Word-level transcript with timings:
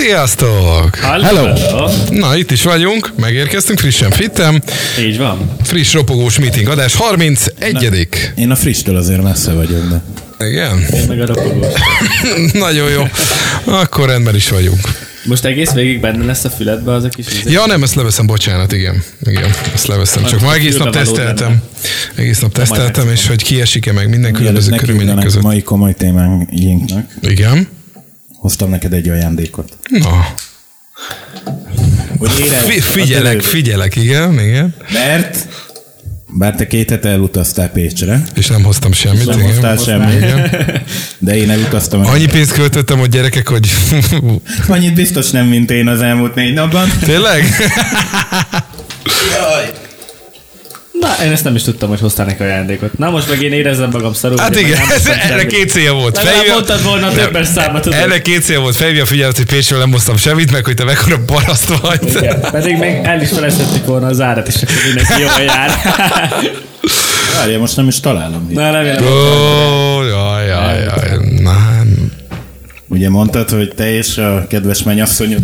Sziasztok! 0.00 0.96
Hello. 0.96 1.48
Na, 2.10 2.36
itt 2.36 2.50
is 2.50 2.62
vagyunk, 2.62 3.12
megérkeztünk, 3.16 3.78
frissen 3.78 4.10
fittem. 4.10 4.60
Így 5.00 5.18
van. 5.18 5.56
Friss 5.62 5.92
ropogós 5.92 6.38
meeting 6.38 6.68
adás, 6.68 6.94
31 6.94 7.98
Én 8.34 8.50
a 8.50 8.56
frisstől 8.56 8.96
azért 8.96 9.22
messze 9.22 9.52
vagyok, 9.52 9.88
de... 9.88 10.02
Igen? 10.46 10.86
Én 10.92 11.04
meg 11.08 11.20
a 11.20 11.26
ropogós. 11.26 11.72
Nagyon 12.52 12.90
jó. 12.90 13.02
Akkor 13.64 14.08
rendben 14.08 14.34
is 14.34 14.48
vagyunk. 14.48 14.80
Most 15.24 15.44
egész 15.44 15.70
végig 15.70 16.00
benne 16.00 16.24
lesz 16.24 16.44
a 16.44 16.50
füledbe 16.50 16.92
az 16.92 17.04
a 17.04 17.08
kis 17.08 17.26
íze. 17.34 17.50
Ja, 17.50 17.66
nem, 17.66 17.82
ezt 17.82 17.94
leveszem, 17.94 18.26
bocsánat, 18.26 18.72
igen. 18.72 19.02
Igen, 19.20 19.50
ezt 19.74 19.86
leveszem. 19.86 20.24
Csak 20.24 20.40
ma 20.40 20.54
egész 20.54 20.76
nap 20.76 20.92
teszteltem. 20.92 21.62
Egész 22.14 22.38
nap 22.38 22.52
teszteltem, 22.52 23.08
és 23.08 23.26
hogy 23.26 23.42
kiesik-e 23.42 23.92
meg 23.92 24.08
minden 24.08 24.32
különböző 24.32 24.76
körülmények 24.76 25.18
között. 25.18 25.42
mai 25.42 25.62
komoly 25.62 25.94
témánknak, 25.94 26.48
Igen. 27.20 27.76
Hoztam 28.38 28.70
neked 28.70 28.92
egy 28.92 29.08
ajándékot. 29.08 29.76
Na, 29.88 30.26
Hogy 32.18 32.30
érezd 32.44 32.82
figyelek, 32.82 33.40
figyelek, 33.40 33.96
igen, 33.96 34.40
igen. 34.40 34.74
Mert 34.92 35.46
bár 36.30 36.54
te 36.54 36.66
két 36.66 36.90
hete 36.90 37.08
elutaztál 37.08 37.68
Pécsre, 37.68 38.22
És 38.34 38.46
nem 38.46 38.62
hoztam 38.62 38.92
semmit. 38.92 39.26
nem 39.26 39.38
igen. 39.38 39.50
hoztál 39.50 39.76
semmit, 39.76 40.24
de 41.18 41.36
én 41.36 41.50
elutaztam. 41.50 42.06
Annyi 42.06 42.26
pénzt 42.26 42.52
költöttem, 42.52 42.98
hogy 42.98 43.08
gyerekek, 43.08 43.48
hogy 43.48 43.70
Annyit 44.68 44.94
biztos 44.94 45.30
nem, 45.30 45.46
mint 45.46 45.70
én 45.70 45.88
az 45.88 46.00
elmúlt 46.00 46.34
négy 46.34 46.54
napban. 46.54 46.88
tényleg? 47.04 47.44
Na, 51.00 51.24
én 51.24 51.32
ezt 51.32 51.44
nem 51.44 51.54
is 51.54 51.62
tudtam, 51.62 51.88
hogy 51.88 52.00
hoztál 52.00 52.26
neki 52.26 52.42
ajándékot. 52.42 52.98
Na 52.98 53.10
most 53.10 53.28
meg 53.28 53.42
én 53.42 53.52
érezzem 53.52 53.90
magam 53.92 54.12
szarul. 54.12 54.38
Hát 54.38 54.56
igen, 54.56 54.78
erre 55.30 55.46
két 55.46 55.70
célja 55.70 55.92
volt. 55.92 56.16
Legalább 56.16 56.34
Felhívja- 56.34 56.54
mondtad 56.54 56.82
volna 56.84 57.10
többes 57.12 57.46
számot, 57.46 57.82
tudod. 57.82 57.98
Ennek 57.98 58.22
két 58.22 58.42
célja 58.42 58.60
volt. 58.60 58.76
Felhívja 58.76 59.02
a 59.02 59.06
figyelmet, 59.06 59.36
hogy 59.36 59.46
Pécsről 59.46 59.78
nem 59.78 59.90
hoztam 59.92 60.16
semmit, 60.16 60.52
meg 60.52 60.64
hogy 60.64 60.74
te 60.74 60.84
mekkora 60.84 61.18
paraszt 61.26 61.78
vagy. 61.80 62.00
Igen, 62.16 62.40
pedig 62.40 62.76
még 62.78 62.94
el 63.02 63.20
is 63.22 63.28
felejtettük 63.28 63.86
volna 63.86 64.06
az 64.06 64.20
árat, 64.20 64.48
és 64.48 64.54
akkor 64.54 64.74
mindenki 64.86 65.20
jól 65.20 65.40
jár. 65.46 65.70
Várja, 67.38 67.58
most 67.58 67.76
nem 67.76 67.88
is 67.88 68.00
találom. 68.00 68.48
Na, 68.52 68.70
remélem. 68.70 69.04
Ó, 69.06 70.02
jaj, 70.02 70.46
jaj, 70.46 70.82
jaj. 70.82 71.18
Na, 71.42 71.56
Ugye 72.90 73.10
mondtad, 73.10 73.50
hogy 73.50 73.72
te 73.76 73.90
és 73.96 74.16
a 74.18 74.46
kedves 74.48 74.82
mennyasszonyod 74.82 75.40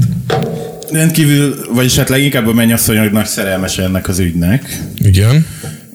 rendkívül, 0.93 1.67
vagyis 1.73 1.97
hát 1.97 2.09
leginkább 2.09 2.47
a 2.47 2.53
mennyasszonyod 2.53 3.13
nagy 3.13 3.27
szerelmes 3.27 3.79
ennek 3.79 4.09
az 4.09 4.19
ügynek, 4.19 4.79
igen. 4.99 5.47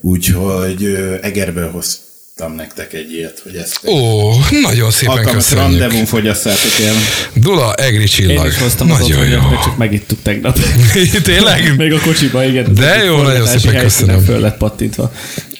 úgyhogy 0.01 0.83
ö, 0.83 1.15
Egerből 1.21 1.71
hoztam 1.71 2.55
nektek 2.55 2.93
egy 2.93 3.11
ilyet, 3.13 3.39
hogy 3.43 3.55
ezt 3.55 3.79
Ó, 3.87 4.31
nagyon 4.61 4.91
szépen 4.91 5.15
alkalmas 5.17 5.43
köszönjük. 5.47 5.79
rendezvún 5.79 6.05
fogyaszátok 6.05 6.85
el. 6.85 6.93
Dula, 7.33 7.73
egri 7.73 7.99
Én 7.99 8.05
csillag. 8.05 8.47
is 8.47 8.57
hoztam 8.57 8.91
az 8.91 8.99
Nagyon 8.99 9.27
jó. 9.27 9.37
otthonját, 9.37 9.49
meg 9.51 9.63
csak 9.63 9.77
megittuk 9.77 10.21
tegnap. 10.21 10.59
Tényleg? 11.23 11.75
Még 11.77 11.93
a 11.93 11.99
kocsiba, 11.99 12.43
igen. 12.45 12.65
az 12.65 12.77
De 12.77 13.03
jó, 13.03 13.21
nagyon 13.21 13.45
szépen 13.47 13.81
köszönöm. 13.81 14.23
Föl 14.23 14.39
lett 14.39 14.57
pattintva. 14.57 15.13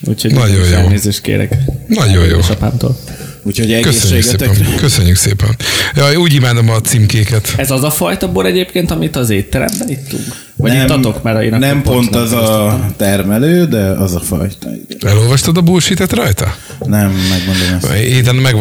Úgyhogy 0.05 0.33
Nagyon 0.33 0.50
nagyon 0.50 0.66
jó. 0.67 0.72
jó. 0.73 0.77
Elnézést 0.77 1.22
kérek. 1.22 1.53
Nagyon 1.88 2.25
jó. 2.25 2.33
Édesapámtól. 2.33 3.00
Úgyhogy 3.43 3.79
Köszönjük 3.81 4.23
szépen. 4.23 4.49
egészségetekre. 4.49 4.81
Köszönjük 4.81 5.15
szépen. 5.15 5.55
Jaj, 5.95 6.15
úgy 6.15 6.33
imádom 6.33 6.69
a 6.69 6.81
címkéket. 6.81 7.53
Ez 7.57 7.71
az 7.71 7.83
a 7.83 7.91
fajta 7.91 8.31
bor 8.31 8.45
egyébként, 8.45 8.91
amit 8.91 9.15
az 9.15 9.29
étteremben 9.29 9.89
ittunk? 9.89 10.23
Vagy 10.55 10.71
nem, 10.71 10.85
ittatok, 10.85 11.23
mert 11.23 11.41
én 11.41 11.55
nem 11.59 11.81
pont 11.81 12.15
az 12.15 12.31
a 12.31 12.79
termelő, 12.97 13.65
de 13.65 13.79
az 13.79 14.15
a 14.15 14.19
fajta. 14.19 14.69
Igen. 14.89 15.11
Elolvastad 15.11 15.57
a 15.57 15.61
bullshit 15.61 16.11
rajta? 16.13 16.55
Nem, 16.85 17.11
megmondom 17.29 17.77
ezt. 17.81 17.91
Héten 17.93 18.35
meg, 18.35 18.55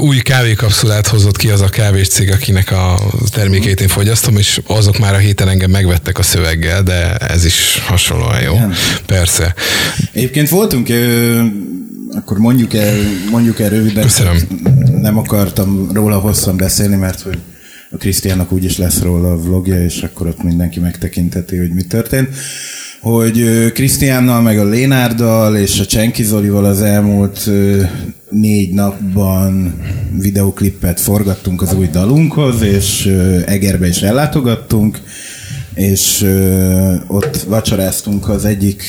új 0.00 0.18
kávékapszulát 0.18 1.06
hozott 1.06 1.36
ki 1.36 1.48
az 1.48 1.60
a 1.60 1.68
kávés 1.68 2.08
cég, 2.08 2.30
akinek 2.30 2.70
a 2.72 2.98
termékeit 3.32 3.80
én 3.80 3.88
fogyasztom, 3.88 4.36
és 4.36 4.60
azok 4.66 4.98
már 4.98 5.14
a 5.14 5.18
héten 5.18 5.48
engem 5.48 5.70
megvettek 5.70 6.18
a 6.18 6.22
szöveggel, 6.22 6.82
de 6.82 7.14
ez 7.16 7.44
is 7.44 7.82
hasonlóan 7.86 8.40
jó. 8.40 8.52
Igen. 8.52 8.72
Persze. 9.06 9.54
Egyébként 10.12 10.48
voltunk, 10.48 10.88
akkor 12.12 12.38
mondjuk 12.38 12.74
el, 12.74 12.94
mondjuk 13.30 13.60
el 13.60 13.68
röviden. 13.68 14.02
Köszönöm. 14.02 14.36
Nem 15.00 15.18
akartam 15.18 15.90
róla 15.92 16.18
hosszan 16.18 16.56
beszélni, 16.56 16.96
mert 16.96 17.20
hogy 17.20 17.38
a 17.90 17.96
Krisztiának 17.96 18.52
úgyis 18.52 18.78
lesz 18.78 19.00
róla 19.00 19.32
a 19.32 19.40
vlogja, 19.40 19.84
és 19.84 20.02
akkor 20.02 20.26
ott 20.26 20.42
mindenki 20.42 20.80
megtekinteti, 20.80 21.56
hogy 21.56 21.72
mi 21.72 21.82
történt. 21.82 22.28
Hogy 23.00 23.44
Krisztiánnal, 23.72 24.40
meg 24.40 24.58
a 24.58 24.64
Lénárdal 24.64 25.56
és 25.56 25.80
a 25.80 25.86
Csenki 25.86 26.22
Zolival 26.22 26.64
az 26.64 26.82
elmúlt 26.82 27.50
négy 28.30 28.74
napban 28.74 29.74
videoklippet 30.18 31.00
forgattunk 31.00 31.62
az 31.62 31.74
új 31.74 31.86
dalunkhoz, 31.86 32.62
és 32.62 33.06
Egerbe 33.46 33.88
is 33.88 34.02
ellátogattunk, 34.02 35.00
és 35.80 36.22
ö, 36.22 36.94
ott 37.06 37.36
vacsoráztunk 37.36 38.28
az 38.28 38.44
egyik 38.44 38.82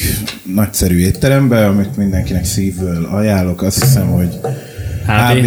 nagyszerű 0.55 0.97
étterembe, 0.97 1.65
amit 1.65 1.97
mindenkinek 1.97 2.45
szívből 2.45 3.05
ajánlok. 3.05 3.61
Azt 3.61 3.83
hiszem, 3.83 4.07
hogy 4.07 4.39
HB, 5.05 5.45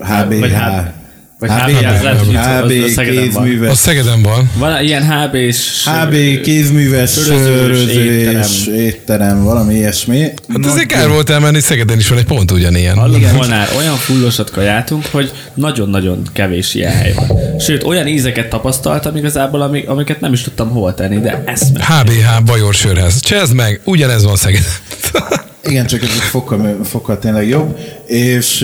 HBH, 0.00 0.38
Vagy 0.38 0.52
H- 0.52 1.03
vagy 1.38 1.50
HB, 1.50 1.84
az 1.86 2.02
lehet, 2.02 2.18
hogy 2.18 2.36
HB 2.36 2.84
az 2.84 2.90
a 2.90 2.92
Szegeden 2.94 3.30
van. 3.30 3.44
kézműves, 3.44 3.76
Szegeden 3.76 4.22
van. 4.22 4.50
Van 4.56 4.82
ilyen 4.82 5.10
HB 5.10 5.34
és... 5.34 5.84
HB 5.86 6.40
kézműves 6.40 7.12
sörözés, 7.12 8.66
étterem, 8.66 9.42
valami 9.42 9.74
ilyesmi. 9.74 10.20
Hát 10.48 10.66
azért 10.66 10.86
kár 10.86 11.08
volt 11.08 11.30
elmenni, 11.30 11.60
Szegeden 11.60 11.98
is 11.98 12.08
van 12.08 12.18
egy 12.18 12.24
pont 12.24 12.50
ugyanilyen. 12.50 12.96
Hallod, 12.96 13.32
Molnár, 13.32 13.68
olyan 13.76 13.96
fullosat 13.96 14.50
kajátunk, 14.50 15.06
hogy 15.06 15.32
nagyon-nagyon 15.54 16.22
kevés 16.32 16.74
ilyen 16.74 16.92
hely 16.92 17.12
van. 17.12 17.38
Sőt, 17.60 17.82
olyan 17.84 18.06
ízeket 18.06 18.48
tapasztaltam 18.48 19.16
igazából, 19.16 19.62
amik, 19.62 19.88
amiket 19.88 20.20
nem 20.20 20.32
is 20.32 20.42
tudtam 20.42 20.68
hova 20.68 20.94
tenni, 20.94 21.20
de 21.20 21.42
eszme. 21.46 21.84
HBH 21.84 22.44
Bajor 22.44 22.74
Sörház. 22.74 23.20
Csezd 23.20 23.54
meg, 23.54 23.80
ugyanez 23.84 24.24
van 24.24 24.36
Szegeden. 24.36 24.72
Igen, 25.66 25.86
csak 25.86 26.02
ez 26.02 26.08
egy 26.08 26.20
fokkal, 26.20 26.78
fokkal 26.84 27.18
tényleg 27.18 27.48
jobb. 27.48 27.78
És 28.06 28.60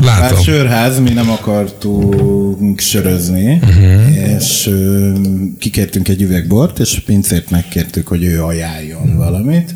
Látom. 0.00 0.04
hát 0.04 0.42
sörház, 0.42 0.98
mi 0.98 1.10
nem 1.10 1.30
akartunk 1.30 2.80
sörözni, 2.80 3.60
uh-huh. 3.62 4.36
és 4.36 4.66
ö, 4.66 5.12
kikértünk 5.58 6.08
egy 6.08 6.22
üvegbort, 6.22 6.78
és 6.78 7.02
pincért 7.06 7.50
megkértük, 7.50 8.08
hogy 8.08 8.24
ő 8.24 8.42
ajánljon 8.42 9.16
valamit. 9.16 9.74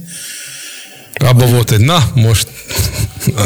Abba 1.14 1.46
volt 1.46 1.70
egy, 1.70 1.80
na, 1.80 1.98
most... 2.14 2.48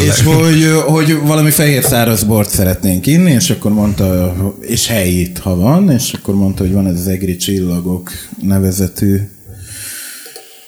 És 0.06 0.22
hogy, 0.22 0.72
hogy 0.87 1.19
valami 1.22 1.50
fehér 1.50 1.82
száraz 1.82 2.25
bort 2.25 2.50
szeretnénk 2.50 3.06
inni, 3.06 3.31
és 3.31 3.50
akkor 3.50 3.72
mondta, 3.72 4.34
és 4.60 4.87
helyét, 4.87 5.38
ha 5.38 5.56
van, 5.56 5.91
és 5.91 6.12
akkor 6.12 6.34
mondta, 6.34 6.62
hogy 6.62 6.72
van 6.72 6.87
ez 6.87 6.98
az 6.98 7.06
Egri 7.06 7.37
Csillagok 7.37 8.10
nevezetű 8.42 9.20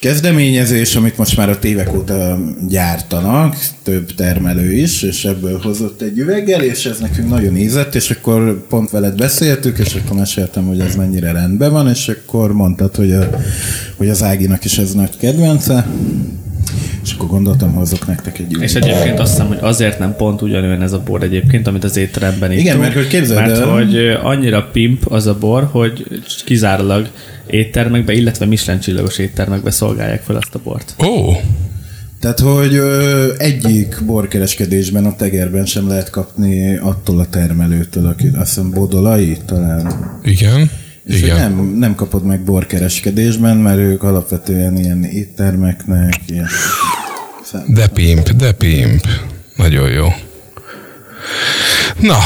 kezdeményezés, 0.00 0.96
amit 0.96 1.16
most 1.16 1.36
már 1.36 1.48
a 1.48 1.58
évek 1.62 1.94
óta 1.94 2.38
gyártanak, 2.68 3.56
több 3.82 4.14
termelő 4.14 4.72
is, 4.72 5.02
és 5.02 5.24
ebből 5.24 5.58
hozott 5.58 6.02
egy 6.02 6.18
üveggel, 6.18 6.62
és 6.62 6.86
ez 6.86 6.98
nekünk 6.98 7.28
nagyon 7.28 7.56
ízett, 7.56 7.94
és 7.94 8.10
akkor 8.10 8.66
pont 8.68 8.90
veled 8.90 9.16
beszéltük, 9.16 9.78
és 9.78 9.94
akkor 9.94 10.16
meséltem, 10.16 10.66
hogy 10.66 10.80
ez 10.80 10.96
mennyire 10.96 11.32
rendben 11.32 11.72
van, 11.72 11.88
és 11.88 12.08
akkor 12.08 12.52
mondtad, 12.52 12.96
hogy, 12.96 13.12
a, 13.12 13.30
hogy 13.96 14.08
az 14.08 14.22
Áginak 14.22 14.64
is 14.64 14.78
ez 14.78 14.92
nagy 14.94 15.16
kedvence, 15.16 15.86
és 17.04 17.12
akkor 17.12 17.28
gondoltam, 17.28 17.72
hozok 17.72 18.06
nektek 18.06 18.38
egy 18.38 18.46
És 18.50 18.56
üveget. 18.74 18.76
egyébként 18.76 19.18
azt 19.18 19.30
hiszem, 19.30 19.46
hogy 19.46 19.58
azért 19.60 19.98
nem 19.98 20.16
pont 20.16 20.42
ugyanolyan 20.42 20.82
ez 20.82 20.92
a 20.92 21.02
bor 21.04 21.22
egyébként, 21.22 21.66
amit 21.66 21.84
az 21.84 21.96
étteremben 21.96 22.50
ittunk. 22.50 22.66
Igen, 22.66 22.78
mert 22.78 22.94
hogy 22.94 23.06
képzeld 23.06 23.40
Mert 23.46 23.58
el- 23.58 23.66
hogy 23.68 23.96
annyira 24.22 24.68
pimp 24.72 25.06
az 25.12 25.26
a 25.26 25.38
bor, 25.38 25.68
hogy 25.70 26.06
kizárólag 26.44 27.08
éttermekbe, 27.46 28.12
illetve 28.12 28.46
Michelin 28.46 28.80
csillagos 28.80 29.18
éttermekbe 29.18 29.70
szolgálják 29.70 30.22
fel 30.22 30.36
azt 30.36 30.54
a 30.54 30.60
bort. 30.64 30.94
Ó, 31.06 31.32
Tehát, 32.20 32.40
hogy 32.40 32.74
ö, 32.74 33.32
egyik 33.38 33.96
borkereskedésben 34.06 35.04
a 35.04 35.16
tegerben 35.16 35.66
sem 35.66 35.88
lehet 35.88 36.10
kapni 36.10 36.76
attól 36.76 37.18
a 37.20 37.26
termelőtől, 37.26 38.06
aki 38.06 38.26
azt 38.26 38.54
hiszem 38.54 38.70
Bodolai 38.70 39.36
talán. 39.46 39.92
igen. 40.24 40.70
És 41.04 41.22
Igen. 41.22 41.30
hogy 41.30 41.40
nem, 41.40 41.74
nem 41.78 41.94
kapod 41.94 42.24
meg 42.24 42.40
borkereskedésben, 42.40 43.56
mert 43.56 43.78
ők 43.78 44.02
alapvetően 44.02 44.76
ilyen 44.76 45.04
éttermeknek, 45.04 46.14
ilyen... 46.26 46.46
De 47.66 47.86
pimp, 47.86 48.28
de 48.28 48.52
pimp. 48.52 49.06
Nagyon 49.56 49.90
jó. 49.90 50.08
Na, 52.00 52.18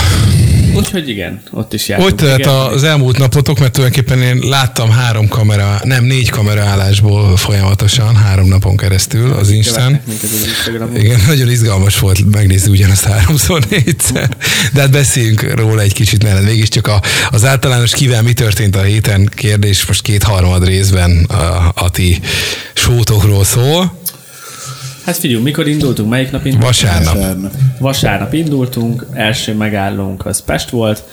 Úgyhogy 0.76 1.09
igen, 1.09 1.43
ott 1.50 1.73
is 1.73 1.88
jártunk. 1.88 2.21
hogy 2.21 2.29
telt 2.29 2.47
az 2.47 2.82
elmúlt 2.82 3.19
napotok, 3.19 3.59
mert 3.59 3.73
tulajdonképpen 3.73 4.23
én 4.23 4.38
láttam 4.49 4.91
három 4.91 5.29
kamera, 5.29 5.81
nem 5.82 6.05
négy 6.05 6.31
kamera 6.31 6.62
állásból 6.62 7.37
folyamatosan, 7.37 8.17
három 8.17 8.49
napon 8.49 8.76
keresztül 8.76 9.32
az 9.32 9.50
Instán. 9.50 10.00
Igen, 10.97 11.21
nagyon 11.26 11.50
izgalmas 11.50 11.99
volt 11.99 12.31
megnézni 12.31 12.71
ugyanazt 12.71 13.05
háromszor, 13.05 13.67
négyszer. 13.71 14.37
De 14.73 14.81
hát 14.81 14.91
beszéljünk 14.91 15.55
róla 15.55 15.81
egy 15.81 15.93
kicsit, 15.93 16.23
mert 16.23 16.44
mégiscsak 16.44 16.87
a, 16.87 17.03
az 17.31 17.44
általános 17.44 17.93
kivel 17.93 18.23
mi 18.23 18.32
történt 18.32 18.77
a 18.77 18.82
héten 18.82 19.31
kérdés 19.35 19.87
most 19.87 20.03
kétharmad 20.03 20.67
részben 20.67 21.25
a, 21.25 21.73
a 21.75 21.91
ti 21.91 22.20
sótokról 22.75 23.44
szól. 23.44 24.03
Hát 25.05 25.17
figyelj, 25.17 25.43
mikor 25.43 25.69
indultunk, 25.69 26.09
melyik 26.11 26.31
nap 26.31 26.45
indultunk? 26.45 26.73
Vasárnap. 26.73 27.15
Vasárnap. 27.15 27.53
Vasárnap 27.79 28.33
indultunk, 28.33 29.06
első 29.12 29.55
megállónk 29.55 30.27
az 30.27 30.45
Pest 30.45 30.71
volt, 30.71 31.05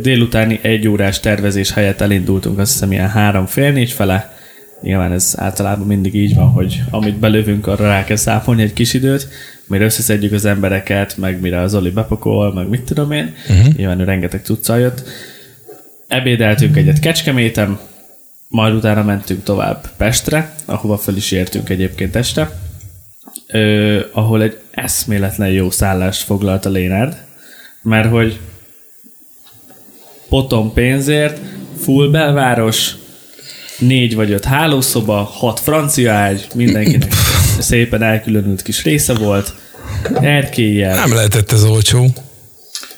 délutáni 0.00 0.58
egy 0.62 0.88
órás 0.88 1.20
tervezés 1.20 1.72
helyett 1.72 2.00
elindultunk, 2.00 2.58
azt 2.58 2.72
hiszem 2.72 2.92
ilyen 2.92 3.08
három 3.08 3.46
fél 3.46 3.72
négy 3.72 3.92
fele. 3.92 4.36
Nyilván 4.82 5.12
ez 5.12 5.34
általában 5.36 5.86
mindig 5.86 6.14
így 6.14 6.34
van, 6.34 6.46
hogy 6.48 6.82
amit 6.90 7.18
belövünk, 7.18 7.66
arra 7.66 7.86
rá 7.86 8.04
kell 8.04 8.16
számolni 8.16 8.62
egy 8.62 8.72
kis 8.72 8.94
időt, 8.94 9.28
mire 9.66 9.84
összeszedjük 9.84 10.32
az 10.32 10.44
embereket, 10.44 11.16
meg 11.16 11.40
mire 11.40 11.60
az 11.60 11.74
Oli 11.74 11.90
bepakol, 11.90 12.54
meg 12.54 12.68
mit 12.68 12.82
tudom 12.82 13.12
én. 13.12 13.34
Uh-huh. 13.48 13.74
Nyilván 13.74 14.00
ő 14.00 14.04
rengeteg 14.04 14.40
cuccal 14.44 14.78
jött. 14.78 15.02
Ebédeltünk 16.08 16.76
egyet 16.76 16.98
Kecskeméten, 16.98 17.78
majd 18.48 18.74
utána 18.74 19.02
mentünk 19.02 19.42
tovább 19.42 19.88
Pestre, 19.96 20.54
ahova 20.64 20.96
fel 20.96 21.16
is 21.16 21.30
értünk 21.30 21.68
egyébként 21.68 22.16
este, 22.16 22.50
ö, 23.52 24.00
ahol 24.12 24.42
egy 24.42 24.58
eszméletlen 24.70 25.48
jó 25.50 25.70
szállást 25.70 26.22
foglalt 26.22 26.66
a 26.66 26.70
Lénárd, 26.70 27.16
mert 27.82 28.10
hogy 28.10 28.40
potom 30.28 30.72
pénzért, 30.72 31.40
full 31.80 32.10
belváros, 32.10 32.94
négy 33.78 34.14
vagy 34.14 34.30
öt 34.30 34.44
hálószoba, 34.44 35.16
hat 35.16 35.60
francia 35.60 36.12
ágy, 36.12 36.46
mindenkinek 36.54 37.12
szépen 37.58 38.02
elkülönült 38.02 38.62
kis 38.62 38.82
része 38.82 39.14
volt, 39.14 39.54
erkélyel, 40.20 40.94
Nem 40.94 41.14
lehetett 41.14 41.52
ez 41.52 41.64
olcsó. 41.64 42.06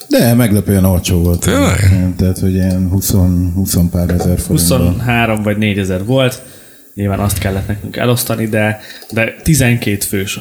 De 0.09 0.35
meglepően 0.35 0.85
olcsó 0.85 1.23
volt. 1.23 1.41
Tényleg? 1.41 2.13
Tehát, 2.17 2.39
hogy 2.39 2.53
ilyen 2.53 2.89
20, 2.89 3.11
20 3.55 3.77
pár 3.91 4.11
ezer 4.11 4.39
forintban. 4.39 4.79
23 4.79 5.43
vagy 5.43 5.57
4 5.57 5.79
ezer 5.79 6.05
volt, 6.05 6.43
nyilván 7.01 7.21
azt 7.21 7.39
kellett 7.39 7.67
nekünk 7.67 7.97
elosztani, 7.97 8.47
de, 8.47 8.81
de 9.11 9.35
12 9.43 9.99
fős. 10.09 10.41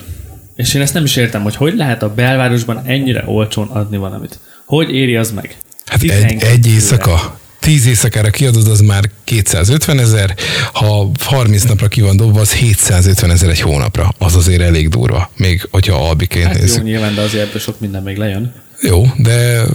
És 0.56 0.73
én 0.73 0.81
ezt 0.81 0.94
nem 0.94 1.03
is 1.03 1.15
értem, 1.15 1.41
hogy 1.41 1.56
hogy 1.56 1.75
lehet 1.75 2.03
a 2.03 2.13
belvárosban 2.13 2.81
ennyire 2.85 3.23
olcsón 3.25 3.67
adni 3.67 3.97
valamit. 3.97 4.39
Hogy 4.65 4.95
éri 4.95 5.15
az 5.15 5.31
meg? 5.31 5.57
Hát 5.85 6.01
egy, 6.01 6.09
12 6.09 6.45
egy 6.51 6.67
éjszaka. 6.67 7.39
10 7.59 7.85
éjszakára 7.88 8.29
kiadod, 8.29 8.67
az 8.67 8.81
már 8.81 9.03
250 9.23 10.00
ezer, 10.00 10.35
ha 10.73 11.11
30 11.19 11.63
napra 11.63 11.88
ki 11.88 12.01
van 12.01 12.17
dobva, 12.17 12.39
az 12.39 12.53
750 12.53 13.31
ezer 13.31 13.50
egy 13.50 13.59
hónapra. 13.59 14.13
Az 14.17 14.35
azért 14.35 14.61
elég 14.61 14.89
durva, 14.89 15.31
még 15.38 15.67
hogyha 15.71 16.07
albiként 16.07 16.45
Hát 16.45 16.56
jó, 16.56 16.61
nézzük. 16.61 16.83
nyilván, 16.83 17.15
de 17.15 17.21
azért 17.21 17.47
ebből 17.47 17.59
sok 17.59 17.79
minden 17.79 18.03
még 18.03 18.17
lejön. 18.17 18.53
Jó, 18.81 19.05
de 19.17 19.65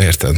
érted, 0.00 0.36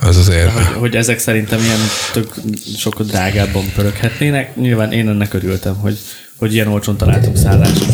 az 0.00 0.16
azért... 0.16 0.50
Hogy, 0.50 0.64
hogy 0.64 0.96
ezek 0.96 1.18
szerintem 1.18 1.58
ilyen 1.60 1.78
tök 2.12 2.34
sokkal 2.76 3.06
drágábban 3.06 3.64
pöröghetnének. 3.74 4.56
Nyilván 4.56 4.92
én 4.92 5.08
ennek 5.08 5.34
örültem, 5.34 5.74
hogy, 5.74 5.98
hogy 6.36 6.54
ilyen 6.54 6.68
olcsón 6.68 6.96
találtunk 6.96 7.36
szállást. 7.36 7.84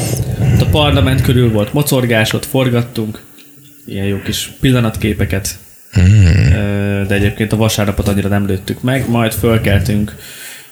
A 0.60 0.64
parlament 0.64 1.22
körül 1.22 1.50
volt 1.52 1.72
mocorgás, 1.72 2.32
ott 2.32 2.44
forgattunk, 2.44 3.20
ilyen 3.86 4.06
jó 4.06 4.20
kis 4.22 4.52
pillanatképeket, 4.60 5.58
Ö, 5.94 7.02
de 7.06 7.14
egyébként 7.14 7.52
a 7.52 7.56
vasárnapot 7.56 8.08
annyira 8.08 8.28
nem 8.28 8.46
lőttük 8.46 8.82
meg, 8.82 9.08
majd 9.08 9.32
fölkeltünk 9.32 10.16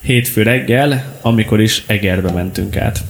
hétfő 0.00 0.43
reggel, 0.43 1.19
amikor 1.20 1.61
is 1.61 1.84
Egerbe 1.87 2.31
mentünk 2.31 2.76
át. 2.76 3.00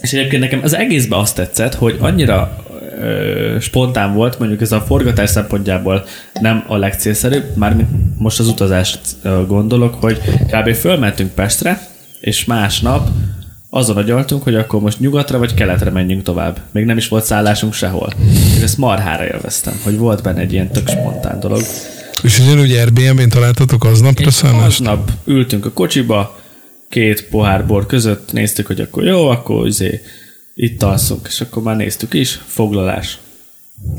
És 0.00 0.12
egyébként 0.12 0.42
nekem 0.42 0.60
az 0.62 0.74
egészben 0.74 1.18
azt 1.18 1.34
tetszett, 1.34 1.74
hogy 1.74 1.96
annyira 1.98 2.64
ö, 3.00 3.56
spontán 3.60 4.14
volt, 4.14 4.38
mondjuk 4.38 4.60
ez 4.60 4.72
a 4.72 4.80
forgatás 4.80 5.30
szempontjából 5.30 6.04
nem 6.40 6.64
a 6.66 6.76
legcélszerűbb, 6.76 7.56
mármint 7.56 7.88
most 8.18 8.38
az 8.38 8.48
utazást 8.48 9.00
ö, 9.22 9.46
gondolok, 9.46 9.94
hogy 9.94 10.20
kb. 10.50 10.74
fölmentünk 10.74 11.30
Pestre, 11.34 11.80
és 12.20 12.44
másnap 12.44 13.08
azon 13.70 13.96
agyaltunk, 13.96 14.42
hogy 14.42 14.54
akkor 14.54 14.80
most 14.80 15.00
nyugatra 15.00 15.38
vagy 15.38 15.54
keletre 15.54 15.90
menjünk 15.90 16.22
tovább. 16.22 16.60
Még 16.72 16.84
nem 16.84 16.96
is 16.96 17.08
volt 17.08 17.24
szállásunk 17.24 17.72
sehol. 17.72 18.12
És 18.56 18.62
ezt 18.62 18.78
marhára 18.78 19.24
élveztem, 19.24 19.80
hogy 19.84 19.98
volt 19.98 20.22
benne 20.22 20.40
egy 20.40 20.52
ilyen 20.52 20.68
tök 20.70 20.88
spontán 20.88 21.40
dolog. 21.40 21.62
És 22.22 22.38
ugyanúgy 22.38 22.70
Airbnb-n 22.70 23.28
találtatok 23.28 23.84
aznapra 23.84 24.30
szállást? 24.30 24.80
aznap 24.80 25.10
ültünk 25.24 25.66
a 25.66 25.70
kocsiba, 25.70 26.38
két 26.88 27.28
pohár 27.28 27.66
bor 27.66 27.86
között, 27.86 28.32
néztük, 28.32 28.66
hogy 28.66 28.80
akkor 28.80 29.04
jó, 29.04 29.28
akkor 29.28 29.66
izé, 29.66 30.00
itt 30.60 30.82
alszunk, 30.82 31.26
és 31.28 31.40
akkor 31.40 31.62
már 31.62 31.76
néztük 31.76 32.14
is, 32.14 32.40
foglalás. 32.46 33.18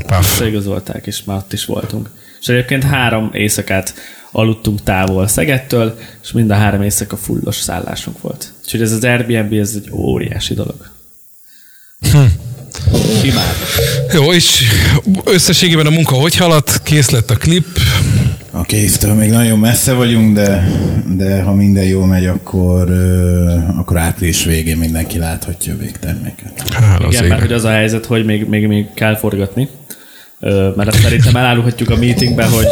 Paf. 0.08 0.32
Összeigazolták, 0.32 1.08
és 1.08 1.24
már 1.24 1.38
ott 1.38 1.54
is 1.54 1.66
voltunk. 1.66 2.10
És 2.42 2.48
egyébként 2.48 2.84
három 2.84 3.30
éjszakát 3.34 3.94
aludtunk 4.32 4.84
távol 4.84 5.28
Szegettől, 5.28 6.00
és 6.24 6.32
mind 6.32 6.50
a 6.50 6.54
három 6.54 6.82
éjszaka 6.82 7.18
fullos 7.18 7.56
szállásunk 7.56 8.22
volt. 8.22 8.54
Úgyhogy 8.64 8.82
ez 8.82 8.92
az 8.92 9.04
Airbnb, 9.04 9.54
ez 9.54 9.74
egy 9.76 9.90
óriási 9.92 10.54
dolog. 10.54 10.90
Imádom. 13.24 13.58
Jó, 14.14 14.34
és 14.34 14.64
összességében 15.24 15.86
a 15.86 15.90
munka 15.90 16.16
hogy 16.16 16.36
haladt? 16.36 16.84
Kész 16.84 17.10
lett 17.10 17.30
a 17.30 17.36
klip. 17.36 17.68
A 18.52 18.62
kéztől 18.62 19.14
még 19.14 19.30
nagyon 19.30 19.60
messze 19.60 19.94
vagyunk, 19.94 20.36
de, 20.36 20.72
de 21.16 21.42
ha 21.42 21.54
minden 21.54 21.84
jól 21.84 22.06
megy, 22.06 22.26
akkor, 22.26 22.92
akkor 23.78 23.98
április 23.98 24.44
végén 24.44 24.78
mindenki 24.78 25.18
láthatja 25.18 25.74
a 25.74 25.78
végterméket. 25.78 26.70
Hála 26.70 27.08
az 27.08 27.14
Igen, 27.14 27.28
mert 27.28 27.42
hogy 27.42 27.54
az 27.54 27.64
a 27.64 27.70
helyzet, 27.70 28.06
hogy 28.06 28.26
még, 28.26 28.48
még, 28.48 28.68
még 28.68 28.86
kell 28.94 29.16
forgatni. 29.18 29.68
Mert 30.76 30.88
azt 30.88 31.02
szerintem 31.02 31.36
elárulhatjuk 31.36 31.90
a 31.90 31.96
meetingben, 31.96 32.50
hogy 32.50 32.68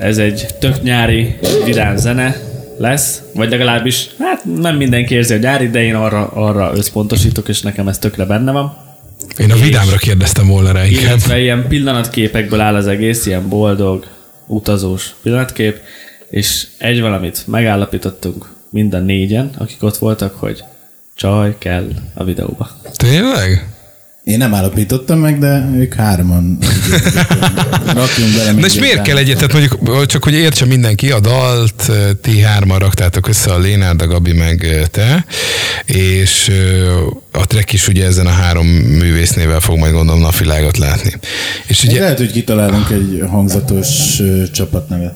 ez 0.00 0.18
egy 0.18 0.46
tök 0.58 0.82
nyári, 0.82 1.36
vidám 1.64 1.96
zene 1.96 2.36
lesz, 2.78 3.22
vagy 3.34 3.50
legalábbis, 3.50 4.08
hát 4.18 4.44
nem 4.60 4.76
mindenki 4.76 5.14
érzi 5.14 5.34
a 5.34 5.38
nyári, 5.38 5.68
de 5.68 5.82
én 5.82 5.94
arra, 5.94 6.26
arra 6.26 6.72
összpontosítok, 6.74 7.48
és 7.48 7.60
nekem 7.60 7.88
ez 7.88 7.98
tökre 7.98 8.24
benne 8.24 8.52
van. 8.52 8.76
Én 9.38 9.50
a 9.50 9.56
vidámra 9.56 9.96
kérdeztem 9.96 10.46
volna 10.46 10.72
rá 10.72 10.84
inkább. 10.84 11.02
Illetve 11.02 11.40
ilyen 11.40 11.66
pillanatképekből 11.68 12.60
áll 12.60 12.74
az 12.74 12.86
egész, 12.86 13.26
ilyen 13.26 13.48
boldog, 13.48 14.06
utazós 14.46 15.14
pillanatkép, 15.22 15.80
és 16.28 16.66
egy 16.78 17.00
valamit 17.00 17.46
megállapítottunk 17.46 18.52
mind 18.70 18.94
a 18.94 18.98
négyen, 18.98 19.50
akik 19.58 19.82
ott 19.82 19.96
voltak, 19.96 20.34
hogy 20.34 20.64
csaj 21.14 21.58
kell 21.58 21.88
a 22.14 22.24
videóba. 22.24 22.70
Tényleg? 22.96 23.73
Én 24.24 24.38
nem 24.38 24.54
állapítottam 24.54 25.18
meg, 25.18 25.38
de 25.38 25.68
ők 25.76 25.94
hárman. 25.94 26.58
Rakjunk 27.94 28.34
bele 28.36 28.52
De 28.52 28.66
és 28.66 28.74
miért 28.74 29.02
kell 29.02 29.16
egyet? 29.16 29.36
Tehát 29.36 29.52
mondjuk, 29.52 30.06
csak 30.06 30.24
hogy 30.24 30.32
értse 30.32 30.64
mindenki, 30.64 31.10
a 31.10 31.20
dalt 31.20 31.90
ti 32.20 32.40
hárman 32.40 32.78
raktátok 32.78 33.28
össze, 33.28 33.52
a 33.52 33.58
Lénárd, 33.58 34.02
a 34.02 34.06
Gabi 34.06 34.32
meg 34.32 34.88
te, 34.90 35.24
és 35.84 36.52
a 37.30 37.46
Trek 37.46 37.72
is 37.72 37.88
ugye 37.88 38.04
ezen 38.04 38.26
a 38.26 38.30
három 38.30 38.66
művésznével 38.66 39.60
fog 39.60 39.78
majd 39.78 39.92
gondolom 39.92 40.20
napvilágot 40.20 40.78
látni. 40.78 41.12
És 41.66 41.82
Ugye... 41.82 42.00
Lehet, 42.00 42.18
hogy 42.18 42.32
kitalálunk 42.32 42.90
egy 42.90 43.22
hangzatos 43.28 43.88
csapatnevet. 44.52 45.14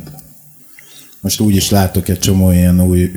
Most 1.28 1.40
úgy 1.40 1.56
is 1.56 1.70
látok 1.70 2.08
egy 2.08 2.18
csomó 2.18 2.52
ilyen 2.52 2.80
új 2.80 3.10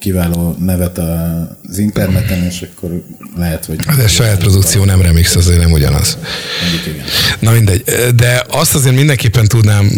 kiváló 0.00 0.56
nevet 0.58 0.98
az 0.98 1.78
interneten, 1.78 2.44
és 2.44 2.64
akkor 2.70 3.02
lehet, 3.36 3.64
hogy... 3.64 3.76
de 3.76 4.08
saját 4.08 4.38
produkció 4.38 4.84
nem 4.84 5.02
remix, 5.02 5.34
azért 5.34 5.58
nem 5.58 5.72
ugyanaz. 5.72 6.18
Mondjuk 6.62 6.94
igen. 6.94 7.04
Na 7.38 7.50
mindegy, 7.50 7.82
de 8.14 8.44
azt 8.48 8.74
azért 8.74 8.94
mindenképpen 8.94 9.46
tudnám 9.46 9.90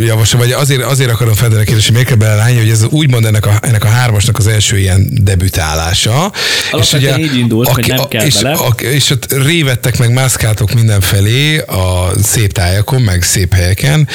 javasolni, 0.00 0.46
vagy 0.46 0.54
azért, 0.54 0.82
azért 0.82 1.10
akarom 1.10 1.34
feltenni 1.34 1.60
a 1.60 1.64
kérdést, 1.64 1.86
hogy 1.86 1.94
miért 1.94 2.08
kell 2.08 2.18
belelányni, 2.18 2.58
hogy 2.58 2.70
ez 2.70 2.84
úgymond 2.90 3.24
ennek 3.24 3.46
a, 3.46 3.58
ennek 3.60 3.84
a 3.84 3.88
hármasnak 3.88 4.38
az 4.38 4.46
első 4.46 4.78
ilyen 4.78 5.08
debütálása. 5.22 6.32
Alapvetően 6.70 7.20
így 7.20 7.36
indult, 7.36 7.68
hogy 7.68 7.86
nem 7.86 8.08
kell 8.08 8.26
és, 8.26 8.34
bele. 8.34 8.54
A, 8.54 8.74
és 8.80 9.10
ott 9.10 9.32
révettek, 9.32 9.98
meg 9.98 10.12
mászkáltok 10.12 10.72
mindenfelé 10.72 11.58
a 11.58 12.12
szép 12.22 12.52
tájakon, 12.52 13.02
meg 13.02 13.22
szép 13.22 13.54
helyeken, 13.54 14.08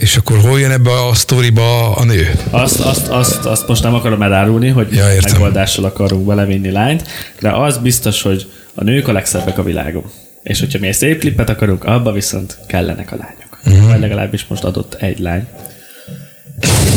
és 0.00 0.16
akkor 0.16 0.38
hol 0.38 0.60
jön 0.60 0.70
ebbe 0.70 0.90
a 1.08 1.14
sztoriba 1.14 1.96
a 1.96 2.04
nő? 2.04 2.30
Azt, 2.50 2.80
azt, 2.80 3.08
azt, 3.08 3.44
azt 3.44 3.68
most 3.68 3.82
nem 3.82 3.94
akarom 3.94 4.22
elárulni, 4.22 4.68
hogy 4.68 4.88
Ja, 4.92 5.12
értem. 5.12 5.32
megoldással 5.32 5.84
akarunk 5.84 6.26
belevinni 6.26 6.70
lányt, 6.70 7.02
de 7.40 7.50
az 7.50 7.78
biztos, 7.78 8.22
hogy 8.22 8.46
a 8.74 8.84
nők 8.84 9.08
a 9.08 9.12
legszebbek 9.12 9.58
a 9.58 9.62
világon. 9.62 10.04
És 10.42 10.58
hogyha 10.60 10.78
mi 10.78 10.86
egy 10.86 10.94
szép 10.94 11.20
klipet 11.20 11.48
akarunk, 11.50 11.84
abba 11.84 12.12
viszont 12.12 12.58
kellenek 12.66 13.12
a 13.12 13.16
lányok. 13.16 13.58
Uh-huh. 13.66 13.90
Vagy 13.90 14.00
legalábbis 14.00 14.46
most 14.48 14.64
adott 14.64 14.94
egy 14.94 15.18
lány. 15.18 15.46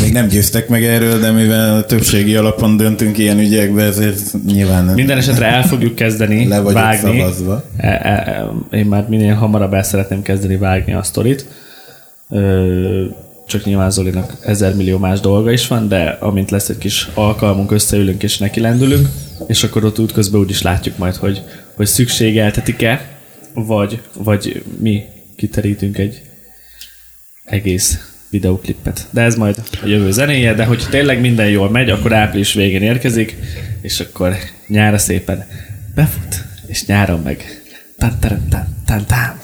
Még 0.00 0.12
nem 0.12 0.26
győztek 0.28 0.68
meg 0.68 0.84
erről, 0.84 1.20
de 1.20 1.30
mivel 1.30 1.76
a 1.76 1.84
többségi 1.84 2.36
alapon 2.36 2.76
döntünk 2.76 3.18
ilyen 3.18 3.38
ügyekbe, 3.38 3.82
ezért 3.82 4.20
nyilván 4.46 4.84
Minden 4.84 5.18
esetre 5.18 5.46
el 5.46 5.62
fogjuk 5.62 5.94
kezdeni 5.94 6.48
Le 6.48 6.60
vagyok 6.60 6.80
vágni. 6.80 7.18
szavazva. 7.18 7.64
E, 7.76 7.88
e, 7.88 7.98
e, 8.00 8.76
én 8.76 8.86
már 8.86 9.08
minél 9.08 9.34
hamarabb 9.34 9.72
el 9.74 9.82
szeretném 9.82 10.22
kezdeni 10.22 10.56
vágni 10.56 10.94
a 10.94 11.02
sztorit. 11.02 11.46
Csak 13.46 13.64
nyilván 13.64 13.90
Zolinak 13.90 14.32
ezer 14.40 14.74
millió 14.74 14.98
más 14.98 15.20
dolga 15.20 15.50
is 15.50 15.66
van, 15.66 15.88
de 15.88 16.16
amint 16.20 16.50
lesz 16.50 16.68
egy 16.68 16.78
kis 16.78 17.08
alkalmunk, 17.14 17.70
összeülünk 17.70 18.22
és 18.22 18.38
neki 18.38 18.60
lendülünk, 18.60 19.08
és 19.46 19.62
akkor 19.62 19.84
ott 19.84 19.98
útközben 19.98 20.40
úgy 20.40 20.50
is 20.50 20.62
látjuk 20.62 20.98
majd, 20.98 21.14
hogy, 21.14 21.42
hogy 21.74 21.86
szükségeltetik-e, 21.86 23.08
vagy, 23.54 24.00
vagy 24.18 24.62
mi 24.80 25.02
kiterítünk 25.36 25.98
egy 25.98 26.22
egész 27.44 28.14
videóklipet. 28.30 29.06
De 29.10 29.20
ez 29.20 29.34
majd 29.34 29.62
a 29.82 29.86
jövő 29.86 30.10
zenéje, 30.10 30.54
de 30.54 30.64
hogyha 30.64 30.90
tényleg 30.90 31.20
minden 31.20 31.48
jól 31.48 31.70
megy, 31.70 31.90
akkor 31.90 32.12
április 32.12 32.52
végén 32.52 32.82
érkezik, 32.82 33.36
és 33.80 34.00
akkor 34.00 34.36
nyára 34.68 34.98
szépen 34.98 35.46
befut, 35.94 36.44
és 36.66 36.86
nyáron 36.86 37.20
meg 37.20 37.62
tan 37.98 38.16
tan 38.20 38.48
tan 38.48 39.04
tan. 39.06 39.43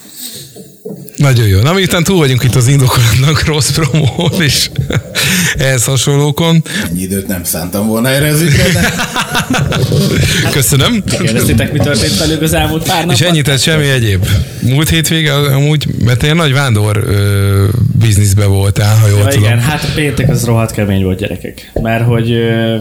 Nagyon 1.17 1.47
jó. 1.47 1.61
Na, 1.61 1.73
miután 1.73 2.05
túl 2.05 2.17
vagyunk 2.17 2.43
itt 2.43 2.55
az 2.55 2.67
indokolatnak 2.69 3.45
rossz 3.45 3.71
promón 3.71 4.33
és 4.43 4.71
ehhez 5.59 5.85
hasonlókon. 5.85 6.65
Ennyi 6.89 7.03
időt 7.03 7.27
nem 7.27 7.45
szántam 7.45 7.87
volna 7.87 8.09
erre 8.09 8.29
az 8.29 8.41
ügyre, 8.41 8.65
Köszönöm. 10.53 11.05
Kérdeztétek, 11.19 11.73
mi 11.73 11.79
történt 11.79 12.19
velük 12.19 12.43
az 12.43 12.53
elmúlt 12.55 12.83
pár 12.83 12.97
napban? 12.99 13.15
És 13.15 13.21
ennyit 13.21 13.45
tett 13.45 13.61
semmi 13.61 13.89
egyéb. 13.89 14.27
Múlt 14.61 14.89
hétvége 14.89 15.35
amúgy, 15.35 15.87
mert 16.05 16.23
ilyen 16.23 16.37
nagy 16.37 16.53
vándor 16.53 17.05
ö, 17.07 17.65
bizniszbe 17.99 18.45
voltál, 18.45 18.97
ha 18.99 19.09
jól 19.09 19.19
Ja, 19.19 19.25
tudom. 19.27 19.43
igen, 19.43 19.59
hát 19.59 19.83
a 19.85 19.89
péntek 19.95 20.29
az 20.29 20.45
rohadt 20.45 20.73
kemény 20.73 21.03
volt 21.03 21.19
gyerekek. 21.19 21.71
Mert 21.83 22.05
hogy 22.05 22.31
ö, 22.31 22.77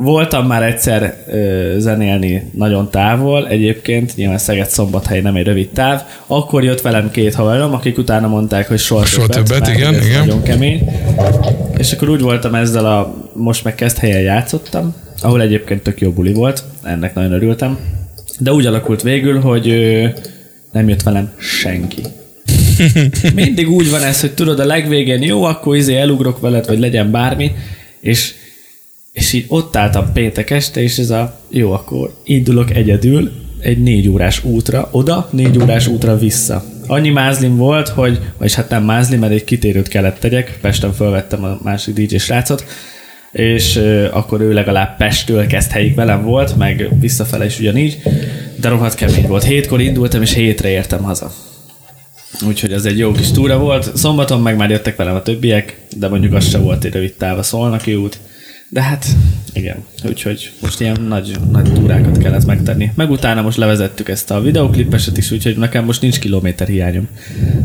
voltam 0.00 0.46
már 0.46 0.62
egyszer 0.62 1.16
ö, 1.26 1.74
zenélni 1.78 2.50
nagyon 2.54 2.90
távol, 2.90 3.48
egyébként 3.48 4.16
nyilván 4.16 4.38
Szeged 4.38 4.68
Szombathely 4.68 5.20
nem 5.20 5.34
egy 5.34 5.44
rövid 5.44 5.68
táv, 5.68 6.02
akkor 6.26 6.64
jött 6.64 6.80
velem 6.80 7.10
két 7.10 7.34
haverom, 7.34 7.74
akik 7.74 7.98
utána 7.98 8.28
mondták, 8.28 8.68
hogy 8.68 8.78
soha, 8.78 9.04
Soha 9.04 9.26
többet, 9.26 9.60
mert 9.60 9.76
igen, 9.76 9.94
ez 9.94 10.06
igen. 10.06 10.18
Nagyon 10.18 10.42
kemény. 10.42 10.88
És 11.78 11.92
akkor 11.92 12.08
úgy 12.08 12.20
voltam 12.20 12.54
ezzel 12.54 12.86
a, 12.86 13.28
most 13.34 13.64
meg 13.64 13.74
kezd 13.74 13.98
helyen 13.98 14.20
játszottam, 14.20 14.94
ahol 15.20 15.40
egyébként 15.40 15.82
tök 15.82 16.00
jó 16.00 16.10
buli 16.10 16.32
volt, 16.32 16.64
ennek 16.82 17.14
nagyon 17.14 17.32
örültem. 17.32 17.78
De 18.38 18.52
úgy 18.52 18.66
alakult 18.66 19.02
végül, 19.02 19.40
hogy 19.40 19.68
ö, 19.68 20.06
nem 20.72 20.88
jött 20.88 21.02
velem 21.02 21.32
senki. 21.38 22.02
Mindig 23.34 23.70
úgy 23.70 23.90
van 23.90 24.02
ez, 24.02 24.20
hogy 24.20 24.32
tudod, 24.32 24.60
a 24.60 24.64
legvégén 24.64 25.22
jó, 25.22 25.44
akkor 25.44 25.76
izé 25.76 25.96
elugrok 25.96 26.40
veled, 26.40 26.66
vagy 26.66 26.78
legyen 26.78 27.10
bármi, 27.10 27.52
és, 28.00 28.34
és 29.18 29.32
így 29.32 29.44
ott 29.48 29.76
álltam 29.76 30.12
péntek 30.12 30.50
este, 30.50 30.82
és 30.82 30.98
ez 30.98 31.10
a 31.10 31.38
jó, 31.48 31.72
akkor 31.72 32.14
indulok 32.24 32.74
egyedül 32.74 33.30
egy 33.60 33.78
négy 33.78 34.08
órás 34.08 34.44
útra, 34.44 34.88
oda, 34.92 35.28
négy 35.32 35.58
órás 35.58 35.86
útra 35.86 36.18
vissza. 36.18 36.64
Annyi 36.86 37.10
mázlim 37.10 37.56
volt, 37.56 37.88
hogy, 37.88 38.20
vagyis 38.36 38.54
hát 38.54 38.68
nem 38.68 38.84
mázlim, 38.84 39.20
mert 39.20 39.32
egy 39.32 39.44
kitérőt 39.44 39.88
kellett 39.88 40.18
tegyek, 40.18 40.58
Pesten 40.60 40.92
fölvettem 40.92 41.44
a 41.44 41.58
másik 41.62 41.94
DJ 41.94 42.16
srácot, 42.16 42.64
és 43.32 43.76
akkor 44.12 44.40
ő 44.40 44.52
legalább 44.52 44.96
Pestől 44.96 45.46
kezd 45.46 45.70
helyig 45.70 45.94
velem 45.94 46.24
volt, 46.24 46.56
meg 46.56 46.88
visszafele 47.00 47.44
is 47.44 47.58
ugyanígy, 47.58 48.02
de 48.60 48.68
rohadt 48.68 48.94
kemény 48.94 49.26
volt. 49.26 49.44
Hétkor 49.44 49.80
indultam, 49.80 50.22
és 50.22 50.34
hétre 50.34 50.68
értem 50.68 51.02
haza. 51.02 51.32
Úgyhogy 52.46 52.72
ez 52.72 52.84
egy 52.84 52.98
jó 52.98 53.12
kis 53.12 53.30
túra 53.30 53.58
volt. 53.58 53.96
Szombaton 53.96 54.40
meg 54.40 54.56
már 54.56 54.70
jöttek 54.70 54.96
velem 54.96 55.14
a 55.14 55.22
többiek, 55.22 55.80
de 55.96 56.08
mondjuk 56.08 56.34
az 56.34 56.48
se 56.48 56.58
volt 56.58 56.84
egy 56.84 56.92
rövid 56.92 57.14
táv 57.14 57.38
a 57.38 57.42
Szolnoki 57.42 57.94
út. 57.94 58.18
De 58.68 58.82
hát 58.82 59.06
igen, 59.52 59.84
úgyhogy 60.04 60.52
most 60.60 60.80
ilyen 60.80 61.00
nagy, 61.00 61.38
nagy 61.50 61.72
túrákat 61.72 62.18
kellett 62.18 62.46
megtenni. 62.46 62.92
Meg 62.94 63.10
utána 63.10 63.42
most 63.42 63.56
levezettük 63.56 64.08
ezt 64.08 64.30
a 64.30 64.40
videoklippeset 64.40 65.16
is, 65.16 65.30
úgyhogy 65.30 65.56
nekem 65.56 65.84
most 65.84 66.00
nincs 66.00 66.18
kilométer 66.18 66.68
hiányom 66.68 67.08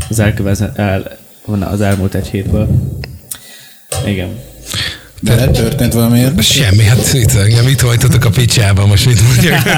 az, 0.10 0.19
elköveze, 0.19 0.72
el, 0.75 1.17
na, 1.45 1.67
az 1.67 1.81
elmúlt 1.81 2.15
egy 2.15 2.27
hétből. 2.27 2.67
Igen. 4.05 4.29
De 5.23 5.47
történt 5.47 5.93
valami? 5.93 6.25
Semmi, 6.39 6.83
hát 6.83 7.13
itt, 7.13 7.33
engem 7.33 7.67
itt 7.67 7.81
hagytatok 7.81 8.25
a 8.25 8.29
picsába, 8.29 8.85
most 8.85 9.05
mit 9.05 9.21
mondjak. 9.27 9.61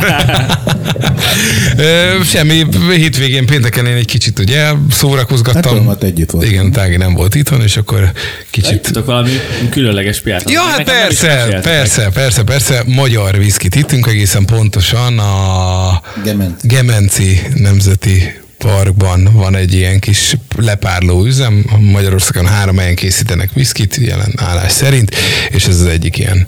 Semmi, 2.31 2.65
hétvégén 2.95 3.45
pénteken 3.45 3.85
én 3.85 3.95
egy 3.95 4.05
kicsit 4.05 4.39
ugye 4.39 4.63
Hát 4.63 4.75
szórakozgattam. 4.91 5.87
ott 5.87 6.03
együtt 6.03 6.31
volt. 6.31 6.45
Igen, 6.45 6.71
Tági 6.71 6.97
nem 6.97 7.13
volt 7.13 7.35
itthon, 7.35 7.61
és 7.61 7.77
akkor 7.77 8.11
kicsit 8.49 8.81
Tudok 8.81 9.05
valami 9.05 9.31
különleges 9.69 10.21
piát. 10.21 10.49
Ja, 10.49 10.61
hát 10.61 10.83
persze, 10.83 11.59
persze, 11.63 12.09
persze, 12.13 12.43
persze, 12.43 12.83
magyar 12.85 13.37
viszkit 13.37 13.75
ittünk 13.75 14.07
egészen 14.07 14.45
pontosan 14.45 15.19
a 15.19 16.01
Gement. 16.23 16.59
Gemenci 16.61 17.41
Nemzeti 17.53 18.33
Parkban 18.65 19.29
van 19.33 19.55
egy 19.55 19.73
ilyen 19.73 19.99
kis 19.99 20.37
lepárló 20.55 21.25
üzem, 21.25 21.65
Magyarországon 21.79 22.47
három 22.47 22.77
helyen 22.77 22.95
készítenek 22.95 23.49
viszkit, 23.53 23.95
jelen 23.95 24.33
állás 24.35 24.71
szerint, 24.71 25.15
és 25.49 25.65
ez 25.65 25.79
az 25.79 25.85
egyik 25.85 26.17
ilyen 26.17 26.47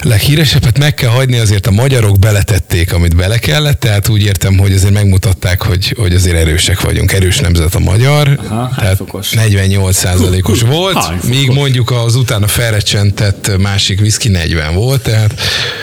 leghíresebbet 0.00 0.78
meg 0.78 0.94
kell 0.94 1.10
hagyni, 1.10 1.38
azért 1.38 1.66
a 1.66 1.70
magyarok 1.70 2.18
beletették, 2.18 2.92
amit 2.92 3.16
bele 3.16 3.38
kellett, 3.38 3.80
tehát 3.80 4.08
úgy 4.08 4.22
értem, 4.22 4.58
hogy 4.58 4.72
azért 4.72 4.92
megmutatták, 4.92 5.62
hogy, 5.62 5.94
hogy 5.98 6.14
azért 6.14 6.36
erősek 6.36 6.80
vagyunk, 6.80 7.12
erős 7.12 7.38
nemzet 7.38 7.74
a 7.74 7.78
magyar, 7.78 8.40
Aha, 8.48 8.72
tehát 8.76 8.96
fokos? 8.96 9.30
48 9.30 9.96
százalékos 9.96 10.60
volt, 10.60 11.24
míg 11.28 11.50
mondjuk 11.50 11.90
az 11.90 12.14
utána 12.14 12.46
felrecsentett 12.46 13.50
másik 13.58 14.00
viszki 14.00 14.28
40 14.28 14.74
volt, 14.74 15.02
tehát 15.02 15.40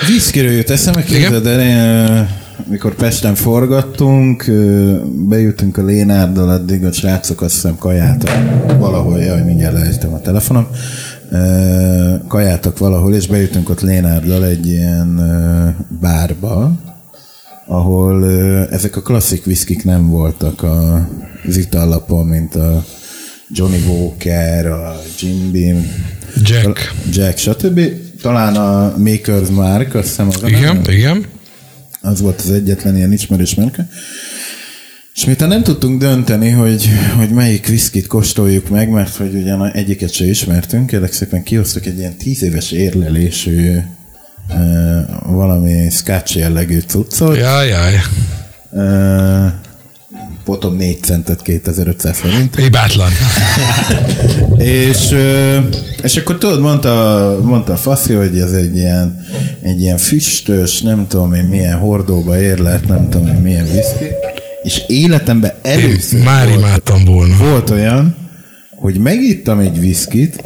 Viszkiről 0.08 0.52
jött 0.52 0.70
eszembe, 0.70 1.04
képzeld 1.04 1.48
el, 1.48 2.43
mikor 2.74 2.96
Pesten 2.96 3.36
forgattunk, 3.36 4.52
bejutunk 5.28 5.78
a 5.78 5.84
Lénárdal, 5.84 6.50
addig 6.50 6.86
a 6.86 6.92
srácok 6.92 7.42
azt 7.42 7.54
hiszem 7.54 7.78
kajáltak 7.78 8.32
valahol, 8.80 9.20
jaj, 9.20 9.44
mindjárt 9.44 9.74
leestem 9.74 10.14
a 10.14 10.22
telefonom, 10.22 10.68
kajáltak 12.28 12.78
valahol, 12.78 13.14
és 13.14 13.28
bejutunk 13.28 13.70
ott 13.70 13.82
Lénárdal 13.82 14.46
egy 14.46 14.68
ilyen 14.68 15.22
bárba, 16.02 16.72
ahol 17.68 18.26
ezek 18.72 18.96
a 18.96 19.02
klasszik 19.02 19.46
viszkik 19.46 19.84
nem 19.84 20.10
voltak 20.10 20.64
a, 20.64 21.08
az 21.48 21.58
itallapon, 21.58 22.26
mint 22.26 22.56
a 22.56 22.84
Johnny 23.50 23.84
Walker, 23.88 24.66
a 24.66 25.02
Jim 25.20 25.52
Beam, 25.52 25.88
Jack. 26.44 26.94
Jack, 27.12 27.38
stb. 27.38 27.80
Talán 28.22 28.56
a 28.56 28.94
Maker's 28.98 29.52
Mark, 29.52 29.96
azt 29.96 30.08
hiszem 30.08 30.28
az 30.28 30.44
Igen, 30.46 30.76
neve? 30.76 30.94
igen. 30.94 31.26
Az 32.06 32.22
volt 32.22 32.42
az 32.42 32.52
egyetlen 32.52 32.96
ilyen 32.96 33.12
ismerős 33.12 33.56
márka. 33.56 33.86
És 35.16 35.26
miután 35.26 35.48
nem 35.48 35.64
tudtunk 35.64 36.00
dönteni, 36.00 36.50
hogy, 36.50 36.90
hogy 37.18 37.30
melyik 37.30 37.68
viszkit 37.68 38.08
kóstoljuk 38.08 38.70
meg, 38.70 38.90
mert 38.90 39.16
hogy 39.16 39.34
ugyan 39.36 39.72
egyiket 39.72 40.14
se 40.14 40.26
ismertünk, 40.26 40.88
kérlek 40.88 41.14
szépen 41.14 41.44
kihoztuk 41.44 41.86
egy 41.86 41.98
ilyen 41.98 42.18
tíz 42.18 42.44
éves 42.44 42.72
érlelésű 42.72 43.78
uh, 44.50 45.02
valami 45.26 45.90
scotch 45.90 46.38
jellegű 46.38 46.80
cuccot. 46.80 47.38
Jaj, 47.38 47.68
jaj. 47.68 47.94
Uh, 48.70 49.52
potom 50.44 50.76
4 50.76 51.04
centet 51.04 51.42
2500 51.42 52.18
forint. 52.18 52.56
Hibátlan. 52.56 53.12
És, 54.58 55.16
és 56.04 56.16
akkor 56.18 56.38
tudod, 56.38 56.60
mondta, 56.60 57.40
mondta 57.44 57.74
a 57.74 57.78
faszi, 57.78 58.14
hogy 58.14 58.38
ez 58.40 58.52
egy 58.52 58.76
ilyen, 58.76 59.26
egy 59.62 59.82
ilyen 59.82 59.98
füstös, 59.98 60.82
nem 60.82 61.08
tudom 61.08 61.34
én 61.34 61.44
milyen 61.44 61.78
hordóba 61.78 62.42
érlelt, 62.42 62.88
nem 62.88 63.10
tudom 63.10 63.28
én 63.28 63.34
milyen 63.42 63.64
viszki. 63.64 64.06
És 64.64 64.82
életemben 64.88 65.54
először 65.62 66.24
Már 66.24 66.48
volt, 66.48 66.60
imádtam 66.60 67.06
volna. 67.06 67.36
volt 67.38 67.70
olyan, 67.70 68.16
hogy 68.76 68.98
megittam 68.98 69.60
egy 69.60 69.80
viszkit, 69.80 70.44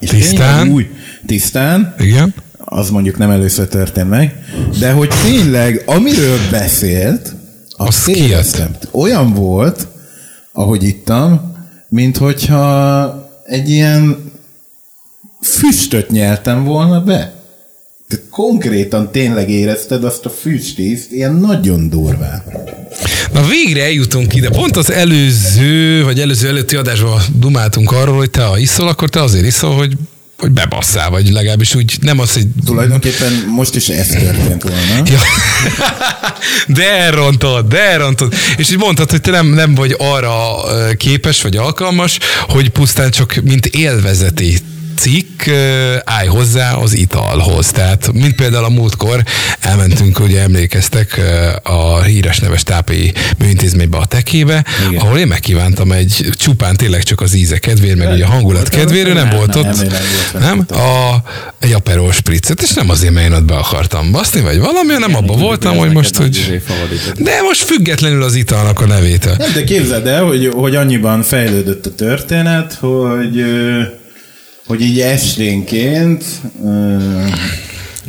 és 0.00 0.08
Tisztán? 0.10 0.68
Új, 0.68 0.86
tisztán, 1.26 1.94
Igen. 1.98 2.34
az 2.58 2.90
mondjuk 2.90 3.18
nem 3.18 3.30
először 3.30 3.68
történt 3.68 4.08
meg, 4.08 4.34
de 4.78 4.90
hogy 4.92 5.08
tényleg, 5.24 5.82
amiről 5.86 6.38
beszélt, 6.50 7.34
azt 7.76 8.04
kijött. 8.04 8.30
éreztem. 8.30 8.76
Olyan 8.90 9.32
volt, 9.32 9.86
ahogy 10.52 10.82
ittam, 10.82 11.52
mint 11.88 12.16
hogyha 12.16 13.28
egy 13.44 13.68
ilyen 13.68 14.32
füstöt 15.40 16.10
nyeltem 16.10 16.64
volna 16.64 17.00
be. 17.00 17.34
Tehát 18.08 18.24
konkrétan 18.30 19.10
tényleg 19.10 19.50
érezted 19.50 20.04
azt 20.04 20.24
a 20.24 20.30
füstízt, 20.30 21.12
ilyen 21.12 21.34
nagyon 21.34 21.88
durván. 21.88 22.42
Na 23.32 23.42
végre 23.46 23.82
eljutunk 23.82 24.34
ide. 24.34 24.50
Pont 24.50 24.76
az 24.76 24.90
előző, 24.90 26.04
vagy 26.04 26.20
előző 26.20 26.48
előtti 26.48 26.76
adásban 26.76 27.20
dumáltunk 27.38 27.92
arról, 27.92 28.16
hogy 28.16 28.30
te 28.30 28.42
ha 28.42 28.58
iszol, 28.58 28.88
akkor 28.88 29.08
te 29.08 29.22
azért 29.22 29.46
iszol, 29.46 29.74
hogy 29.76 29.96
hogy 30.44 30.52
bebasszál, 30.52 31.10
vagy 31.10 31.30
legalábbis 31.30 31.74
úgy 31.74 31.96
nem 32.00 32.18
az, 32.18 32.32
hogy 32.32 32.46
Tulajdonképpen 32.64 33.32
most 33.48 33.74
is 33.74 33.88
ez 33.88 34.06
történt 34.06 34.62
volna. 34.62 35.02
Ja. 35.12 35.18
De 36.66 36.90
elrontod, 36.90 37.66
de 37.66 37.90
elrontod. 37.90 38.34
És 38.56 38.70
így 38.70 38.78
mondtad, 38.78 39.10
hogy 39.10 39.20
te 39.20 39.30
nem, 39.30 39.46
nem 39.46 39.74
vagy 39.74 39.94
arra 39.98 40.36
képes 40.96 41.42
vagy 41.42 41.56
alkalmas, 41.56 42.18
hogy 42.48 42.68
pusztán 42.68 43.10
csak 43.10 43.34
mint 43.42 43.66
élvezeti 43.66 44.58
cikk 44.96 45.42
állj 46.04 46.26
hozzá 46.26 46.74
az 46.74 46.96
italhoz. 46.96 47.70
Tehát, 47.70 48.12
mint 48.12 48.34
például 48.34 48.64
a 48.64 48.68
múltkor 48.68 49.22
elmentünk, 49.60 50.20
ugye 50.20 50.40
emlékeztek 50.40 51.20
a 51.62 52.02
híres 52.02 52.38
neves 52.38 52.62
tápi 52.62 53.12
műintézménybe 53.38 53.96
a 53.96 54.06
tekébe, 54.06 54.64
Igen. 54.88 55.00
ahol 55.00 55.18
én 55.18 55.26
megkívántam 55.26 55.92
egy 55.92 56.28
csupán 56.32 56.76
tényleg 56.76 57.02
csak 57.02 57.20
az 57.20 57.34
íze 57.34 57.58
kedvéért, 57.58 57.96
meg 57.96 58.12
ugye 58.12 58.24
a 58.24 58.28
hangulat 58.28 58.68
kedvéért, 58.68 59.14
nem, 59.14 59.26
Nem, 59.26 59.36
volt 59.36 59.54
nem, 59.54 59.58
ott, 59.58 59.76
nem, 59.76 59.86
nem 60.32 60.64
nem? 60.68 60.78
A, 60.78 61.22
egy 61.58 61.72
aperol 61.72 62.12
spritzet, 62.12 62.62
és 62.62 62.72
nem 62.72 62.90
azért, 62.90 63.12
mert 63.12 63.26
én 63.26 63.32
ott 63.32 63.44
be 63.44 63.54
akartam 63.54 64.12
baszni, 64.12 64.40
vagy 64.40 64.58
valami, 64.58 64.92
hanem 64.92 65.14
abban 65.14 65.38
voltam, 65.38 65.76
hogy 65.76 65.92
most, 65.92 66.16
hogy... 66.16 66.62
De 67.18 67.42
most 67.42 67.62
függetlenül 67.62 68.22
az 68.22 68.34
italnak 68.34 68.80
a 68.80 68.86
nevétől. 68.86 69.34
Nem, 69.38 69.52
de 69.52 69.64
képzeld 69.64 70.06
el, 70.06 70.24
hogy, 70.24 70.50
hogy 70.54 70.74
annyiban 70.74 71.22
fejlődött 71.22 71.86
a 71.86 71.94
történet, 71.94 72.78
hogy, 72.80 73.44
hogy 74.66 74.80
így 74.80 75.00
esténként 75.00 76.24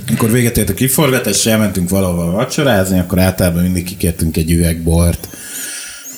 Amikor 0.08 0.32
véget 0.32 0.58
ért 0.58 0.70
a 0.70 0.74
kiforgatás, 0.74 1.38
és 1.38 1.46
elmentünk 1.46 1.90
valahol 1.90 2.32
vacsorázni, 2.32 3.00
akkor 3.00 3.20
általában 3.20 3.64
mindig 3.64 3.84
kikértünk 3.84 4.38
egy 4.38 4.52
üveg 4.52 4.82
bort 4.82 5.28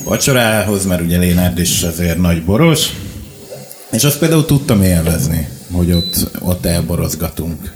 vacsorához, 0.04 0.86
mert 0.86 1.02
ugye 1.02 1.18
Lénárd 1.18 1.60
is 1.60 1.82
azért 1.82 2.18
nagy 2.18 2.44
boros, 2.44 2.88
és 3.92 4.04
azt 4.04 4.20
például 4.20 4.46
tudtam 4.46 4.84
élvezni, 4.84 5.48
hogy 5.72 5.92
ott, 5.92 6.30
ott 6.40 6.66
elborozgatunk. 6.66 7.76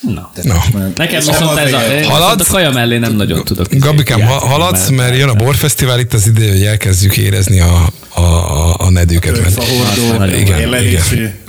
Na. 0.00 0.30
Már- 0.44 0.96
Nekem 0.96 1.18
viszont 1.18 1.58
ez 1.58 1.72
a, 1.72 2.10
Haladsz? 2.10 2.48
a 2.48 2.52
kaja 2.52 2.70
mellé 2.70 2.98
nem 2.98 3.12
nagyon 3.12 3.44
tudok. 3.44 3.66
Gabikám, 3.74 4.20
haladsz, 4.20 4.88
mert 4.88 5.16
jön 5.16 5.28
a 5.28 5.34
borfesztivál, 5.34 5.98
itt 5.98 6.12
az 6.12 6.26
ideje, 6.26 6.52
hogy 6.52 6.62
elkezdjük 6.62 7.16
érezni 7.16 7.60
a, 7.60 7.88
a, 8.08 8.20
a, 8.20 8.69
a 8.90 8.92
nedőket. 8.92 9.40
Mert, 9.40 9.52
Fahordó, 9.52 10.18
Nagyon 10.18 10.38
igen, 10.38 10.58
igen, 10.58 10.84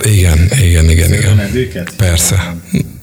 igen, 0.02 0.38
igen, 0.60 0.90
igen, 0.90 1.12
igen. 1.54 1.88
Persze. 1.96 2.54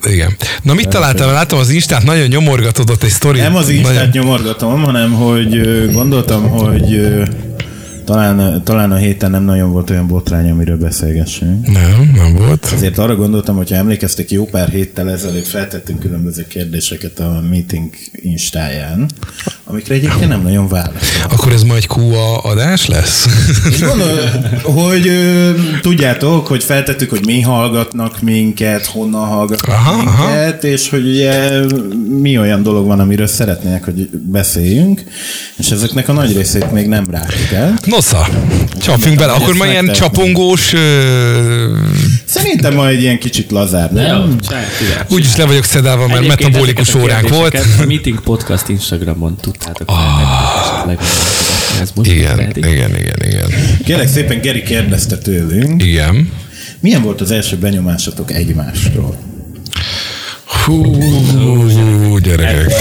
Igen. 0.04 0.36
Na 0.64 0.74
mit 0.74 0.88
találtál? 0.88 1.32
Látom 1.32 1.60
az 1.60 1.70
Instát, 1.70 2.04
nagyon 2.04 2.28
nyomorgatod 2.28 2.90
ott 2.90 3.04
egy 3.04 3.10
sztori. 3.10 3.40
Nem 3.40 3.56
az 3.56 3.66
nagyon... 3.66 3.80
Instát 3.80 4.14
nyomorgatom, 4.14 4.84
hanem 4.84 5.12
hogy 5.12 5.62
gondoltam, 5.92 6.50
hogy 6.50 7.02
talán, 8.06 8.64
talán 8.64 8.92
a 8.92 8.96
héten 8.96 9.32
nem 9.32 9.44
nagyon 9.44 9.72
volt 9.72 9.90
olyan 9.90 10.08
botrány, 10.08 10.50
amiről 10.50 10.78
beszélgessünk. 10.78 11.72
Nem, 11.72 12.12
nem 12.16 12.36
volt. 12.36 12.70
Ezért 12.74 12.98
arra 12.98 13.16
gondoltam, 13.16 13.56
hogy 13.56 13.70
ha 13.70 13.76
emlékeztek, 13.76 14.32
jó 14.32 14.46
pár 14.46 14.70
héttel 14.70 15.12
ezelőtt 15.12 15.48
feltettünk 15.48 16.00
különböző 16.00 16.48
kérdéseket 16.48 17.20
a 17.20 17.44
meeting 17.50 17.90
instáján, 18.12 19.10
amikre 19.72 19.96
egyébként 19.96 20.28
nem 20.28 20.42
nagyon 20.42 20.68
válasz. 20.68 21.22
Akkor 21.30 21.52
ez 21.52 21.64
majd 21.64 21.86
QA 21.88 22.38
adás 22.38 22.88
lesz? 22.88 23.28
És 23.72 23.80
gondol, 23.80 24.20
hogy 24.64 25.08
ö, 25.08 25.52
tudjátok, 25.82 26.48
hogy 26.48 26.64
feltettük, 26.64 27.10
hogy 27.10 27.26
mi 27.26 27.42
hallgatnak 27.42 28.22
minket, 28.22 28.86
honnan 28.86 29.28
hallgatnak 29.28 29.76
Aha, 29.76 29.92
aha, 29.92 30.10
aha. 30.10 30.26
minket, 30.26 30.64
és 30.64 30.90
hogy 30.90 31.08
ugye 31.08 31.60
mi 32.20 32.38
olyan 32.38 32.64
dolog 32.64 32.86
van, 32.88 33.00
amiről 33.00 33.28
szeretnének, 33.28 33.84
hogy 33.84 34.10
beszéljünk, 34.12 35.04
és 35.58 35.70
ezeknek 35.70 36.10
a 36.10 36.14
nagy 36.14 36.36
részét 36.36 36.72
még 36.72 36.88
nem 36.88 37.06
rágtuk 37.12 37.52
el. 37.52 37.80
Nosza, 37.86 38.28
csapjunk 38.82 39.18
bele. 39.18 39.32
Akkor 39.32 39.56
már 39.56 39.70
ilyen 39.70 39.92
csapongós... 39.92 40.74
Ö... 40.74 41.78
Szerintem 42.26 42.74
ma 42.74 42.88
egy 42.88 43.02
ilyen 43.02 43.20
kicsit 43.20 43.52
lazább, 43.52 43.92
nem? 43.92 44.36
Úgyis 45.10 45.36
le 45.36 45.46
vagyok 45.46 45.64
szedálva, 45.64 46.08
mert 46.08 46.20
Egyébként 46.20 46.50
metabolikus 46.52 46.96
óránk 46.96 47.30
volt. 47.30 47.56
A 47.56 47.86
Meeting 47.88 48.22
Podcast 48.22 48.70
Instagramon 48.70 49.36
Ez 51.82 51.90
most 51.96 52.10
Igen, 52.12 52.40
igen, 52.56 52.96
igen, 52.96 53.18
igen. 53.24 53.50
Kérlek 53.86 54.08
szépen, 54.08 54.42
Geri 54.42 54.64
kérdezte 54.64 55.18
tőlünk, 55.18 55.84
Igen. 55.84 56.32
milyen 56.80 57.02
volt 57.02 57.22
az 57.22 57.32
első 57.32 57.58
benyomásatok 57.58 58.32
egymástról? 58.32 59.18
Hú, 60.66 60.98
gyerekek. 62.18 62.74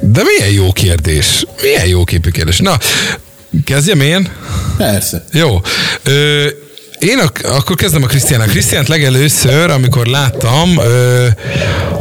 De 0.00 0.22
milyen 0.22 0.52
jó 0.54 0.72
kérdés. 0.72 1.44
Milyen 1.62 1.86
jó 1.86 2.04
képű 2.04 2.30
kérdés. 2.30 2.58
Na, 2.58 2.78
kezdjem 3.64 4.00
én? 4.00 4.28
Persze. 4.76 5.24
Jó. 5.32 5.60
Ö, 6.02 6.46
én 7.00 7.18
ak- 7.18 7.42
akkor 7.46 7.76
kezdem 7.76 8.02
a 8.02 8.06
Krisztiánnal. 8.06 8.46
Krisztiánt 8.46 8.88
legelőször, 8.88 9.70
amikor 9.70 10.06
láttam, 10.06 10.78
ö, 10.78 11.26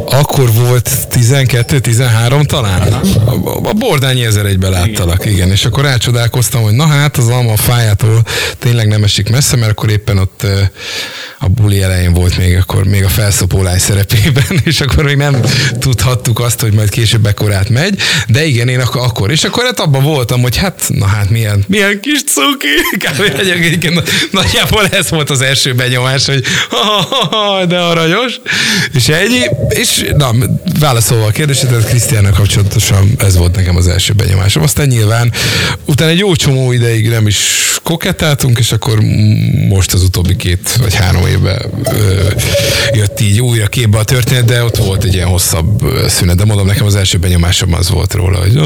akkor 0.05 0.53
volt 0.53 0.89
12-13 1.11 2.45
talán. 2.45 2.81
A, 3.25 3.67
a 3.69 3.73
Bordányi 3.73 4.25
1001-ben 4.29 4.71
láttalak, 4.71 5.25
igen. 5.25 5.51
És 5.51 5.65
akkor 5.65 5.83
rácsodálkoztam, 5.83 6.61
hogy 6.61 6.73
na 6.73 6.85
hát, 6.87 7.17
az 7.17 7.27
alma 7.27 7.51
a 7.51 7.57
fájától 7.57 8.23
tényleg 8.59 8.87
nem 8.87 9.03
esik 9.03 9.29
messze, 9.29 9.55
mert 9.55 9.71
akkor 9.71 9.89
éppen 9.89 10.17
ott 10.17 10.41
ö, 10.43 10.59
a 11.39 11.47
buli 11.47 11.81
elején 11.81 12.13
volt 12.13 12.37
még, 12.37 12.57
akkor 12.57 12.83
még 12.83 13.03
a 13.03 13.09
felszopólány 13.09 13.79
szerepében, 13.79 14.61
és 14.63 14.81
akkor 14.81 15.03
még 15.03 15.15
nem 15.15 15.41
tudhattuk 15.79 16.39
azt, 16.39 16.61
hogy 16.61 16.73
majd 16.73 16.89
később 16.89 17.25
ekkorát 17.25 17.69
megy, 17.69 17.99
de 18.27 18.45
igen, 18.45 18.67
én 18.67 18.79
ak- 18.79 18.95
akkor. 18.95 19.31
És 19.31 19.43
akkor 19.43 19.63
hát 19.63 19.79
abban 19.79 20.03
voltam, 20.03 20.41
hogy 20.41 20.57
hát, 20.57 20.81
na 20.87 21.05
hát 21.05 21.29
milyen, 21.29 21.63
milyen 21.67 21.99
kis 22.01 22.23
cuki. 22.23 22.67
Kb. 23.03 23.39
egyébként 23.39 24.09
nagyjából 24.31 24.88
ez 24.99 25.09
volt 25.09 25.29
az 25.29 25.41
első 25.41 25.73
benyomás, 25.73 26.25
hogy 26.25 26.43
ha, 26.69 26.77
ha, 27.09 27.37
ha, 27.37 27.65
de 27.65 27.77
aranyos. 27.77 28.33
És 28.93 29.07
ennyi. 29.07 29.41
És 29.69 30.05
na, 30.17 30.31
válaszolva 30.79 31.25
a 31.25 31.31
kérdésedet, 31.31 31.85
Krisztiánnal 31.85 32.31
kapcsolatosan 32.31 33.11
ez 33.17 33.37
volt 33.37 33.55
nekem 33.55 33.75
az 33.75 33.87
első 33.87 34.13
benyomásom. 34.13 34.63
Aztán 34.63 34.87
nyilván 34.87 35.31
utána 35.85 36.11
egy 36.11 36.17
jó 36.17 36.35
csomó 36.35 36.71
ideig 36.71 37.09
nem 37.09 37.27
is 37.27 37.37
kokettáltunk, 37.83 38.59
és 38.59 38.71
akkor 38.71 38.99
most 39.69 39.93
az 39.93 40.03
utóbbi 40.03 40.35
két 40.35 40.75
vagy 40.81 40.95
három 40.95 41.27
évben 41.27 41.61
ö, 41.83 42.27
jött 42.93 43.19
így 43.19 43.41
újra 43.41 43.67
képbe 43.67 43.97
a 43.97 44.03
történet, 44.03 44.45
de 44.45 44.63
ott 44.63 44.77
volt 44.77 45.03
egy 45.03 45.13
ilyen 45.13 45.27
hosszabb 45.27 45.83
szünet. 46.07 46.35
De 46.35 46.45
mondom, 46.45 46.65
nekem 46.67 46.85
az 46.85 46.95
első 46.95 47.17
benyomásom 47.17 47.73
az 47.73 47.89
volt 47.89 48.13
róla, 48.13 48.39
hogy 48.39 48.59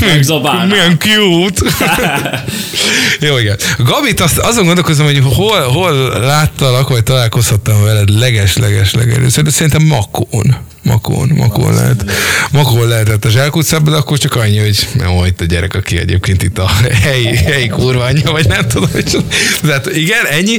Megzabálná. 0.06 0.64
milyen 0.64 0.98
cute. 0.98 1.70
Jó, 3.26 3.38
igen. 3.38 3.56
Gabit, 3.78 4.20
azt, 4.28 4.38
azon 4.38 4.64
gondolkozom, 4.64 5.06
hogy 5.06 5.22
hol, 5.34 5.60
hol 5.60 5.92
láttalak, 6.08 6.88
vagy 6.88 7.02
találkozhattam 7.02 7.82
veled 7.82 8.08
leges-leges 8.18 8.94
legelőször, 8.94 9.52
szerintem 9.52 9.82
Makón. 9.82 10.56
Makón, 10.88 11.28
Makón 11.36 11.74
lehet. 11.74 12.04
Makón 12.52 12.88
lehetett 12.88 13.24
a 13.24 13.28
zsákutcában, 13.28 13.92
de 13.92 13.98
akkor 13.98 14.18
csak 14.18 14.34
annyi, 14.36 14.58
hogy 14.58 14.88
jó, 15.04 15.24
itt 15.24 15.40
a 15.40 15.44
gyerek, 15.44 15.74
aki 15.74 15.98
egyébként 15.98 16.42
itt 16.42 16.58
a 16.58 16.70
helyi, 17.02 17.36
helyi 17.36 17.68
kurva 17.68 18.04
anyja, 18.04 18.30
vagy 18.30 18.46
nem 18.48 18.68
tudom. 18.68 18.88
hogy- 18.92 19.24
Tehát 19.62 19.86
igen, 19.96 20.26
ennyi. 20.30 20.58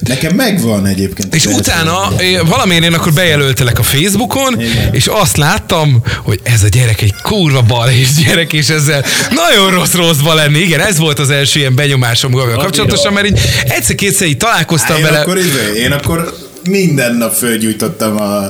Nekem 0.00 0.34
megvan 0.34 0.86
egyébként. 0.86 1.34
és 1.34 1.46
utána 1.46 2.08
valamiért 2.46 2.84
én 2.84 2.92
akkor 2.94 3.12
bejelöltelek 3.12 3.78
a 3.78 3.82
Facebookon, 3.82 4.60
Igen. 4.60 4.94
és 4.94 5.06
azt 5.06 5.36
láttam, 5.36 6.02
hogy 6.22 6.40
ez 6.42 6.62
a 6.62 6.68
gyerek 6.68 7.00
egy 7.02 7.14
kurva 7.22 7.62
bal 7.62 7.88
és 7.90 8.08
gyerek, 8.24 8.52
és 8.52 8.68
ezzel 8.68 9.04
nagyon 9.30 9.70
rossz 9.70 9.92
rosszba 9.92 10.34
lenni. 10.34 10.58
Igen, 10.58 10.80
ez 10.80 10.98
volt 10.98 11.18
az 11.18 11.30
első 11.30 11.58
ilyen 11.58 11.74
benyomásom 11.74 12.32
kapcsolatosan, 12.32 13.12
mert 13.12 13.26
így 13.26 13.40
egyszer-kétszer 13.68 14.26
így 14.26 14.36
találkoztam 14.36 14.96
Én 14.96 15.02
vele. 15.02 15.20
akkor, 15.20 15.38
izé, 15.38 15.80
én 15.82 15.92
akkor 15.92 16.34
minden 16.68 17.14
nap 17.14 17.34
fölgyújtottam 17.34 18.16
a 18.16 18.46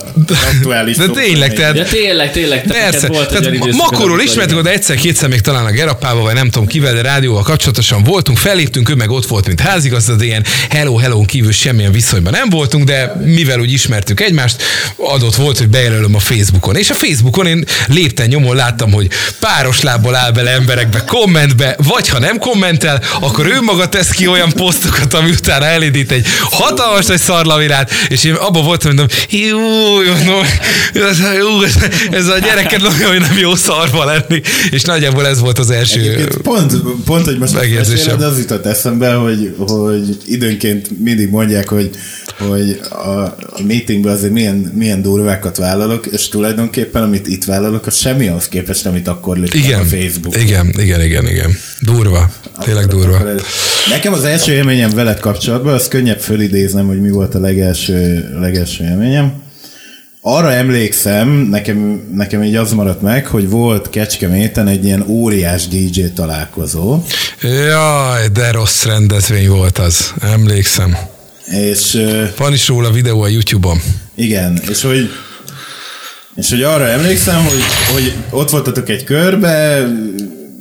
aktuális 0.55 0.97
De 0.97 1.07
tényleg, 1.07 1.55
tehát 1.55 1.77
Ja, 1.77 1.85
tényleg, 1.85 2.33
tényleg. 2.33 2.63
te 2.63 2.73
Persze, 2.73 3.07
volt 3.07 3.21
egy 3.21 3.29
tehát 3.29 3.55
időszakod, 3.55 3.75
Makorról 3.75 4.21
igen. 4.21 4.55
oda 4.55 4.71
egyszer-kétszer 4.71 5.29
még 5.29 5.41
talán 5.41 5.65
a 5.67 5.71
Gerapával, 5.71 6.23
vagy 6.23 6.35
nem 6.35 6.51
tudom 6.51 6.67
kivel, 6.67 6.95
de 6.95 7.03
rádióval 7.03 7.43
kapcsolatosan 7.43 8.03
voltunk, 8.03 8.39
felléptünk, 8.39 8.91
ő 8.91 8.95
meg 8.95 9.11
ott 9.11 9.27
volt, 9.27 9.47
mint 9.47 9.61
házigazda, 9.61 10.15
de 10.15 10.25
ilyen 10.25 10.45
hello 10.71 10.97
hello 10.97 11.21
kívül 11.21 11.53
semmilyen 11.53 11.93
viszonyban 11.93 12.33
nem 12.33 12.49
voltunk, 12.49 12.85
de 12.85 13.13
mivel 13.25 13.61
úgy 13.61 13.73
ismertük 13.73 14.21
egymást, 14.21 14.63
adott 14.97 15.35
volt, 15.35 15.59
hogy 15.59 15.69
bejelölöm 15.69 16.15
a 16.15 16.19
Facebookon. 16.19 16.77
És 16.77 16.91
a 16.91 16.95
Facebookon 16.95 17.47
én 17.47 17.65
lépten 17.87 18.29
nyomon 18.29 18.57
láttam, 18.57 18.93
hogy 18.93 19.09
páros 19.41 19.81
lábbal 19.81 20.15
áll 20.15 20.31
bele 20.31 20.51
emberekbe 20.51 21.05
kommentbe, 21.05 21.77
vagy 21.79 22.09
ha 22.09 22.19
nem 22.19 22.39
kommentel, 22.39 23.03
akkor 23.21 23.47
ő 23.47 23.61
maga 23.61 23.89
tesz 23.89 24.11
ki 24.11 24.27
olyan 24.27 24.53
posztokat, 24.53 25.15
ami 25.15 25.31
utána 25.31 25.65
elindít 25.65 26.13
egy 26.13 26.27
hatalmas 26.51 27.07
nagy 27.07 27.21
szarlavirát, 27.21 27.91
és 28.09 28.25
én 28.25 28.35
abban 28.35 28.65
voltam, 28.65 28.97
hogy 28.97 29.27
jó, 29.29 30.03
jó, 30.03 31.63
ez, 32.11 32.27
a 32.27 32.39
gyereket 32.39 32.81
nagyon 32.81 33.17
nem 33.21 33.39
jó 33.39 33.55
szarva 33.55 34.05
lenni, 34.05 34.41
és 34.71 34.83
nagyjából 34.83 35.27
ez 35.27 35.41
volt 35.41 35.59
az 35.59 35.71
első 35.71 36.01
Egyébként 36.01 36.37
pont, 36.37 36.75
pont, 37.05 37.25
hogy 37.25 37.39
most 37.39 37.55
Megérzésem. 37.55 38.23
az 38.23 38.39
jutott 38.39 38.67
eszembe, 38.67 39.13
hogy, 39.13 39.55
hogy 39.59 40.17
időnként 40.27 40.99
mindig 40.99 41.31
mondják, 41.31 41.69
hogy, 41.69 41.91
hogy 42.39 42.81
a, 42.91 43.21
a 43.29 43.63
meetingben 43.67 44.13
azért 44.15 44.33
milyen, 44.33 44.73
milyen 44.75 45.03
durvákat 45.03 45.57
vállalok, 45.57 46.07
és 46.07 46.29
tulajdonképpen 46.29 47.03
amit 47.03 47.27
itt 47.27 47.45
vállalok, 47.45 47.87
az 47.87 47.97
semmi 47.97 48.29
ahhoz 48.29 48.49
képest, 48.49 48.87
amit 48.87 49.09
akkor 49.09 49.39
igen, 49.53 49.81
a 49.81 49.85
Facebook. 49.85 50.37
igen, 50.37 50.75
igen, 50.79 51.03
igen, 51.03 51.27
igen. 51.27 51.57
Durva. 51.81 52.31
Tényleg 52.61 52.87
durva. 52.87 53.17
Akkor 53.17 53.43
Nekem 53.89 54.13
az 54.13 54.25
első 54.25 54.53
élményem 54.53 54.91
veled 54.91 55.21
kapcsolatban, 55.21 55.75
az 55.75 55.89
könnyebb 55.89 56.21
fölidéznem, 56.21 56.87
hogy 56.87 57.01
mi 57.01 57.11
volt 57.11 57.35
a 57.35 57.41
legelső, 57.41 58.29
legelső 58.41 58.85
élményem. 58.85 59.33
Arra 60.21 60.53
emlékszem, 60.53 61.29
nekem, 61.29 62.09
nekem 62.13 62.43
így 62.43 62.57
az 62.57 62.73
maradt 62.73 63.03
meg, 63.03 63.27
hogy 63.27 63.49
volt 63.49 63.91
Kecskeméten 63.91 64.67
egy 64.67 64.85
ilyen 64.85 65.05
óriás 65.07 65.69
DJ 65.69 66.01
találkozó, 66.15 67.03
Jaj, 67.43 68.29
de 68.33 68.51
rossz 68.51 68.85
rendezvény 68.85 69.49
volt 69.49 69.79
az. 69.79 70.15
Emlékszem. 70.21 70.97
és 71.47 72.07
Van 72.37 72.53
is 72.53 72.69
róla 72.69 72.91
videó 72.91 73.21
a 73.23 73.29
YouTube-on. 73.29 73.79
igen, 74.15 74.61
és 74.71 74.83
hogy 74.83 75.11
és 76.37 76.51
hogy 76.51 76.63
arra 76.63 76.87
emlékszem, 76.87 77.45
hogy, 77.45 77.63
hogy 77.93 78.15
ott 78.31 78.51
voltatok 78.51 78.89
egy 78.89 79.05
körbe, 79.05 79.89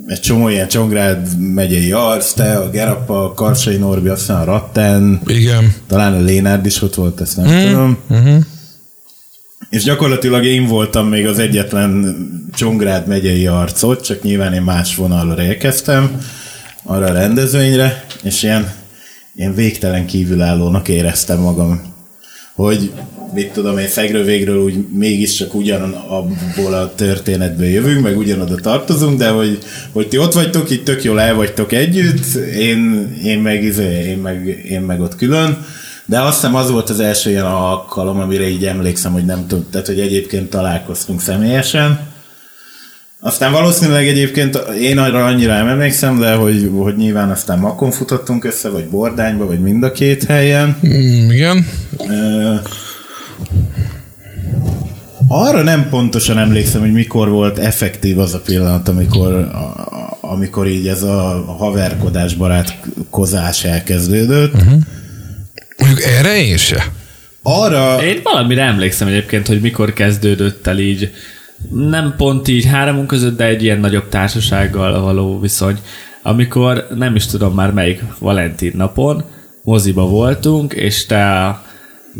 egy 0.08 0.20
csomó 0.20 0.48
ilyen 0.48 0.68
Csongrád 0.68 1.38
megyei 1.38 1.92
arc, 1.92 2.32
te, 2.32 2.58
a 2.58 2.70
Gerappa, 2.70 3.24
a 3.24 3.34
Karsai 3.34 3.76
Norbi, 3.76 4.08
aztán 4.08 4.40
a 4.40 4.44
Ratten, 4.44 5.20
Igen. 5.26 5.74
talán 5.86 6.14
a 6.14 6.20
Lénárd 6.20 6.66
is 6.66 6.82
ott 6.82 6.94
volt, 6.94 7.20
ezt 7.20 7.36
nem 7.36 7.46
mm. 7.46 7.70
tudom. 7.70 7.98
Uh-huh. 8.08 8.44
És 9.70 9.82
gyakorlatilag 9.82 10.44
én 10.44 10.66
voltam 10.66 11.08
még 11.08 11.26
az 11.26 11.38
egyetlen 11.38 12.16
Csongrád 12.54 13.06
megyei 13.06 13.46
arcot, 13.46 14.04
csak 14.04 14.22
nyilván 14.22 14.54
én 14.54 14.62
más 14.62 14.96
vonalra 14.96 15.42
érkeztem 15.42 16.20
arra 16.82 17.06
a 17.06 17.12
rendezvényre, 17.12 18.04
és 18.22 18.42
ilyen, 18.42 18.72
ilyen 19.34 19.54
végtelen 19.54 20.06
kívülállónak 20.06 20.88
éreztem 20.88 21.40
magam 21.40 21.96
hogy 22.58 22.92
mit 23.32 23.52
tudom 23.52 23.78
én, 23.78 23.88
szegről 23.88 24.24
végről 24.24 24.62
úgy 24.62 24.86
mégiscsak 24.92 25.54
ugyanabból 25.54 26.74
a 26.74 26.94
történetből 26.94 27.66
jövünk, 27.66 28.02
meg 28.02 28.18
ugyanoda 28.18 28.54
tartozunk, 28.54 29.18
de 29.18 29.28
hogy, 29.28 29.58
hogy 29.92 30.08
ti 30.08 30.18
ott 30.18 30.32
vagytok, 30.32 30.70
itt 30.70 30.84
tök 30.84 31.04
jól 31.04 31.20
el 31.20 31.34
vagytok 31.34 31.72
együtt, 31.72 32.34
én, 32.58 33.12
én, 33.24 33.38
meg, 33.38 33.62
izé, 33.62 34.04
én, 34.08 34.18
meg, 34.18 34.64
én 34.68 34.80
meg 34.80 35.00
ott 35.00 35.16
külön, 35.16 35.66
de 36.04 36.20
azt 36.20 36.34
hiszem 36.34 36.54
az 36.54 36.70
volt 36.70 36.90
az 36.90 37.00
első 37.00 37.30
ilyen 37.30 37.44
alkalom, 37.44 38.20
amire 38.20 38.48
így 38.48 38.64
emlékszem, 38.64 39.12
hogy 39.12 39.24
nem 39.24 39.46
tudom, 39.46 39.66
tehát 39.70 39.86
hogy 39.86 40.00
egyébként 40.00 40.50
találkoztunk 40.50 41.20
személyesen. 41.20 42.00
Aztán 43.20 43.52
valószínűleg 43.52 44.08
egyébként 44.08 44.56
én 44.80 44.98
arra 44.98 45.24
annyira 45.24 45.52
nem 45.52 45.68
emlékszem, 45.68 46.18
de 46.18 46.34
hogy, 46.34 46.70
hogy 46.76 46.96
nyilván 46.96 47.30
aztán 47.30 47.58
makon 47.58 47.90
futottunk 47.90 48.44
össze, 48.44 48.68
vagy 48.68 48.88
bordányba, 48.88 49.46
vagy 49.46 49.60
mind 49.60 49.82
a 49.82 49.92
két 49.92 50.24
helyen. 50.24 50.76
Mm, 50.86 51.30
igen. 51.30 51.66
Ö, 52.08 52.54
arra 55.28 55.62
nem 55.62 55.88
pontosan 55.88 56.38
emlékszem, 56.38 56.80
hogy 56.80 56.92
mikor 56.92 57.28
volt 57.28 57.58
effektív 57.58 58.18
az 58.18 58.34
a 58.34 58.40
pillanat, 58.40 58.88
amikor, 58.88 59.50
amikor 60.20 60.66
így 60.66 60.88
ez 60.88 61.02
a 61.02 61.44
haverkodás, 61.58 62.34
barátkozás 62.34 63.64
elkezdődött. 63.64 64.54
Uh-huh. 64.54 64.80
Mondjuk 65.78 66.02
erre 66.02 66.36
én 66.44 66.56
se. 66.56 66.92
Arra, 67.42 68.02
Én 68.02 68.20
valamire 68.22 68.62
emlékszem 68.62 69.08
egyébként, 69.08 69.46
hogy 69.46 69.60
mikor 69.60 69.92
kezdődött 69.92 70.66
el 70.66 70.78
így, 70.78 71.12
nem 71.70 72.14
pont 72.16 72.48
így 72.48 72.64
háromunk 72.64 73.06
között, 73.06 73.36
de 73.36 73.44
egy 73.44 73.62
ilyen 73.62 73.80
nagyobb 73.80 74.08
társasággal 74.08 75.00
való 75.00 75.40
viszony, 75.40 75.78
amikor 76.22 76.86
nem 76.94 77.14
is 77.14 77.26
tudom 77.26 77.54
már 77.54 77.72
melyik 77.72 78.02
Valentin 78.18 78.72
napon, 78.76 79.24
moziba 79.62 80.06
voltunk, 80.06 80.72
és 80.72 81.06
te 81.06 81.44
a 81.44 81.62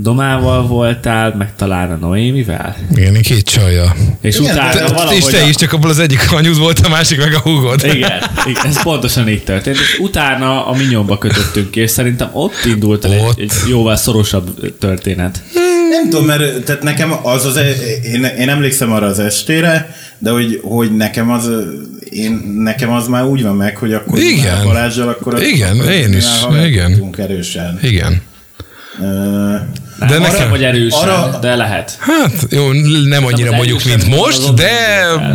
Domával 0.00 0.66
voltál, 0.66 1.34
meg 1.38 1.54
talán 1.56 1.90
a 1.90 1.96
Noémivel, 1.96 2.76
Igen, 2.90 3.14
én 3.14 3.22
két 3.22 3.44
csajja. 3.44 3.94
és 4.20 4.38
Igen, 4.38 4.52
utána 4.52 4.74
de- 4.74 4.86
valahogy... 4.94 5.16
És 5.16 5.24
te 5.24 5.46
is, 5.48 5.54
csak 5.54 5.72
abból 5.72 5.90
az 5.90 5.98
egyik 5.98 6.32
anyud 6.32 6.58
volt, 6.58 6.78
a 6.78 6.88
másik 6.88 7.18
meg 7.18 7.34
a 7.34 7.38
húgod. 7.38 7.84
Igen, 7.84 8.22
igen, 8.46 8.66
ez 8.66 8.82
pontosan 8.82 9.28
így 9.28 9.44
történt. 9.44 9.76
És 9.76 9.98
utána 10.00 10.66
a 10.66 10.76
Minyomba 10.76 11.18
kötöttünk 11.18 11.70
ki, 11.70 11.80
és 11.80 11.90
szerintem 11.90 12.28
ott 12.32 12.64
indult 12.64 13.04
el 13.04 13.20
Ott. 13.20 13.38
egy, 13.38 13.42
egy 13.42 13.68
jóval 13.68 13.96
szorosabb 13.96 14.76
történet. 14.78 15.42
nem 15.90 16.10
tudom, 16.10 16.24
mert 16.26 16.64
tehát 16.64 16.82
nekem 16.82 17.12
az 17.22 17.44
az, 17.44 17.60
én, 18.12 18.24
én 18.24 18.48
emlékszem 18.48 18.92
arra 18.92 19.06
az 19.06 19.18
estére, 19.18 19.94
de 20.18 20.30
hogy, 20.30 20.60
hogy 20.62 20.96
nekem 20.96 21.30
az, 21.30 21.50
én, 22.10 22.32
nekem 22.62 22.90
az 22.90 23.06
már 23.08 23.24
úgy 23.24 23.42
van 23.42 23.56
meg, 23.56 23.76
hogy 23.76 23.92
akkor 23.92 24.18
Igen. 24.18 24.64
Balázsjal, 24.64 25.08
akkor 25.08 25.42
Igen, 25.42 25.78
akkor 25.78 25.90
én 25.92 26.12
is, 26.12 26.24
igen. 26.66 27.14
erősen. 27.16 27.78
Igen. 27.82 28.22
Ö, 29.00 29.54
Nem, 29.98 30.08
De 30.08 30.14
de 30.18 30.20
nekem- 30.20 30.50
hogy 30.50 30.62
erősen, 30.64 31.00
arra- 31.00 31.24
arra, 31.26 31.38
de 31.38 31.54
lehet. 31.56 31.96
Hát 32.00 32.46
jó, 32.50 32.72
nem 33.08 33.24
annyira 33.26 33.52
mondjuk, 33.52 33.84
mint 33.84 34.06
most, 34.08 34.54
de, 34.54 34.70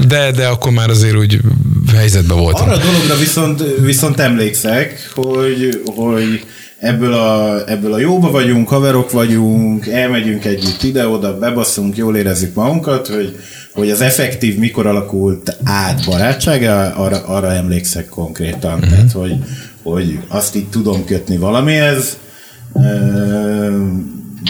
de, 0.07 0.31
de 0.31 0.47
akkor 0.47 0.71
már 0.71 0.89
azért 0.89 1.15
úgy 1.15 1.39
helyzetben 1.95 2.37
voltam. 2.37 2.69
Arra 2.69 2.77
a 2.77 2.83
dologra 2.83 3.15
viszont, 3.15 3.63
viszont 3.81 4.19
emlékszek, 4.19 5.09
hogy, 5.15 5.81
hogy 5.95 6.45
ebből 6.79 7.13
a, 7.13 7.61
ebből 7.69 7.93
a 7.93 7.99
jóba 7.99 8.31
vagyunk, 8.31 8.67
haverok 8.67 9.11
vagyunk, 9.11 9.87
elmegyünk 9.87 10.45
együtt 10.45 10.83
ide-oda, 10.83 11.37
bebasszunk, 11.37 11.97
jól 11.97 12.15
érezzük 12.17 12.53
magunkat, 12.55 13.07
hogy, 13.07 13.35
hogy 13.73 13.89
az 13.89 14.01
effektív 14.01 14.57
mikor 14.57 14.85
alakult 14.87 15.57
át 15.63 16.05
barátsága, 16.05 16.95
arra, 16.95 17.25
arra 17.25 17.53
emlékszek 17.53 18.09
konkrétan. 18.09 18.73
Uh-huh. 18.73 18.89
Tehát, 18.89 19.11
hogy, 19.11 19.35
hogy 19.83 20.19
azt 20.27 20.55
így 20.55 20.67
tudom 20.69 21.05
kötni 21.05 21.37
valamihez, 21.37 22.17
ö, 22.73 22.81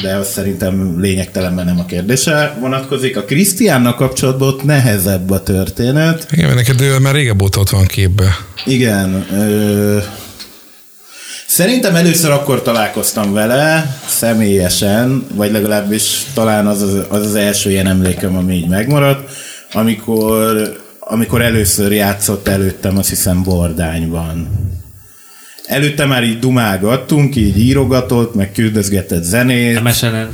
de 0.02 0.16
az 0.16 0.30
szerintem 0.32 1.00
lényegtelen, 1.00 1.54
mert 1.54 1.68
nem 1.68 1.80
a 1.80 1.86
kérdése 1.86 2.58
vonatkozik. 2.60 3.18
A 3.18 3.24
Krisztiánnak 3.24 3.96
kapcsolatban 3.96 4.48
ott 4.48 4.64
nehezebb 4.64 5.30
a 5.30 5.44
történet, 5.44 6.28
Igen, 6.32 6.46
mert 6.46 6.58
neked 6.58 6.82
ő 6.82 6.98
már 7.00 7.14
régebb 7.14 7.42
óta 7.42 7.60
ott 7.60 7.70
van 7.70 7.86
képbe. 7.86 8.26
igen. 8.66 9.26
Ö, 9.34 9.98
szerintem 11.48 11.96
először 11.96 12.32
akkor 12.32 12.62
találkoztam 12.62 13.34
vele 13.34 13.98
személyesen, 14.08 15.26
vagy 15.34 15.52
legalábbis 15.52 16.22
talán 16.34 16.68
az 16.68 16.82
az, 16.82 16.94
az, 17.10 17.26
az 17.26 17.36
első 17.36 17.70
ilyen 17.70 17.88
emlékem, 17.88 18.36
ami 18.38 18.54
így 18.54 18.68
megmaradt, 18.68 19.30
amikor, 19.72 20.74
amikor 21.00 21.42
először 21.42 21.92
játszott 21.92 22.48
előttem, 22.48 22.98
azt 22.98 23.10
hiszem 23.10 23.44
Bordányban. 23.44 24.48
Előtte 25.66 26.06
már 26.06 26.24
így 26.24 26.40
dumálgattunk, 26.40 27.36
így 27.36 27.60
írogatott, 27.60 28.36
meg 28.36 28.52
küldözgetett 28.52 29.24
zenét. 29.24 29.84
MSN-en. 29.84 30.30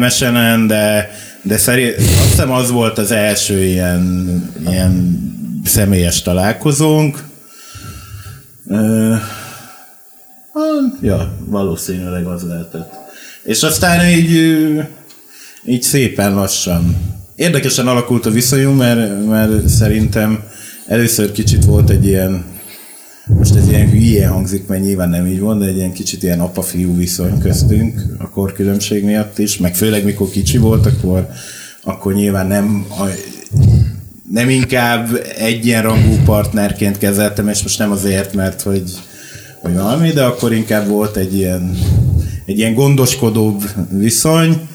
MSN-en, 0.00 0.66
de, 0.66 1.10
de 1.42 1.58
szerint, 1.58 1.96
azt 1.96 2.28
hiszem 2.28 2.50
az 2.50 2.70
volt 2.70 2.98
az 2.98 3.10
első 3.10 3.64
ilyen, 3.64 4.26
ilyen 4.68 5.18
személyes 5.64 6.22
találkozónk. 6.22 7.24
Ö, 8.68 9.14
ja, 11.00 11.36
valószínűleg 11.46 12.26
az 12.26 12.42
lehetett. 12.42 12.92
És 13.42 13.62
aztán 13.62 14.08
így, 14.08 14.30
így 15.64 15.82
szépen 15.82 16.34
lassan. 16.34 16.96
Érdekesen 17.34 17.86
alakult 17.86 18.26
a 18.26 18.30
viszonyunk, 18.30 18.78
mert, 18.78 19.26
mert 19.26 19.68
szerintem 19.68 20.42
először 20.86 21.32
kicsit 21.32 21.64
volt 21.64 21.90
egy 21.90 22.06
ilyen 22.06 22.44
most 23.26 23.54
ez 23.54 23.68
ilyen 23.68 23.90
hülye 23.90 24.28
hangzik, 24.28 24.66
mert 24.66 24.82
nyilván 24.82 25.08
nem 25.08 25.26
így 25.26 25.40
van, 25.40 25.58
de 25.58 25.66
egy 25.66 25.76
ilyen 25.76 25.92
kicsit 25.92 26.22
ilyen 26.22 26.40
apa-fiú 26.40 26.96
viszony 26.96 27.38
köztünk 27.38 28.02
a 28.18 28.30
korkülönbség 28.30 29.04
miatt 29.04 29.38
is, 29.38 29.58
meg 29.58 29.74
főleg 29.74 30.04
mikor 30.04 30.30
kicsi 30.30 30.58
volt, 30.58 30.86
akkor, 30.86 31.26
akkor 31.82 32.14
nyilván 32.14 32.46
nem 32.46 32.86
a, 32.90 33.04
nem 34.30 34.48
inkább 34.48 35.08
egyenrangú 35.38 36.14
partnerként 36.24 36.98
kezeltem, 36.98 37.48
és 37.48 37.62
most 37.62 37.78
nem 37.78 37.90
azért, 37.90 38.34
mert 38.34 38.62
hogy, 38.62 38.92
hogy 39.60 39.74
valami, 39.74 40.10
de 40.10 40.22
akkor 40.22 40.52
inkább 40.52 40.88
volt 40.88 41.16
egy 41.16 41.36
ilyen, 41.36 41.76
egy 42.44 42.58
ilyen 42.58 42.74
gondoskodóbb 42.74 43.62
viszony, 43.90 44.68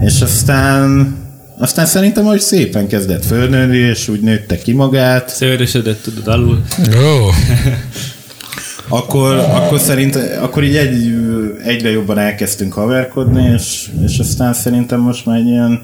és 0.00 0.20
aztán 0.20 1.16
aztán 1.60 1.86
szerintem, 1.86 2.24
hogy 2.24 2.40
szépen 2.40 2.86
kezdett 2.86 3.24
fölnőni, 3.24 3.76
és 3.76 4.08
úgy 4.08 4.20
nőtte 4.20 4.58
ki 4.58 4.72
magát, 4.72 5.28
Szőrösödött, 5.28 6.02
tudod, 6.02 6.28
alul. 6.28 6.62
Ó, 6.78 7.28
akkor, 8.98 9.34
akkor 9.34 9.80
szerint, 9.80 10.16
akkor 10.16 10.64
így 10.64 10.76
egy, 10.76 11.14
egyre 11.64 11.90
jobban 11.90 12.18
elkezdtünk 12.18 12.72
haverkodni, 12.72 13.52
és, 13.54 13.90
és 14.04 14.18
aztán 14.18 14.52
szerintem 14.52 15.00
most 15.00 15.26
már 15.26 15.38
egy 15.38 15.46
ilyen, 15.46 15.82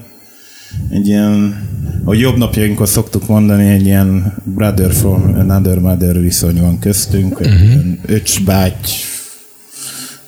egy 0.89 1.07
ilyen, 1.07 1.67
hogy 2.05 2.19
jobb 2.19 2.37
napjainkon 2.37 2.85
szoktuk 2.85 3.27
mondani, 3.27 3.69
egy 3.69 3.85
ilyen 3.85 4.33
brother 4.43 4.93
from 4.93 5.35
another 5.39 5.79
mother 5.79 6.21
viszony 6.21 6.61
van 6.61 6.79
köztünk, 6.79 7.39
egy 7.41 7.61
ilyen 7.61 7.99
öcs 8.05 8.43
báty 8.43 8.89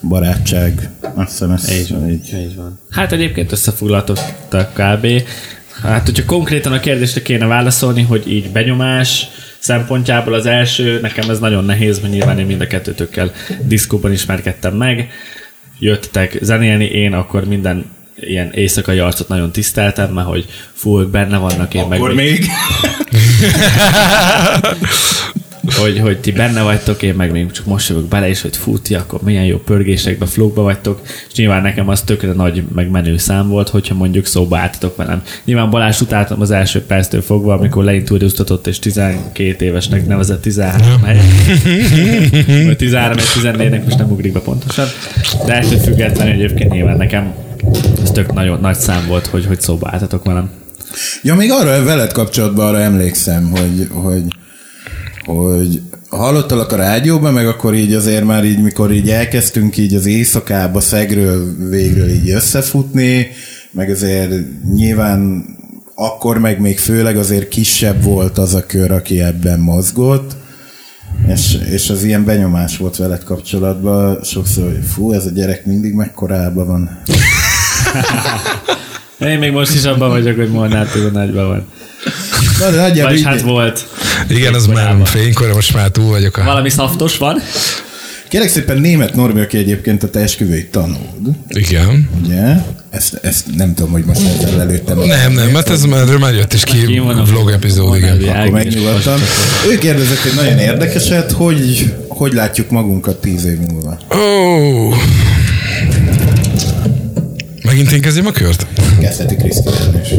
barátság. 0.02 0.90
Azt 1.16 1.30
hiszem 1.30 1.52
ez 1.52 1.72
Így 1.72 1.92
van. 1.92 2.10
így. 2.10 2.34
Így 2.34 2.56
van. 2.56 2.80
Hát 2.90 3.12
egyébként 3.12 3.52
összefoglaltottak 3.52 4.74
kb. 4.74 5.08
Hát, 5.82 6.06
hogyha 6.06 6.26
konkrétan 6.26 6.74
a 6.74 6.80
kérdésre 6.80 7.22
kéne 7.22 7.46
válaszolni, 7.46 8.02
hogy 8.02 8.32
így 8.32 8.52
benyomás 8.52 9.28
szempontjából 9.60 10.34
az 10.34 10.46
első, 10.46 11.00
nekem 11.02 11.30
ez 11.30 11.40
nagyon 11.40 11.66
nehéz, 11.66 12.00
mert 12.00 12.14
nyilván 12.14 12.40
én 12.40 12.46
mind 12.46 12.62
a 12.62 12.68
kettőtökkel 12.68 13.32
diszkóban 13.64 14.12
ismerkedtem 14.12 14.76
meg. 14.76 15.10
Jöttek 15.80 16.38
zenélni, 16.42 16.86
én 16.86 17.14
akkor 17.14 17.46
minden 17.46 17.86
ilyen 18.20 18.52
éjszakai 18.52 19.00
arcot 19.00 19.28
nagyon 19.28 19.52
tiszteltem, 19.52 20.14
mert 20.14 20.28
hogy 20.28 20.46
fú, 20.74 21.00
ők 21.00 21.10
benne 21.10 21.38
vannak, 21.38 21.74
én 21.74 21.82
Akkor 21.82 22.14
meg 22.14 22.26
még 22.26 22.46
hogy, 25.74 26.00
hogy 26.00 26.20
ti 26.20 26.32
benne 26.32 26.62
vagytok, 26.62 27.02
én 27.02 27.14
meg 27.14 27.32
még 27.32 27.52
csak 27.52 27.66
most 27.66 27.90
jövök 27.90 28.06
bele, 28.06 28.30
és 28.30 28.42
hogy 28.42 28.58
fú, 28.58 28.78
ti 28.78 28.96
akkor 28.96 29.22
milyen 29.22 29.46
jó 29.46 29.58
pörgésekbe, 29.58 30.26
flókba 30.26 30.62
vagytok, 30.62 31.02
és 31.30 31.36
nyilván 31.36 31.62
nekem 31.62 31.90
az 31.90 32.02
tökre 32.02 32.32
nagy, 32.32 32.64
meg 32.76 32.90
menő 32.90 33.18
szám 33.18 33.48
volt, 33.48 33.70
hogyha 33.70 33.96
mondjuk 33.96 34.26
szóba 34.26 34.58
álltatok 34.58 34.96
velem. 34.96 35.24
Nyilván 35.46 35.70
Balázs 35.70 36.02
utáltam 36.02 36.42
az 36.42 36.52
első 36.52 36.82
perctől 36.82 37.22
fogva, 37.22 37.54
amikor 37.54 37.84
leintúriuztatott, 37.84 38.68
és 38.68 38.80
12 38.80 39.66
évesnek 39.66 40.08
nevezett 40.08 40.42
13 40.42 41.04
helyet. 41.04 41.24
Vagy 42.66 42.78
13 42.78 43.16
vagy 43.16 43.56
14-nek 43.56 43.84
most 43.84 43.98
nem 43.98 44.12
ugrik 44.12 44.34
be 44.34 44.40
pontosan. 44.40 44.88
De 45.46 45.54
ettől 45.54 45.80
függetlenül 45.80 46.34
egyébként 46.34 46.72
nyilván 46.72 46.98
nekem 46.98 47.34
ez 48.02 48.12
tök 48.12 48.34
nagyon 48.34 48.60
nagy 48.60 48.76
szám 48.76 49.08
volt, 49.08 49.28
hogy, 49.28 49.46
hogy 49.46 49.62
szóba 49.62 49.90
álltatok 49.92 50.26
velem. 50.26 50.50
Ja, 51.24 51.36
még 51.36 51.52
arra 51.52 51.84
veled 51.84 52.12
kapcsolatban 52.12 52.68
arra 52.68 52.80
emlékszem, 52.80 53.52
hogy, 53.52 53.88
hogy, 53.92 54.24
hogy 55.36 55.82
hallottalak 56.10 56.72
a 56.72 56.76
rádióban, 56.76 57.34
meg 57.34 57.48
akkor 57.48 57.74
így 57.74 57.94
azért 57.94 58.24
már 58.24 58.46
így, 58.46 58.62
mikor 58.62 58.92
így 58.92 59.10
elkezdtünk 59.10 59.78
így 59.78 59.96
az 59.96 60.06
éjszakába 60.06 60.80
szegről 60.80 61.70
végről 61.70 62.10
így 62.10 62.30
összefutni, 62.30 63.28
meg 63.72 63.90
azért 63.90 64.32
nyilván 64.74 65.46
akkor 65.96 66.38
meg 66.38 66.60
még 66.60 66.80
főleg 66.80 67.18
azért 67.18 67.48
kisebb 67.48 68.04
volt 68.04 68.38
az 68.38 68.54
a 68.54 68.66
kör, 68.66 68.92
aki 68.92 69.22
ebben 69.22 69.60
mozgott, 69.60 70.36
és, 71.28 71.58
és 71.72 71.90
az 71.90 72.04
ilyen 72.04 72.26
benyomás 72.26 72.78
volt 72.78 72.98
veled 72.98 73.24
kapcsolatban, 73.24 74.24
sokszor, 74.24 74.64
hogy 74.64 74.86
fú, 74.86 75.12
ez 75.12 75.26
a 75.26 75.30
gyerek 75.30 75.66
mindig 75.66 75.94
mekkorában 75.94 76.68
van. 76.68 77.02
Én 79.30 79.40
még 79.40 79.52
most 79.52 79.74
is 79.74 79.84
abban 79.84 80.10
vagyok, 80.10 80.36
hogy 80.36 80.50
Molnár 80.50 80.88
túl 80.88 81.10
nagyban 81.10 81.48
van. 81.48 81.68
Na, 82.60 82.72
de 82.72 82.82
nagyjából 82.82 83.12
Vagyis 83.12 83.26
hát 83.26 83.42
volt. 83.42 83.88
Igen, 84.28 84.54
az 84.54 84.66
már 84.66 84.96
fénykor, 85.04 85.54
most 85.54 85.74
már 85.74 85.90
túl 85.90 86.10
vagyok. 86.10 86.38
A... 86.38 86.44
Valami 86.44 86.70
szaftos 86.70 87.18
van. 87.18 87.42
Kérlek 88.28 88.50
szépen 88.50 88.78
német 88.78 89.16
Norbi, 89.16 89.40
aki 89.40 89.58
egyébként 89.58 90.04
a 90.04 90.10
te 90.10 90.20
esküvőit 90.20 90.72
tanulod, 90.72 91.36
Igen. 91.48 92.10
ugye? 92.24 92.56
Ezt, 92.90 93.20
ezt 93.22 93.56
nem 93.56 93.74
tudom, 93.74 93.92
hogy 93.92 94.04
most 94.04 94.22
ezzel 94.42 94.62
előttem. 94.62 94.98
Nem, 95.00 95.32
nem, 95.32 95.50
mert 95.50 95.70
ez 95.70 95.84
már, 95.84 96.18
már 96.18 96.34
jött 96.34 96.54
is 96.54 96.64
ki 96.64 96.86
Ki 96.86 97.00
van 97.00 97.18
a 97.18 97.24
vlog 97.24 97.52
epizód, 97.52 97.96
igen. 97.96 98.24
Akkor 98.24 98.50
megnyugodtam. 98.50 99.20
Ő 99.70 99.78
kérdezett 99.78 100.24
egy 100.26 100.36
nagyon 100.36 100.58
érdekeset, 100.58 101.32
hogy 101.32 101.94
hogy 102.08 102.34
látjuk 102.34 102.70
magunkat 102.70 103.22
tíz 103.22 103.46
év 103.46 103.58
múlva. 103.58 103.98
Ó. 104.16 104.94
Megint 107.64 107.92
én 107.92 108.02
kezdjem 108.02 108.26
a 108.26 108.32
kört? 108.32 108.68
Kezdheti 109.00 109.36
Krisztián 109.36 110.02
is. 110.02 110.10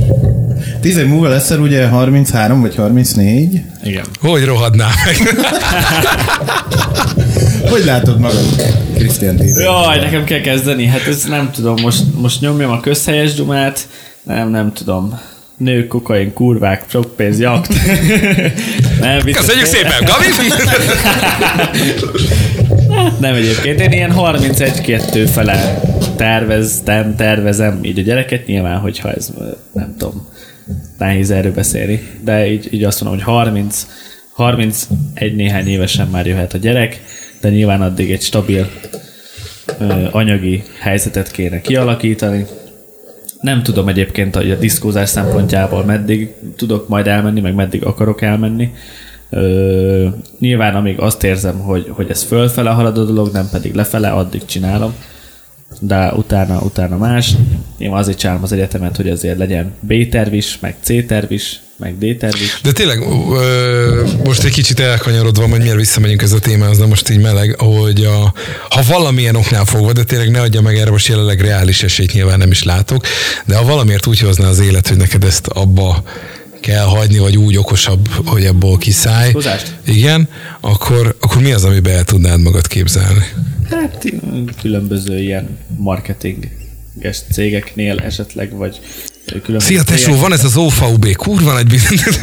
Tíz 0.80 0.96
év 0.96 1.06
múlva 1.06 1.28
leszel 1.28 1.60
ugye 1.60 1.86
33 1.86 2.60
vagy 2.60 2.74
34. 2.74 3.62
Igen. 3.84 4.04
Hogy 4.20 4.44
rohadnál 4.44 4.90
meg? 5.04 5.16
Hogy 7.70 7.84
látod 7.84 8.20
magad, 8.20 8.44
Krisztián? 8.94 9.40
Jaj, 9.58 9.98
nekem 9.98 10.24
kell 10.24 10.40
kezdeni. 10.40 10.86
Hát 10.86 11.06
ez 11.06 11.24
nem 11.24 11.50
tudom, 11.50 11.74
most, 11.82 12.02
most 12.14 12.40
nyomjam 12.40 12.70
a 12.70 12.80
közhelyes 12.80 13.34
dumát. 13.34 13.88
Nem, 14.22 14.50
nem 14.50 14.72
tudom. 14.72 15.20
Nők, 15.56 15.88
kokain, 15.88 16.32
kurvák, 16.32 16.84
sok 16.88 17.16
pénz, 17.16 17.38
jakt. 17.38 17.74
nem, 19.00 19.20
vicces. 19.24 19.44
Köszönjük 19.44 19.66
szépen, 19.66 20.04
Gabi! 20.04 20.26
Nem 23.20 23.34
egyébként, 23.34 23.80
én 23.80 23.92
ilyen 23.92 24.14
31-2 24.16 25.28
fele 25.32 25.80
terveztem, 26.16 27.16
tervezem 27.16 27.78
így 27.82 27.98
a 27.98 28.02
gyereket, 28.02 28.46
nyilván, 28.46 28.78
hogyha 28.78 29.12
ez 29.12 29.30
nem 29.72 29.94
tudom, 29.98 30.28
nehéz 31.00 31.30
erről 31.30 31.52
beszélni, 31.52 32.00
de 32.24 32.50
így, 32.50 32.68
így 32.70 32.84
azt 32.84 33.00
mondom, 33.00 33.18
hogy 33.18 33.34
30, 33.34 33.86
31 34.30 35.34
néhány 35.34 35.68
évesen 35.68 36.08
már 36.08 36.26
jöhet 36.26 36.54
a 36.54 36.58
gyerek, 36.58 37.02
de 37.40 37.48
nyilván 37.48 37.82
addig 37.82 38.10
egy 38.10 38.22
stabil 38.22 38.70
ö, 39.78 40.06
anyagi 40.10 40.62
helyzetet 40.80 41.30
kéne 41.30 41.60
kialakítani. 41.60 42.46
Nem 43.40 43.62
tudom 43.62 43.88
egyébként, 43.88 44.34
hogy 44.34 44.50
a 44.50 44.56
diszkózás 44.56 45.08
szempontjából 45.08 45.84
meddig 45.84 46.34
tudok 46.56 46.88
majd 46.88 47.06
elmenni, 47.06 47.40
meg 47.40 47.54
meddig 47.54 47.84
akarok 47.84 48.22
elmenni. 48.22 48.72
Ö, 49.30 50.08
nyilván 50.38 50.74
amíg 50.74 50.98
azt 50.98 51.24
érzem, 51.24 51.58
hogy, 51.58 51.86
hogy 51.88 52.10
ez 52.10 52.22
fölfele 52.22 52.70
halad 52.70 52.98
a 52.98 53.04
dolog, 53.04 53.32
nem 53.32 53.48
pedig 53.50 53.74
lefele, 53.74 54.10
addig 54.10 54.44
csinálom. 54.44 54.94
De 55.78 56.12
utána, 56.12 56.60
utána 56.60 56.96
más. 56.96 57.32
Én 57.78 57.92
azért 57.92 58.18
csinálom 58.18 58.42
az 58.42 58.52
egyetemet, 58.52 58.96
hogy 58.96 59.08
azért 59.08 59.38
legyen 59.38 59.72
B-terv 59.80 60.32
is, 60.32 60.58
meg 60.60 60.74
C-terv 60.82 61.32
is, 61.32 61.60
meg 61.76 61.98
D-terv 61.98 62.34
is. 62.34 62.60
De 62.62 62.72
tényleg, 62.72 63.00
ö, 63.32 64.06
most 64.24 64.44
egy 64.44 64.52
kicsit 64.52 64.80
elkanyarodva, 64.80 65.46
majd 65.46 65.62
miért 65.62 65.76
visszamegyünk 65.76 66.22
ez 66.22 66.32
a 66.32 66.38
témához, 66.38 66.78
de 66.78 66.86
most 66.86 67.10
így 67.10 67.20
meleg, 67.20 67.54
hogy 67.58 68.04
a, 68.04 68.34
ha 68.68 68.82
valamilyen 68.88 69.36
oknál 69.36 69.64
fogva, 69.64 69.92
de 69.92 70.04
tényleg 70.04 70.30
ne 70.30 70.40
adja 70.40 70.60
meg 70.60 70.76
erre 70.76 70.90
most 70.90 71.06
jelenleg 71.06 71.40
reális 71.40 71.82
esélyt 71.82 72.12
nyilván 72.12 72.38
nem 72.38 72.50
is 72.50 72.62
látok, 72.62 73.06
de 73.46 73.56
ha 73.56 73.64
valamiért 73.64 74.06
úgy 74.06 74.20
hozná 74.20 74.48
az 74.48 74.58
élet, 74.58 74.88
hogy 74.88 74.96
neked 74.96 75.24
ezt 75.24 75.46
abba 75.46 76.02
kell 76.60 76.84
hagyni, 76.84 77.18
vagy 77.18 77.36
úgy 77.36 77.56
okosabb, 77.56 78.08
hogy 78.24 78.46
abból 78.46 78.78
kiszállj. 78.78 79.24
Diszkózást? 79.24 79.74
Igen, 79.84 80.28
akkor, 80.60 81.16
akkor 81.20 81.42
mi 81.42 81.52
az, 81.52 81.64
amiben 81.64 81.96
el 81.96 82.04
tudnád 82.04 82.40
magad 82.40 82.66
képzelni? 82.66 83.24
Hát 83.70 84.04
különböző 84.60 85.18
ilyen 85.18 85.58
marketinges 85.76 87.18
cégeknél 87.32 87.98
esetleg, 87.98 88.52
vagy 88.52 88.80
különböző 89.26 89.66
Szia 89.66 89.82
tesó, 89.82 90.16
van 90.16 90.32
ez 90.32 90.44
az 90.44 90.56
OVB, 90.56 91.16
kurva 91.16 91.52
nagy 91.52 91.66
biznisz. 91.66 92.18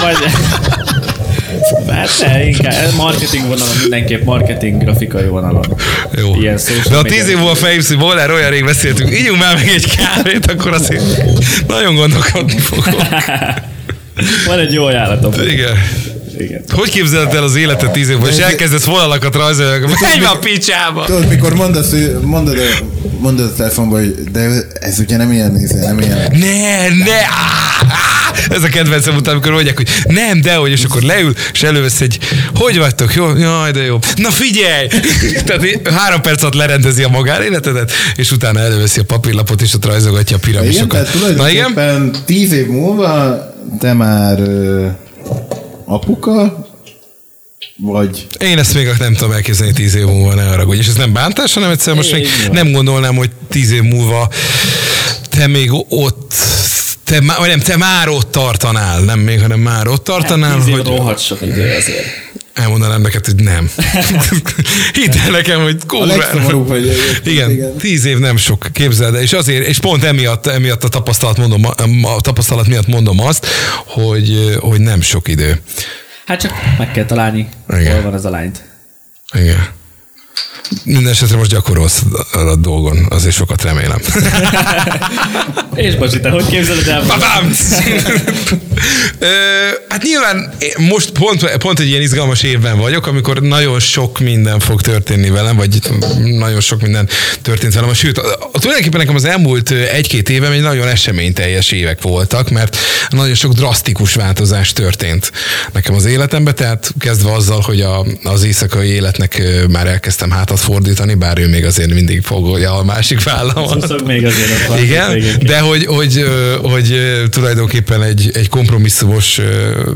Vagy... 0.00 0.16
Hát 1.88 2.08
ne, 2.20 2.46
inkább 2.46 2.94
marketing 2.96 3.42
vonalon, 3.46 3.76
mindenképp 3.80 4.24
marketing 4.24 4.82
grafikai 4.82 5.26
vonalon. 5.26 5.64
Jó. 6.16 6.34
Ilyen 6.40 6.58
De 6.88 6.96
a 6.96 7.02
tíz 7.02 7.28
év 7.28 7.36
múlva 7.36 7.54
hogy 7.54 7.98
Boller, 7.98 8.30
olyan 8.30 8.50
rég 8.50 8.64
beszéltünk, 8.64 9.18
ígyunk 9.18 9.40
már 9.40 9.54
meg 9.54 9.68
egy 9.68 9.96
kávét, 9.96 10.50
akkor 10.50 10.72
azért 10.72 11.02
nagyon 11.66 11.94
gondolkodni 11.94 12.58
fogok. 12.58 12.84
Van 14.46 14.58
egy 14.58 14.72
jó 14.72 14.84
ajánlatom. 14.84 15.32
Igen. 15.48 15.76
Igen. 16.38 16.62
Hogy 16.68 16.90
képzeled 16.90 17.34
el 17.34 17.42
az 17.42 17.54
életet 17.56 17.90
tíz 17.90 18.08
évben, 18.08 18.30
és 18.30 18.36
elkezdesz 18.36 18.84
vonalakat 18.84 19.34
rajzolni, 19.34 19.86
menj 20.00 20.24
a 20.24 20.38
picsába! 20.38 21.04
Tudod, 21.04 21.28
mikor 21.28 21.54
mondasz, 21.54 21.90
hogy 21.90 22.18
mondod, 22.22 22.58
a, 22.58 22.84
mondod 23.18 23.46
a 23.46 23.54
telefonban, 23.54 23.98
hogy 23.98 24.14
de 24.32 24.48
ez 24.80 24.98
ugye 24.98 25.16
nem 25.16 25.32
ilyen, 25.32 25.56
ez 25.56 25.70
nem 25.70 25.98
ilyen. 25.98 26.30
Ne, 26.32 26.88
ne, 27.04 27.14
á, 27.14 27.82
á, 27.88 28.32
ez 28.50 28.62
a 28.62 28.68
kedvencem 28.68 29.16
után, 29.16 29.32
amikor 29.32 29.52
mondják, 29.52 29.76
hogy 29.76 29.88
nem, 30.04 30.40
de 30.40 30.54
hogy, 30.54 30.70
és 30.70 30.84
akkor 30.84 31.02
leül, 31.02 31.32
és 31.52 31.62
elővesz 31.62 32.00
egy, 32.00 32.18
hogy 32.54 32.78
vagytok, 32.78 33.14
jó? 33.14 33.36
Jaj, 33.36 33.70
de 33.70 33.82
jó. 33.82 33.98
Na 34.16 34.30
figyelj! 34.30 34.86
Tehát 35.46 35.88
három 35.88 36.20
perc 36.20 36.42
alatt 36.42 36.54
lerendezi 36.54 37.02
a 37.02 37.08
magánéletedet, 37.08 37.92
és 38.16 38.30
utána 38.30 38.60
előveszi 38.60 39.00
a 39.00 39.04
papírlapot, 39.04 39.62
és 39.62 39.74
ott 39.74 39.84
rajzolgatja 39.84 40.36
a 40.36 40.38
Igen, 40.42 40.60
piramisokat. 40.60 41.10
tehát 41.12 41.36
Na 41.36 41.50
igen? 41.50 42.12
tíz 42.24 42.52
év 42.52 42.66
múlva 42.66 43.46
te 43.78 43.92
már 43.92 44.38
apuka, 45.88 46.66
vagy 47.76 48.26
Én 48.38 48.58
ezt 48.58 48.74
még 48.74 48.88
nem 48.98 49.14
tudom 49.14 49.32
elképzelni 49.32 49.72
tíz 49.72 49.94
év 49.94 50.04
múlva, 50.04 50.34
ne 50.34 50.42
haragudj. 50.42 50.78
És 50.78 50.86
ez 50.86 50.94
nem 50.94 51.12
bántás, 51.12 51.54
hanem 51.54 51.70
egyszer 51.70 51.94
most 51.94 52.12
még 52.12 52.28
nem 52.52 52.72
gondolnám, 52.72 53.16
hogy 53.16 53.30
tíz 53.48 53.70
év 53.70 53.82
múlva 53.82 54.28
te 55.30 55.46
még 55.46 55.70
ott 55.88 56.34
te, 57.04 57.20
vagy 57.38 57.48
nem, 57.48 57.60
te 57.60 57.76
már 57.76 58.08
ott 58.08 58.30
tartanál, 58.30 59.00
nem 59.00 59.18
még, 59.18 59.40
hanem 59.40 59.60
már 59.60 59.88
ott 59.88 60.04
tartanál, 60.04 60.56
Tíz 60.56 60.66
év 60.66 60.74
hogy 60.74 60.86
rohadt 60.86 61.20
sok 61.20 61.40
idő 61.42 61.74
azért. 61.76 62.27
Elmondanám 62.58 63.00
neked, 63.00 63.24
hogy 63.24 63.42
nem. 63.42 63.70
Hidd 64.98 65.18
el 65.24 65.30
nekem, 65.30 65.62
hogy 65.62 65.76
a 65.80 65.86
kurva. 65.86 66.06
legszomorúbb, 66.06 66.68
hogy 66.68 66.92
Igen, 67.24 67.50
igen, 67.50 67.76
tíz 67.76 68.04
év 68.04 68.18
nem 68.18 68.36
sok, 68.36 68.66
képzeld 68.72 69.14
el, 69.14 69.22
és 69.22 69.32
azért, 69.32 69.66
és 69.66 69.78
pont 69.78 70.04
emiatt, 70.04 70.46
emiatt 70.46 70.84
a 70.84 70.88
tapasztalat, 70.88 71.36
mondom, 71.36 71.64
a 72.02 72.20
tapasztalat 72.20 72.66
miatt 72.66 72.86
mondom 72.86 73.20
azt, 73.20 73.46
hogy, 73.86 74.56
hogy 74.60 74.80
nem 74.80 75.00
sok 75.00 75.28
idő. 75.28 75.60
Hát 76.26 76.40
csak 76.40 76.52
meg 76.78 76.90
kell 76.90 77.04
találni, 77.04 77.48
Igen. 77.68 77.92
hol 77.92 78.02
van 78.02 78.14
az 78.14 78.24
a 78.24 78.30
lányt. 78.30 78.64
Igen. 79.34 79.76
Minden 80.84 81.12
esetre 81.12 81.36
most 81.36 81.50
gyakorolsz 81.50 82.02
a 82.32 82.56
dolgon, 82.56 83.06
azért 83.10 83.34
sokat 83.34 83.62
remélem. 83.62 84.00
És 85.74 85.94
Bocsi, 85.94 86.20
te 86.20 86.30
hogy 86.30 86.46
képzeled 86.46 86.88
el? 86.88 87.00
Babám! 87.00 87.54
Hát 89.88 90.02
nyilván 90.02 90.54
most 90.78 91.10
pont, 91.10 91.56
pont 91.56 91.78
egy 91.78 91.88
ilyen 91.88 92.02
izgalmas 92.02 92.42
évben 92.42 92.78
vagyok, 92.78 93.06
amikor 93.06 93.40
nagyon 93.40 93.80
sok 93.80 94.18
minden 94.18 94.58
fog 94.58 94.80
történni 94.80 95.30
velem, 95.30 95.56
vagy 95.56 95.78
nagyon 96.24 96.60
sok 96.60 96.82
minden 96.82 97.08
történt 97.42 97.74
velem. 97.74 97.94
Sőt, 97.94 98.20
tulajdonképpen 98.52 99.00
nekem 99.00 99.14
az 99.14 99.24
elmúlt 99.24 99.70
egy-két 99.70 100.28
évem 100.28 100.52
egy 100.52 100.60
nagyon 100.60 100.88
eseményteljes 100.88 101.70
évek 101.70 102.02
voltak, 102.02 102.50
mert 102.50 102.76
nagyon 103.08 103.34
sok 103.34 103.52
drasztikus 103.52 104.14
változás 104.14 104.72
történt 104.72 105.32
nekem 105.72 105.94
az 105.94 106.04
életemben, 106.04 106.54
tehát 106.54 106.94
kezdve 106.98 107.32
azzal, 107.32 107.60
hogy 107.60 107.80
a, 107.80 108.06
az 108.22 108.44
éjszakai 108.44 108.88
életnek 108.88 109.42
már 109.68 109.86
elkezdtem 109.86 110.30
hátat 110.30 110.57
fordítani, 110.60 111.14
bár 111.14 111.38
ő 111.38 111.48
még 111.48 111.64
azért 111.64 111.94
mindig 111.94 112.22
fogolja 112.22 112.78
a 112.78 112.84
másik 112.84 113.22
vállamat. 113.22 114.04
Még 114.04 114.24
azért 114.26 114.66
van. 114.66 114.78
Igen, 114.78 115.12
Végén. 115.12 115.38
de 115.38 115.58
hogy, 115.58 115.86
hogy, 115.86 116.24
hogy 116.62 117.02
tulajdonképpen 117.30 118.02
egy, 118.02 118.30
egy 118.32 118.48
kompromisszumos 118.48 119.40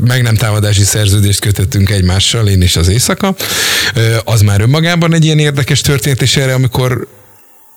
meg 0.07 0.21
nem 0.21 0.35
támadási 0.35 0.83
szerződést 0.83 1.39
kötöttünk 1.39 1.89
egymással, 1.89 2.47
én 2.47 2.61
is 2.61 2.75
az 2.75 2.87
éjszaka. 2.87 3.35
Az 4.23 4.41
már 4.41 4.61
önmagában 4.61 5.13
egy 5.13 5.25
ilyen 5.25 5.39
érdekes 5.39 5.81
történet, 5.81 6.21
és 6.21 6.37
erre, 6.37 6.53
amikor 6.53 7.07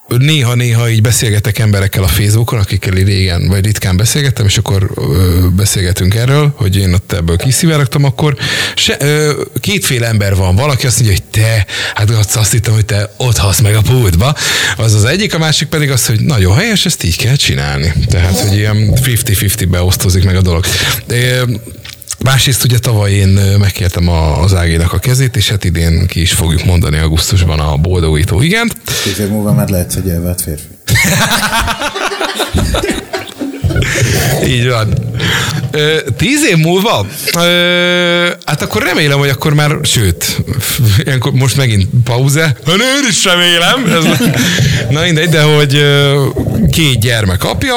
néha-néha 0.08 0.90
így 0.90 1.02
beszélgetek 1.02 1.58
emberekkel 1.58 2.02
a 2.02 2.06
Facebookon, 2.06 2.58
akikkel 2.58 2.92
régen 2.92 3.48
vagy 3.48 3.64
ritkán 3.64 3.96
beszélgettem, 3.96 4.46
és 4.46 4.58
akkor 4.58 4.90
ö, 4.94 5.46
beszélgetünk 5.56 6.14
erről, 6.14 6.52
hogy 6.56 6.76
én 6.76 6.92
ott 6.94 7.12
ebből 7.12 7.36
kiszivárogtam, 7.36 8.04
akkor 8.04 8.36
se, 8.74 8.96
ö, 9.00 9.42
kétféle 9.60 10.06
ember 10.06 10.34
van. 10.34 10.54
Valaki 10.54 10.86
azt 10.86 11.00
mondja, 11.00 11.16
hogy 11.16 11.42
te, 11.42 11.66
hát 11.94 12.10
azt, 12.36 12.52
hittem, 12.52 12.74
hogy 12.74 12.84
te 12.84 13.14
ott 13.16 13.36
hasz 13.36 13.60
meg 13.60 13.74
a 13.74 13.80
pultba. 13.80 14.34
Az 14.76 14.94
az 14.94 15.04
egyik, 15.04 15.34
a 15.34 15.38
másik 15.38 15.68
pedig 15.68 15.90
az, 15.90 16.06
hogy 16.06 16.20
nagyon 16.20 16.54
helyes, 16.54 16.86
ezt 16.86 17.04
így 17.04 17.16
kell 17.16 17.36
csinálni. 17.36 17.92
Tehát, 18.06 18.38
hogy 18.38 18.56
ilyen 18.56 18.92
50-50 18.94 19.66
beosztozik 19.70 20.24
meg 20.24 20.36
a 20.36 20.42
dolog. 20.42 20.64
Ö, 21.06 21.42
Másrészt 22.24 22.64
ugye 22.64 22.78
tavaly 22.78 23.12
én 23.12 23.28
megkértem 23.58 24.08
a, 24.08 24.42
az 24.42 24.54
Ágénak 24.54 24.92
a 24.92 24.98
kezét, 24.98 25.36
és 25.36 25.48
hát 25.50 25.64
idén 25.64 26.06
ki 26.06 26.20
is 26.20 26.32
fogjuk 26.32 26.64
mondani 26.64 26.98
augusztusban 26.98 27.60
a 27.60 27.76
boldogító 27.76 28.42
igent. 28.42 28.76
tíz 29.02 29.18
év 29.20 29.28
múlva 29.28 29.52
már 29.52 29.68
lehetsz 29.68 29.94
egy 29.96 30.08
elvált 30.08 30.42
férfi. 30.42 30.64
Így 34.46 34.68
van. 34.68 34.94
Ö, 35.70 35.96
tíz 36.16 36.44
év 36.44 36.56
múlva? 36.56 37.06
Ö, 37.34 38.28
hát 38.44 38.62
akkor 38.62 38.82
remélem, 38.82 39.18
hogy 39.18 39.28
akkor 39.28 39.54
már, 39.54 39.76
sőt, 39.82 40.42
ilyenkor 41.04 41.32
most 41.32 41.56
megint 41.56 41.88
pauze. 42.04 42.42
Hát 42.42 42.68
én 42.74 43.08
is 43.10 43.24
remélem. 43.24 43.84
Ez, 43.92 44.04
Na 44.90 45.02
mindegy, 45.02 45.28
de 45.28 45.42
hogy 45.42 45.84
két 46.70 47.00
gyermek 47.00 47.44
apja, 47.44 47.74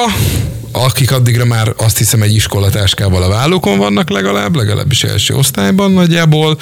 akik 0.72 1.12
addigra 1.12 1.46
már 1.46 1.74
azt 1.78 1.98
hiszem 1.98 2.22
egy 2.22 2.36
iskolatáskával 2.36 3.24
a 3.24 3.30
vállukon 3.30 3.78
vannak 3.78 4.10
legalább, 4.10 4.56
legalábbis 4.56 5.04
első 5.04 5.34
osztályban 5.34 5.92
nagyjából. 5.92 6.58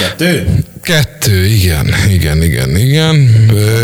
Kettő? 0.00 0.64
Kettő, 0.84 1.44
igen, 1.46 1.94
igen, 2.10 2.42
igen, 2.42 2.76
igen. 2.76 3.16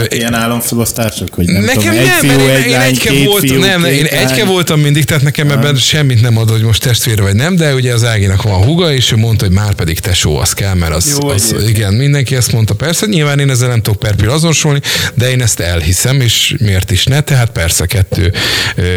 Ilyen 0.08 0.34
államfelosztások, 0.34 1.34
hogy 1.34 1.46
nem 1.46 1.62
Nekem 1.62 1.80
tudom, 1.80 1.98
egy 1.98 2.04
nem, 2.06 2.18
fiú, 2.18 2.48
egy 2.48 2.66
én 2.66 2.70
lány, 2.70 2.88
egyke 2.88 3.10
két 3.10 3.26
voltam, 3.26 3.48
fiú, 3.48 3.60
nem, 3.60 3.80
nem, 3.80 3.90
én 3.90 4.02
két 4.02 4.12
egyke 4.12 4.44
voltam 4.44 4.80
mindig, 4.80 5.04
tehát 5.04 5.22
nekem 5.22 5.50
ebben 5.50 5.76
semmit 5.76 6.20
nem 6.20 6.36
ad, 6.36 6.50
hogy 6.50 6.62
most 6.62 6.82
testvér 6.82 7.20
vagy 7.20 7.34
nem, 7.34 7.56
de 7.56 7.74
ugye 7.74 7.92
az 7.92 8.04
Áginak 8.04 8.42
van 8.42 8.64
húga, 8.64 8.92
és 8.92 9.12
ő 9.12 9.16
mondta, 9.16 9.44
hogy 9.44 9.54
már 9.54 9.74
pedig 9.74 9.98
tesó, 9.98 10.36
az 10.36 10.52
kell, 10.52 10.74
mert 10.74 10.94
az, 10.94 11.18
Jó, 11.20 11.28
az 11.28 11.44
egyébként. 11.44 11.76
igen, 11.76 11.94
mindenki 11.94 12.36
ezt 12.36 12.52
mondta, 12.52 12.74
persze, 12.74 13.06
nyilván 13.06 13.38
én 13.38 13.50
ezzel 13.50 13.68
nem 13.68 13.82
tudok 13.82 13.98
per 13.98 14.14
pillanat 14.14 14.36
azonosulni, 14.36 14.80
de 15.14 15.30
én 15.30 15.42
ezt 15.42 15.60
elhiszem, 15.60 16.20
és 16.20 16.54
miért 16.58 16.90
is 16.90 17.04
ne, 17.04 17.20
tehát 17.20 17.50
persze 17.50 17.86
kettő 17.86 18.32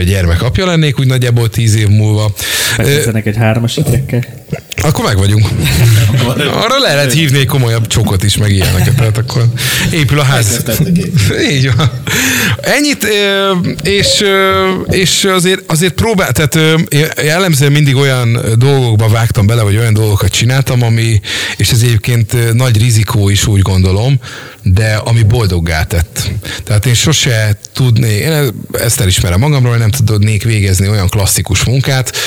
gyermek 0.05 0.41
apja 0.41 0.65
lennék, 0.65 0.99
úgy 0.99 1.07
nagyjából 1.07 1.49
tíz 1.49 1.75
év 1.75 1.87
múlva. 1.87 2.33
Ö, 2.77 2.83
Beteszenek 2.83 3.25
egy 3.25 3.37
hármas 3.37 3.77
ikrekkel. 3.77 4.23
Akkor 4.81 5.05
meg 5.05 5.17
vagyunk. 5.17 5.47
Arra 6.37 6.79
le 6.79 6.93
lehet 6.93 7.13
hívni 7.13 7.39
egy 7.39 7.45
komolyabb 7.45 7.87
csokot 7.93 8.23
is, 8.23 8.37
meg 8.37 8.51
ilyeneket, 8.51 8.95
tehát 8.95 9.17
akkor 9.17 9.45
épül 9.91 10.19
a 10.19 10.23
ház. 10.23 10.63
Így. 11.49 11.75
Van. 11.75 11.91
Ennyit, 12.61 13.07
és, 13.83 14.23
és 14.89 15.23
azért, 15.23 15.71
azért 15.71 15.93
próbál, 15.93 16.31
tehát 16.31 16.81
jellemzően 17.23 17.71
mindig 17.71 17.95
olyan 17.95 18.39
dolgokba 18.55 19.07
vágtam 19.07 19.45
bele, 19.45 19.61
vagy 19.61 19.77
olyan 19.77 19.93
dolgokat 19.93 20.31
csináltam, 20.31 20.81
ami, 20.81 21.19
és 21.57 21.71
ez 21.71 21.81
egyébként 21.81 22.53
nagy 22.53 22.77
rizikó 22.81 23.29
is 23.29 23.47
úgy 23.47 23.61
gondolom, 23.61 24.19
de 24.63 24.95
ami 24.95 25.23
boldoggá 25.23 25.83
tett. 25.83 26.29
Tehát 26.63 26.85
én 26.85 26.93
sose 26.93 27.59
tudnék, 27.73 28.19
én 28.19 28.51
ezt 28.71 28.99
elismerem 28.99 29.39
magamról, 29.39 29.77
nem 29.77 29.89
tudnék 29.89 30.43
végezni 30.43 30.89
olyan 30.89 31.09
klasszikus 31.09 31.63
munkát, 31.63 32.17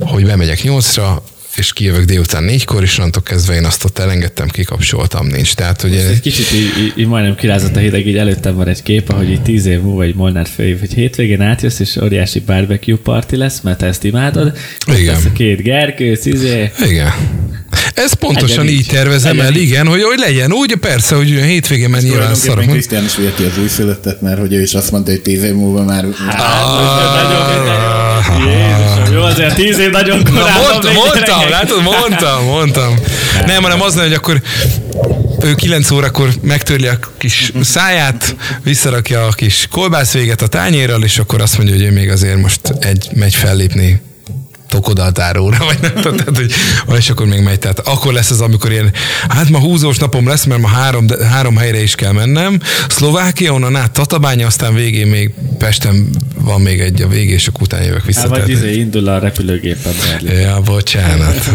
hogy 0.00 0.24
bemegyek 0.24 0.62
nyolcra, 0.62 1.22
és 1.56 1.72
kijövök 1.72 2.04
délután 2.04 2.44
négykor, 2.44 2.82
és 2.82 2.98
onnantól 2.98 3.22
kezdve 3.22 3.54
én 3.54 3.64
azt 3.64 3.84
ott 3.84 3.98
elengedtem, 3.98 4.48
kikapcsoltam, 4.48 5.26
nincs. 5.26 5.54
Tehát, 5.54 5.80
hogy 5.80 5.94
Egy 5.94 6.20
kicsit 6.20 6.52
így, 6.52 6.92
így, 6.96 7.06
majdnem 7.06 7.34
kirázott 7.34 7.76
a 7.76 7.78
hideg, 7.78 8.06
így 8.06 8.16
előttem 8.16 8.54
van 8.54 8.68
egy 8.68 8.82
kép, 8.82 9.08
ahogy 9.08 9.30
így 9.30 9.42
tíz 9.42 9.66
év 9.66 9.80
múlva 9.80 10.02
egy 10.02 10.14
Molnár 10.14 10.46
főév, 10.46 10.80
hogy 10.80 10.94
hétvégén 10.94 11.40
átjössz, 11.40 11.78
és 11.78 11.96
óriási 11.96 12.40
barbecue 12.40 12.96
party 13.02 13.36
lesz, 13.36 13.60
mert 13.60 13.82
ezt 13.82 14.04
imádod. 14.04 14.56
Ott 14.88 14.98
Igen. 14.98 15.14
lesz 15.14 15.24
a 15.24 15.32
két 15.32 15.62
gerkő, 15.62 16.18
izé. 16.22 16.70
Igen. 16.86 17.12
Ez 17.94 18.12
pontosan 18.12 18.68
így 18.68 18.86
tervezem 18.86 19.40
el, 19.40 19.54
így. 19.54 19.62
igen, 19.62 19.86
hogy, 19.86 20.02
hogy 20.02 20.18
legyen 20.18 20.52
úgy, 20.52 20.74
persze, 20.74 21.14
hogy 21.14 21.32
olyan 21.32 21.46
hétvégén 21.46 21.90
már 21.90 22.02
nyilván 22.02 22.34
szarok. 22.34 22.66
Krisztián 22.66 23.04
is 23.04 23.16
viheti 23.16 23.44
az 23.44 23.58
újszülöttet, 23.58 24.20
mert 24.20 24.38
hogy 24.38 24.52
ő 24.52 24.62
is 24.62 24.74
azt 24.74 24.90
mondta, 24.90 25.10
hogy 25.10 25.20
tíz 25.20 25.42
év 25.42 25.54
múlva 25.54 25.84
már... 25.84 26.04
Jézusom, 28.46 29.14
jó, 29.14 29.22
azért 29.22 29.54
tíz 29.54 29.78
év 29.78 29.90
nagyon 29.90 30.18
Na, 30.18 30.30
korán 30.30 30.60
mondtam, 30.60 30.94
mondtam, 30.94 31.48
látod, 31.50 31.82
mondtam, 31.82 32.44
mondtam. 32.44 32.94
Nem, 33.46 33.62
hanem 33.62 33.82
az 33.82 33.94
lenne, 33.94 34.06
hogy 34.06 34.16
akkor 34.16 34.42
ő 35.40 35.54
9 35.54 35.90
órakor 35.90 36.28
megtörli 36.42 36.86
a 36.86 36.98
kis 37.18 37.52
száját, 37.62 38.36
visszarakja 38.62 39.26
a 39.26 39.32
kis 39.32 39.66
kolbászvéget 39.70 40.42
a 40.42 40.46
tányérral, 40.46 41.02
és 41.02 41.18
akkor 41.18 41.40
azt 41.40 41.56
mondja, 41.56 41.74
hogy 41.74 41.84
ő 41.84 41.90
még 41.90 42.10
azért 42.10 42.36
most 42.36 42.60
egy, 42.80 43.08
megy 43.12 43.34
fellépni 43.34 44.00
tokodaltáróra, 44.74 45.64
vagy 45.64 45.78
nem 45.80 45.94
tudom, 45.94 46.16
tehát, 46.16 46.36
hogy, 46.36 46.52
és 46.98 47.10
akkor 47.10 47.26
még 47.26 47.40
megy. 47.40 47.58
Tehát 47.58 47.78
akkor 47.78 48.12
lesz 48.12 48.30
az, 48.30 48.40
amikor 48.40 48.72
én, 48.72 48.90
hát 49.28 49.48
ma 49.48 49.58
húzós 49.58 49.98
napom 49.98 50.28
lesz, 50.28 50.44
mert 50.44 50.60
ma 50.60 50.68
három, 50.68 51.06
három 51.30 51.56
helyre 51.56 51.82
is 51.82 51.94
kell 51.94 52.12
mennem. 52.12 52.60
Szlovákia, 52.88 53.52
onnan 53.52 53.76
át 53.76 53.90
Tatabánya, 53.90 54.46
aztán 54.46 54.74
végén 54.74 55.06
még 55.06 55.30
Pesten 55.58 56.08
van 56.38 56.60
még 56.60 56.80
egy 56.80 57.02
a 57.02 57.08
végé, 57.08 57.32
és 57.32 57.46
akkor 57.46 57.62
utána 57.62 57.84
jövök 57.84 58.04
vissza. 58.04 58.20
Hát 58.20 58.28
vagy 58.28 58.48
izé 58.48 58.74
indul 58.74 59.08
a 59.08 59.18
repülőgép 59.18 59.84
a 59.84 59.90
Berlin. 60.06 60.40
Ja, 60.40 60.60
bocsánat. 60.60 61.50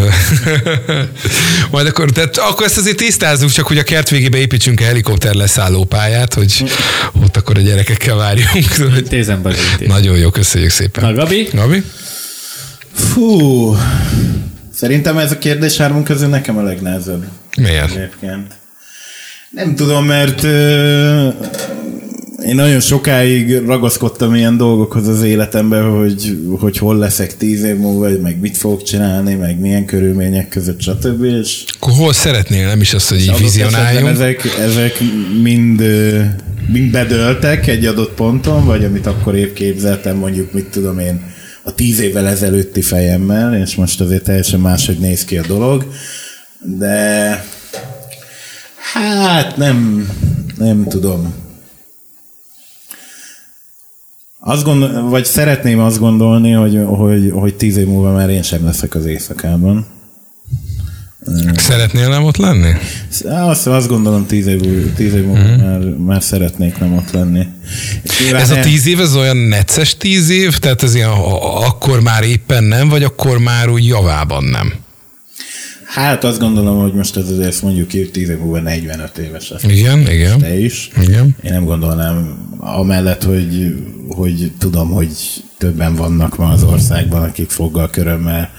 Majd 1.72 1.88
akkor, 1.88 2.10
tehát 2.10 2.38
akkor 2.38 2.66
ezt 2.66 2.78
azért 2.78 2.98
tisztázzuk, 2.98 3.50
csak 3.50 3.68
hogy 3.68 3.78
a 3.78 3.84
kert 3.84 4.10
végébe 4.10 4.38
építsünk 4.38 4.80
egy 4.80 4.86
helikopter 4.86 5.34
leszállópályát, 5.34 6.34
hogy 6.34 6.64
ott 7.24 7.38
akkor 7.38 7.58
a 7.58 7.62
gyerekekkel 7.62 8.16
várjunk. 8.16 8.50
Intéz. 8.98 9.32
Nagyon 9.88 10.18
jó, 10.18 10.30
köszönjük 10.30 10.72
szépen. 10.72 11.04
Na, 11.04 11.14
Gabi? 11.14 11.48
Gabi? 11.54 11.84
Fú, 13.00 13.76
szerintem 14.74 15.18
ez 15.18 15.32
a 15.32 15.38
kérdés 15.38 15.78
hármunk 15.78 16.04
közül 16.04 16.28
nekem 16.28 16.58
a 16.58 16.62
legnehezebb. 16.62 17.26
Miért? 17.58 17.96
Egyébként. 17.96 18.58
Nem 19.50 19.76
tudom, 19.76 20.06
mert 20.06 20.44
ö, 20.44 21.28
én 22.46 22.56
nagyon 22.56 22.80
sokáig 22.80 23.58
ragaszkodtam 23.66 24.36
ilyen 24.36 24.58
dolgokhoz 24.58 25.08
az 25.08 25.22
életemben, 25.22 25.90
hogy, 25.90 26.38
hogy 26.60 26.78
hol 26.78 26.98
leszek 26.98 27.38
tíz 27.38 27.64
év 27.64 27.76
múlva, 27.76 28.10
meg 28.22 28.40
mit 28.40 28.58
fogok 28.58 28.84
csinálni, 28.84 29.34
meg 29.34 29.60
milyen 29.60 29.86
körülmények 29.86 30.50
között, 30.50 30.82
stb. 30.82 31.24
És 31.24 31.64
Akkor 31.80 31.94
hol 31.94 32.14
szeretnél, 32.14 32.68
nem 32.68 32.82
is 32.82 32.94
azt, 32.94 33.10
hogy 33.10 33.20
így 33.20 33.38
vizionáljunk? 33.40 34.08
ezek, 34.08 34.44
ezek 34.60 35.00
mind, 35.42 35.84
mind 36.68 36.92
bedöltek 36.92 37.68
egy 37.68 37.86
adott 37.86 38.14
ponton, 38.14 38.66
vagy 38.66 38.84
amit 38.84 39.08
akkor 39.08 39.36
épp 39.36 39.54
képzeltem, 39.54 40.16
mondjuk, 40.18 40.54
mit 40.54 40.66
tudom 40.66 41.00
én, 41.00 41.22
a 41.64 41.74
tíz 41.76 42.00
évvel 42.00 42.28
ezelőtti 42.28 42.82
fejemmel, 42.82 43.56
és 43.56 43.76
most 43.76 44.02
azért 44.02 44.24
teljesen 44.24 44.60
máshogy 44.60 44.98
néz 44.98 45.26
ki 45.26 45.38
a 45.38 45.48
dolog, 45.48 45.92
de 46.78 47.46
hát 48.94 49.58
nem, 49.58 50.10
nem 50.58 50.88
tudom. 50.88 51.34
Azt 54.40 54.64
gondol, 54.64 55.10
vagy 55.10 55.26
szeretném 55.26 55.80
azt 55.80 56.00
gondolni, 56.00 56.52
hogy, 56.52 56.80
hogy, 56.86 57.32
hogy 57.32 57.56
tíz 57.56 57.78
év 57.78 57.88
múlva 57.88 58.12
már 58.12 58.30
én 58.30 58.42
sem 58.42 58.66
leszek 58.66 58.96
az 58.96 59.06
éjszakában. 59.06 59.99
Szeretnél 61.56 62.10
nem 62.10 62.24
ott 62.24 62.38
lenni? 62.38 62.72
Azt, 63.26 63.68
azt 63.68 63.88
gondolom 63.88 64.26
tíz 64.26 64.48
év, 64.48 64.94
tíz 64.94 65.14
év 65.14 65.26
múlva 65.26 65.42
uh-huh. 65.42 65.62
már, 65.62 65.80
már 65.80 66.24
szeretnék 66.24 66.78
nem 66.80 66.94
ott 66.94 67.12
lenni. 67.12 67.48
És 68.04 68.32
Ez 68.32 68.52
a 68.52 68.60
tíz 68.60 68.88
év, 68.88 69.00
ez 69.00 69.16
olyan 69.16 69.38
necces 69.38 69.98
tíz 69.98 70.30
év? 70.30 70.58
Tehát 70.58 70.84
ez 70.84 70.96
ilyen, 70.96 71.10
akkor 71.68 72.02
már 72.02 72.24
éppen 72.24 72.64
nem, 72.64 72.90
vagy 72.90 73.04
akkor 73.04 73.38
már 73.38 73.70
úgy 73.70 73.86
javában 73.86 74.44
nem? 74.44 74.74
Hát 75.86 76.24
azt 76.24 76.40
gondolom, 76.40 76.82
hogy 76.82 76.94
most 76.94 77.18
ez 77.18 77.30
azért 77.30 77.62
mondjuk 77.62 77.88
ki, 77.88 77.98
hogy 77.98 78.12
tíz 78.12 78.30
év 78.30 78.38
múlva 78.38 78.60
45 78.60 79.18
éves 79.18 79.50
lesz. 79.50 79.64
Igen, 79.64 80.00
igen. 80.00 80.40
Te 80.40 80.60
is. 80.60 80.90
Igen. 81.02 81.36
Én 81.44 81.52
nem 81.52 81.64
gondolnám, 81.64 82.38
amellett, 82.58 83.24
hogy, 83.24 83.76
hogy 84.08 84.52
tudom, 84.58 84.90
hogy 84.90 85.10
többen 85.58 85.96
vannak 85.96 86.38
ma 86.38 86.50
az 86.50 86.64
országban, 86.64 87.22
akik 87.24 87.50
foggal 87.50 87.90
körömmel 87.90 88.50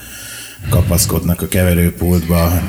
kapaszkodnak 0.69 1.43
a 1.43 1.49
keverőpultba 1.49 2.63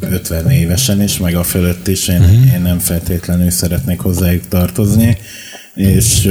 50 0.00 0.50
évesen 0.50 1.02
is, 1.02 1.18
meg 1.18 1.34
a 1.34 1.42
fölött 1.42 1.88
is. 1.88 2.08
Én, 2.08 2.20
uh-huh. 2.20 2.52
én 2.54 2.60
nem 2.60 2.78
feltétlenül 2.78 3.50
szeretnék 3.50 4.00
hozzájuk 4.00 4.48
tartozni, 4.48 5.16
és, 5.74 6.24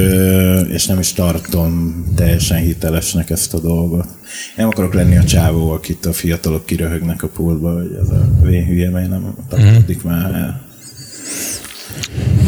és 0.70 0.86
nem 0.86 1.00
is 1.00 1.14
tartom 1.14 2.04
teljesen 2.16 2.58
hitelesnek 2.58 3.30
ezt 3.30 3.54
a 3.54 3.60
dolgot. 3.60 4.06
Én 4.06 4.54
nem 4.56 4.68
akarok 4.68 4.94
lenni 4.94 5.18
a 5.18 5.24
csávó, 5.24 5.72
akit 5.72 6.06
a 6.06 6.14
fiatalok 6.14 6.66
kiröhögnek 6.66 7.24
a 7.24 7.28
pultba, 7.28 7.74
hogy 7.74 7.98
ez 8.02 8.10
a 8.10 8.30
véhülye, 8.42 8.90
mert 8.90 9.10
nem 9.10 9.36
tartodik 9.50 9.98
uh-huh. 10.04 10.12
már 10.12 10.34
el. 10.34 10.66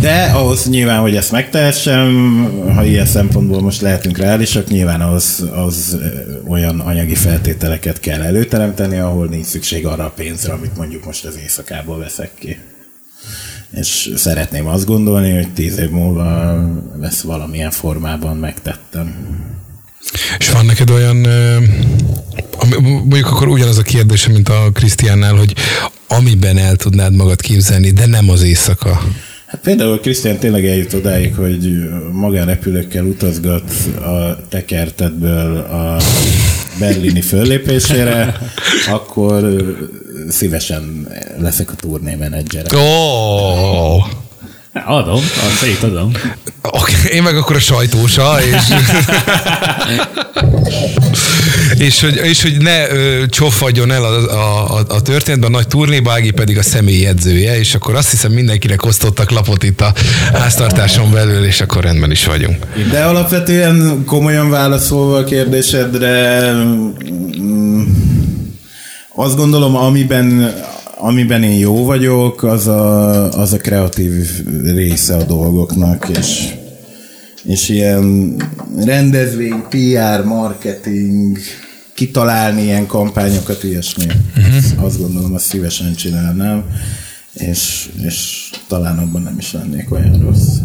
De 0.01 0.31
ahhoz 0.33 0.69
nyilván, 0.69 0.99
hogy 0.99 1.15
ezt 1.15 1.31
megtehessem, 1.31 2.11
ha 2.75 2.83
ilyen 2.83 3.05
szempontból 3.05 3.61
most 3.61 3.81
lehetünk 3.81 4.17
reálisak, 4.17 4.67
nyilván 4.67 5.01
az, 5.01 5.45
az 5.55 5.97
ö, 6.01 6.07
olyan 6.47 6.79
anyagi 6.79 7.15
feltételeket 7.15 7.99
kell 7.99 8.21
előteremteni, 8.21 8.97
ahol 8.97 9.27
nincs 9.27 9.45
szükség 9.45 9.85
arra 9.85 10.05
a 10.05 10.13
pénzre, 10.15 10.53
amit 10.53 10.77
mondjuk 10.77 11.05
most 11.05 11.25
az 11.25 11.37
éjszakából 11.41 11.97
veszek 11.97 12.31
ki. 12.39 12.59
És 13.71 14.11
szeretném 14.15 14.67
azt 14.67 14.85
gondolni, 14.85 15.33
hogy 15.33 15.53
tíz 15.53 15.77
év 15.77 15.89
múlva 15.89 16.57
lesz 16.99 17.21
valamilyen 17.21 17.71
formában 17.71 18.37
megtettem. 18.37 19.15
És 20.37 20.49
van 20.49 20.65
neked 20.65 20.89
olyan, 20.89 21.27
mondjuk 22.81 23.27
akkor 23.27 23.47
ugyanaz 23.47 23.77
a 23.77 23.81
kérdés, 23.81 24.27
mint 24.27 24.49
a 24.49 24.69
Krisztiánnál, 24.73 25.35
hogy 25.35 25.53
amiben 26.07 26.57
el 26.57 26.75
tudnád 26.75 27.15
magad 27.15 27.41
képzelni, 27.41 27.91
de 27.91 28.05
nem 28.05 28.29
az 28.29 28.41
éjszaka. 28.41 29.01
Hát 29.49 29.61
például 29.61 29.99
Krisztián 29.99 30.37
tényleg 30.37 30.65
eljut 30.65 30.93
odáig, 30.93 31.35
hogy 31.35 31.89
magánrepülőkkel 32.11 33.05
utazgat 33.05 33.71
a 34.01 34.47
tekertetből 34.49 35.57
a 35.57 36.01
berlini 36.79 37.21
föllépésére, 37.21 38.37
akkor 38.87 39.65
szívesen 40.27 41.07
leszek 41.39 41.71
a 41.71 41.75
turné 41.75 42.15
menedzsere. 42.15 42.77
Ó, 42.77 43.99
adom, 44.73 45.21
a 45.35 45.55
szétadom. 45.59 46.11
Oké, 46.61 46.93
én 47.11 47.23
meg 47.23 47.37
akkor 47.37 47.55
a 47.55 47.59
sajtósa, 47.59 48.37
és, 48.41 48.75
és, 51.77 52.01
hogy, 52.01 52.15
és 52.15 52.41
hogy 52.41 52.57
ne 52.57 52.89
ö, 52.89 53.25
csofadjon 53.27 53.91
el 53.91 54.03
a, 54.03 54.33
a, 54.77 54.83
a, 54.87 55.01
történetben, 55.01 55.53
a 55.53 55.57
nagy 55.57 55.67
turnéba, 55.67 56.11
Ági 56.11 56.31
pedig 56.31 56.57
a 56.57 56.63
személyi 56.63 57.05
edzője, 57.05 57.59
és 57.59 57.75
akkor 57.75 57.95
azt 57.95 58.11
hiszem 58.11 58.31
mindenkinek 58.31 58.85
osztottak 58.85 59.31
lapot 59.31 59.63
itt 59.63 59.81
a 59.81 59.93
háztartáson 60.33 61.11
belül, 61.11 61.45
és 61.45 61.61
akkor 61.61 61.83
rendben 61.83 62.11
is 62.11 62.25
vagyunk. 62.25 62.65
De 62.91 63.03
alapvetően 63.03 64.03
komolyan 64.05 64.49
válaszolva 64.49 65.17
a 65.17 65.23
kérdésedre, 65.23 66.41
mm, 67.41 67.81
azt 69.15 69.35
gondolom, 69.35 69.75
amiben, 69.75 70.53
amiben 71.01 71.43
én 71.43 71.57
jó 71.57 71.85
vagyok, 71.85 72.43
az 72.43 72.67
a, 72.67 73.31
az 73.31 73.53
a 73.53 73.57
kreatív 73.57 74.45
része 74.63 75.15
a 75.15 75.23
dolgoknak, 75.23 76.09
és, 76.17 76.53
és 77.43 77.69
ilyen 77.69 78.35
rendezvény, 78.77 79.63
PR, 79.69 80.23
marketing, 80.23 81.37
kitalálni 81.93 82.61
ilyen 82.61 82.85
kampányokat, 82.85 83.63
ilyesmi. 83.63 84.05
Uh-huh. 84.37 84.83
Azt 84.83 84.99
gondolom, 84.99 85.33
azt 85.33 85.45
szívesen 85.45 85.93
csinálnám, 85.93 86.63
és, 87.33 87.89
és 88.03 88.49
talán 88.67 88.97
abban 88.97 89.21
nem 89.21 89.35
is 89.37 89.53
lennék 89.53 89.91
olyan 89.91 90.19
rossz. 90.21 90.57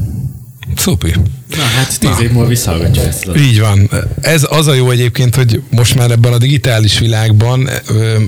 Szupi. 0.77 1.14
Na 1.57 1.62
hát 1.62 2.01
tíz 2.01 2.20
év 2.20 2.31
múlva 2.31 2.49
visszahallgatja 2.49 3.03
ezt. 3.03 3.27
Az 3.27 3.41
Így 3.41 3.61
van. 3.61 3.91
Ez 4.20 4.47
az 4.51 4.66
a 4.66 4.75
jó 4.75 4.91
egyébként, 4.91 5.35
hogy 5.35 5.62
most 5.70 5.95
már 5.95 6.11
ebben 6.11 6.33
a 6.33 6.39
digitális 6.39 6.99
világban 6.99 7.70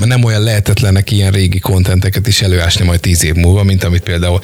nem 0.05 0.25
olyan 0.25 0.43
lehetetlenek 0.43 1.11
ilyen 1.11 1.33
régi 1.33 1.59
kontenteket 1.59 2.27
is 2.27 2.43
előásni 2.43 2.85
majd 2.85 3.01
tíz 3.01 3.25
év 3.25 3.35
múlva, 3.35 3.63
mint 3.63 3.85
amit 3.85 4.03
például 4.03 4.41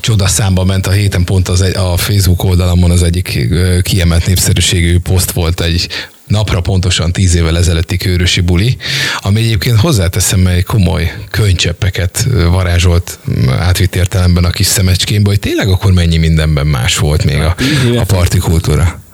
csodaszámba 0.00 0.64
ment 0.64 0.86
a 0.86 0.90
héten 0.90 1.24
pont 1.24 1.48
az 1.48 1.62
egy, 1.62 1.76
a 1.76 1.96
Facebook 1.96 2.44
oldalamon 2.44 2.90
az 2.90 3.02
egyik 3.02 3.48
kiemelt 3.82 4.26
népszerűségű 4.26 4.98
poszt 4.98 5.30
volt 5.30 5.60
egy 5.60 5.88
napra 6.26 6.60
pontosan 6.60 7.12
tíz 7.12 7.34
évvel 7.34 7.58
ezelőtti 7.58 7.96
kőrösi 7.96 8.40
buli, 8.40 8.76
ami 9.18 9.40
egyébként 9.40 9.80
hozzáteszem, 9.80 10.46
egy 10.46 10.64
komoly 10.64 11.12
könycseppeket 11.30 12.26
varázsolt 12.50 13.18
átvitt 13.58 13.94
értelemben 13.94 14.44
a 14.44 14.50
kis 14.50 14.66
szemecskémbe, 14.66 15.28
hogy 15.28 15.40
tényleg 15.40 15.68
akkor 15.68 15.92
mennyi 15.92 16.16
mindenben 16.16 16.66
más 16.66 16.98
volt 16.98 17.24
még 17.24 17.40
a, 17.40 17.56
a 17.96 18.04
parti 18.04 18.38
kultúra. 18.38 18.82
Ö, 18.82 19.05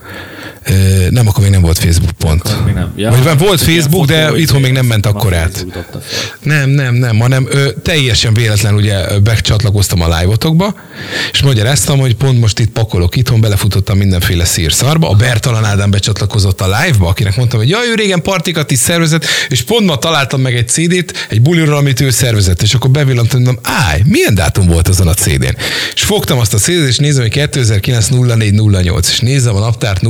Nem, 1.10 1.28
akkor 1.28 1.42
még 1.42 1.52
nem 1.52 1.60
volt 1.60 1.78
Facebook 1.78 2.10
pont. 2.10 2.48
Akkor 2.48 2.64
még 2.64 2.74
nem. 2.74 2.92
Ja, 2.96 3.10
Vagy 3.10 3.22
volt 3.22 3.58
hát 3.58 3.68
ilyen 3.68 3.80
Facebook, 3.80 4.06
de 4.06 4.30
itthon 4.36 4.60
még 4.60 4.72
nem 4.72 4.86
ment 4.86 5.06
akkor 5.06 5.34
át. 5.34 5.66
Nem, 6.42 6.70
nem, 6.70 6.94
nem, 6.94 7.18
hanem 7.18 7.46
ö, 7.50 7.70
teljesen 7.82 8.34
véletlen 8.34 8.74
ugye 8.74 9.18
becsatlakoztam 9.18 10.00
a 10.00 10.18
live-otokba, 10.18 10.74
és 11.32 11.42
magyaráztam, 11.42 11.98
hogy 11.98 12.14
pont 12.14 12.40
most 12.40 12.58
itt 12.58 12.70
pakolok 12.70 13.16
itthon, 13.16 13.40
belefutottam 13.40 13.98
mindenféle 13.98 14.44
szírszarba. 14.44 15.08
A 15.08 15.14
Bertalan 15.14 15.64
Ádám 15.64 15.90
becsatlakozott 15.90 16.60
a 16.60 16.64
live-ba, 16.64 17.08
akinek 17.08 17.36
mondtam, 17.36 17.58
hogy 17.58 17.68
jaj, 17.68 17.88
ő 17.88 17.94
régen 17.94 18.22
partikat 18.22 18.70
is 18.70 18.78
szervezett, 18.78 19.24
és 19.48 19.62
pont 19.62 19.86
ma 19.86 19.96
találtam 19.96 20.40
meg 20.40 20.56
egy 20.56 20.68
CD-t, 20.68 21.26
egy 21.28 21.42
buliról, 21.42 21.76
amit 21.76 22.00
ő 22.00 22.10
szervezett, 22.10 22.62
és 22.62 22.74
akkor 22.74 22.90
bevillantam, 22.90 23.42
mondom, 23.42 23.62
állj, 23.62 24.02
milyen 24.04 24.34
dátum 24.34 24.66
volt 24.66 24.88
azon 24.88 25.08
a 25.08 25.14
CD-n? 25.14 25.56
És 25.94 26.02
fogtam 26.02 26.38
azt 26.38 26.54
a 26.54 26.58
CD-t, 26.58 26.88
és 26.88 26.98
nézem, 26.98 27.22
hogy 27.22 27.30
2009 27.30 28.08
0408, 28.08 29.08
és 29.08 29.20
nézem 29.20 29.56
a 29.56 29.60
naptárt 29.60 30.02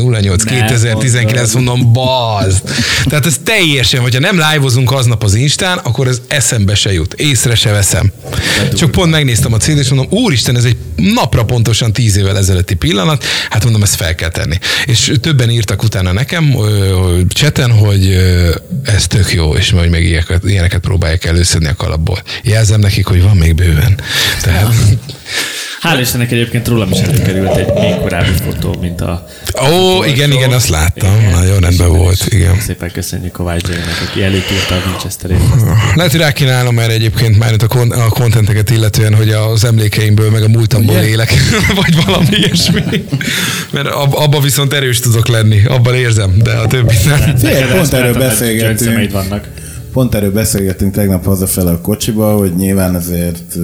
0408 0.00 0.44
Nem 0.44 0.54
2019, 0.54 1.54
mondom, 1.54 1.92
bazd. 1.92 2.62
Tehát 3.04 3.26
ez 3.26 3.36
teljesen, 3.44 4.00
hogyha 4.00 4.20
nem 4.20 4.34
live-ozunk 4.34 4.92
aznap 4.92 5.24
az 5.24 5.34
Instán, 5.34 5.78
akkor 5.78 6.08
ez 6.08 6.20
eszembe 6.28 6.74
se 6.74 6.92
jut, 6.92 7.14
észre 7.14 7.54
se 7.54 7.70
veszem. 7.70 8.12
Csak 8.76 8.90
pont 8.90 9.10
megnéztem 9.10 9.52
a 9.52 9.56
cd 9.56 9.78
és 9.78 9.88
mondom, 9.88 10.18
úristen, 10.18 10.56
ez 10.56 10.64
egy 10.64 10.76
napra 10.96 11.44
pontosan 11.44 11.92
tíz 11.92 12.16
évvel 12.16 12.38
ezelőtti 12.38 12.74
pillanat, 12.74 13.24
hát 13.50 13.62
mondom, 13.62 13.82
ezt 13.82 13.94
fel 13.94 14.14
kell 14.14 14.30
tenni. 14.30 14.58
És 14.86 15.12
többen 15.20 15.50
írtak 15.50 15.82
utána 15.82 16.12
nekem 16.12 16.56
cseten, 17.28 17.70
hogy 17.70 18.16
ez 18.84 19.06
tök 19.06 19.32
jó, 19.32 19.54
és 19.54 19.72
majd 19.72 19.90
meg 19.90 20.04
ilyeneket, 20.04 20.44
ilyeneket 20.44 20.80
próbálják 20.80 21.24
előszedni 21.24 21.68
a 21.68 21.74
kalapból. 21.74 22.22
Jelzem 22.42 22.80
nekik, 22.80 23.06
hogy 23.06 23.22
van 23.22 23.36
még 23.36 23.54
bőven. 23.54 24.00
Tehát, 24.42 24.74
Hál' 25.82 26.00
Istennek 26.00 26.32
egyébként 26.32 26.68
rólam 26.68 26.90
is 26.90 26.98
előkerült 26.98 27.56
egy 27.56 27.72
még 27.72 27.94
korábbi 28.00 28.32
fotó, 28.44 28.76
mint 28.80 29.00
a... 29.00 29.26
Ó, 29.72 30.04
igen, 30.04 30.32
igen, 30.32 30.52
azt 30.52 30.68
láttam. 30.68 31.10
Nagyon 31.32 31.58
rendben 31.58 31.88
volt, 31.88 32.26
igen. 32.28 32.60
Szépen 32.60 32.90
köszönjük 32.92 33.32
Kovács 33.32 33.66
Zsainak, 33.66 34.06
aki 34.08 34.22
előtírta 34.22 34.74
a 34.74 34.78
Winchester 34.86 35.30
Lehet, 35.94 36.10
hogy 36.10 36.20
rákínálom 36.20 36.78
erre 36.78 36.92
egyébként 36.92 37.38
már 37.38 37.52
itt 37.52 37.62
a, 37.62 37.66
kon- 37.66 37.92
a 37.92 38.08
kontenteket 38.08 38.70
illetően, 38.70 39.14
hogy 39.14 39.30
az 39.30 39.64
emlékeimből, 39.64 40.30
meg 40.30 40.42
a 40.42 40.48
múltamból 40.48 40.96
Ugye? 40.96 41.08
élek, 41.08 41.32
vagy 41.80 42.04
valami 42.04 42.26
ilyesmi. 42.30 43.04
Mert 43.70 43.86
ab, 43.86 44.14
abba 44.14 44.40
viszont 44.40 44.72
erős 44.72 45.00
tudok 45.00 45.28
lenni, 45.28 45.64
abban 45.64 45.94
érzem, 45.94 46.34
de 46.42 46.50
a 46.52 46.66
többi 46.66 46.94
nem. 47.04 47.36
Figyelj, 47.36 47.72
pont 47.72 47.92
erről 47.92 49.08
vannak. 49.12 49.48
Pont 49.92 50.14
erről 50.14 50.32
beszélgettünk 50.32 50.94
tegnap 50.94 51.24
hazafele 51.24 51.70
a 51.70 51.80
kocsiba, 51.80 52.36
hogy 52.36 52.56
nyilván 52.56 52.94
azért 52.94 53.56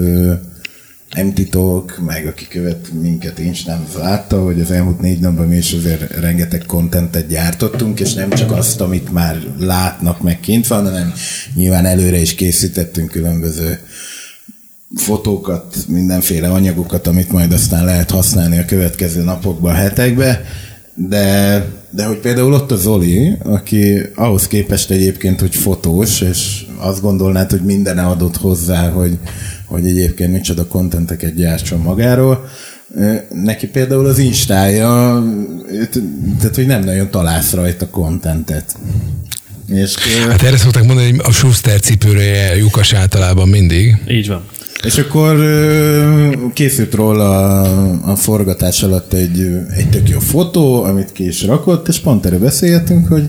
nem 1.15 1.33
titok, 1.33 1.99
meg 2.07 2.27
aki 2.27 2.47
követ 2.49 2.93
minket 2.93 3.39
én 3.39 3.55
nem 3.67 3.87
látta, 3.99 4.43
hogy 4.43 4.61
az 4.61 4.71
elmúlt 4.71 5.01
négy 5.01 5.21
napban 5.21 5.47
mi 5.47 5.57
is 5.57 5.73
azért 5.73 6.21
rengeteg 6.21 6.65
kontentet 6.67 7.27
gyártottunk, 7.27 8.01
és 8.01 8.15
nem 8.15 8.31
csak 8.31 8.53
azt, 8.53 8.81
amit 8.81 9.13
már 9.13 9.37
látnak, 9.59 10.23
meg 10.23 10.41
kint 10.41 10.67
van, 10.67 10.85
hanem 10.85 11.13
nyilván 11.55 11.87
előre 11.87 12.21
is 12.21 12.35
készítettünk 12.35 13.11
különböző 13.11 13.79
fotókat, 14.95 15.77
mindenféle 15.89 16.49
anyagokat, 16.49 17.07
amit 17.07 17.33
majd 17.33 17.53
aztán 17.53 17.85
lehet 17.85 18.11
használni 18.11 18.59
a 18.59 18.65
következő 18.65 19.23
napokban, 19.23 19.75
hetekben, 19.75 20.39
de, 20.97 21.65
de 21.91 22.05
hogy 22.05 22.17
például 22.17 22.53
ott 22.53 22.71
a 22.71 22.77
Zoli, 22.77 23.37
aki 23.45 23.99
ahhoz 24.15 24.47
képest 24.47 24.91
egyébként, 24.91 25.41
hogy 25.41 25.55
fotós, 25.55 26.21
és 26.21 26.65
azt 26.77 27.01
gondolnád, 27.01 27.51
hogy 27.51 27.63
minden 27.63 27.99
adott 27.99 28.37
hozzá, 28.37 28.89
hogy, 28.89 29.19
hogy 29.67 29.87
egyébként 29.87 30.33
micsoda 30.33 30.67
kontenteket 30.67 31.35
gyártson 31.35 31.81
magáról, 31.81 32.49
neki 33.31 33.67
például 33.67 34.07
az 34.07 34.19
instája, 34.19 35.23
tehát 36.39 36.55
hogy 36.55 36.67
nem 36.67 36.85
nagyon 36.85 37.11
találsz 37.11 37.53
rajta 37.53 37.89
kontentet. 37.89 38.77
És, 39.69 39.95
Hát 40.29 40.43
erre 40.43 40.57
szokták 40.57 40.85
mondani, 40.85 41.11
hogy 41.11 41.21
a 41.25 41.33
Schuster 41.33 41.81
cipőre 41.81 42.57
lyukas 42.57 42.93
általában 42.93 43.49
mindig. 43.49 43.97
Így 44.09 44.29
van. 44.29 44.45
És 44.87 44.99
akkor 44.99 45.37
készült 46.53 46.95
róla 46.95 47.61
a, 47.61 48.11
a 48.11 48.17
forgatás 48.17 48.83
alatt 48.83 49.13
egy, 49.13 49.41
egy 49.77 49.89
tök 49.91 50.09
jó 50.09 50.19
fotó, 50.19 50.83
amit 50.83 51.13
ki 51.13 51.27
is 51.27 51.45
rakott, 51.45 51.89
és 51.89 51.99
pont 51.99 52.27
erről 52.27 52.39
beszélgetünk, 52.39 53.09
hogy 53.09 53.29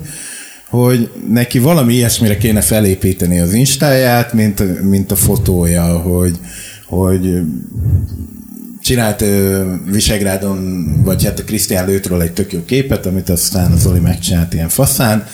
hogy 0.69 1.09
neki 1.29 1.59
valami 1.59 1.93
ilyesmire 1.93 2.37
kéne 2.37 2.61
felépíteni 2.61 3.39
az 3.39 3.53
instáját, 3.53 4.33
mint, 4.33 4.81
mint 4.89 5.11
a 5.11 5.15
fotója, 5.15 5.83
hogy, 5.83 6.39
hogy 6.85 7.41
csinált 8.81 9.21
ö, 9.21 9.63
Visegrádon, 9.91 10.85
vagy 11.03 11.23
hát 11.23 11.39
a 11.39 11.43
Krisztián 11.43 11.85
lőtről 11.85 12.21
egy 12.21 12.33
tök 12.33 12.53
jó 12.53 12.59
képet, 12.65 13.05
amit 13.05 13.29
aztán 13.29 13.71
az 13.71 13.81
Zoli 13.81 13.99
megcsinált 13.99 14.53
ilyen 14.53 14.69
faszán, 14.69 15.25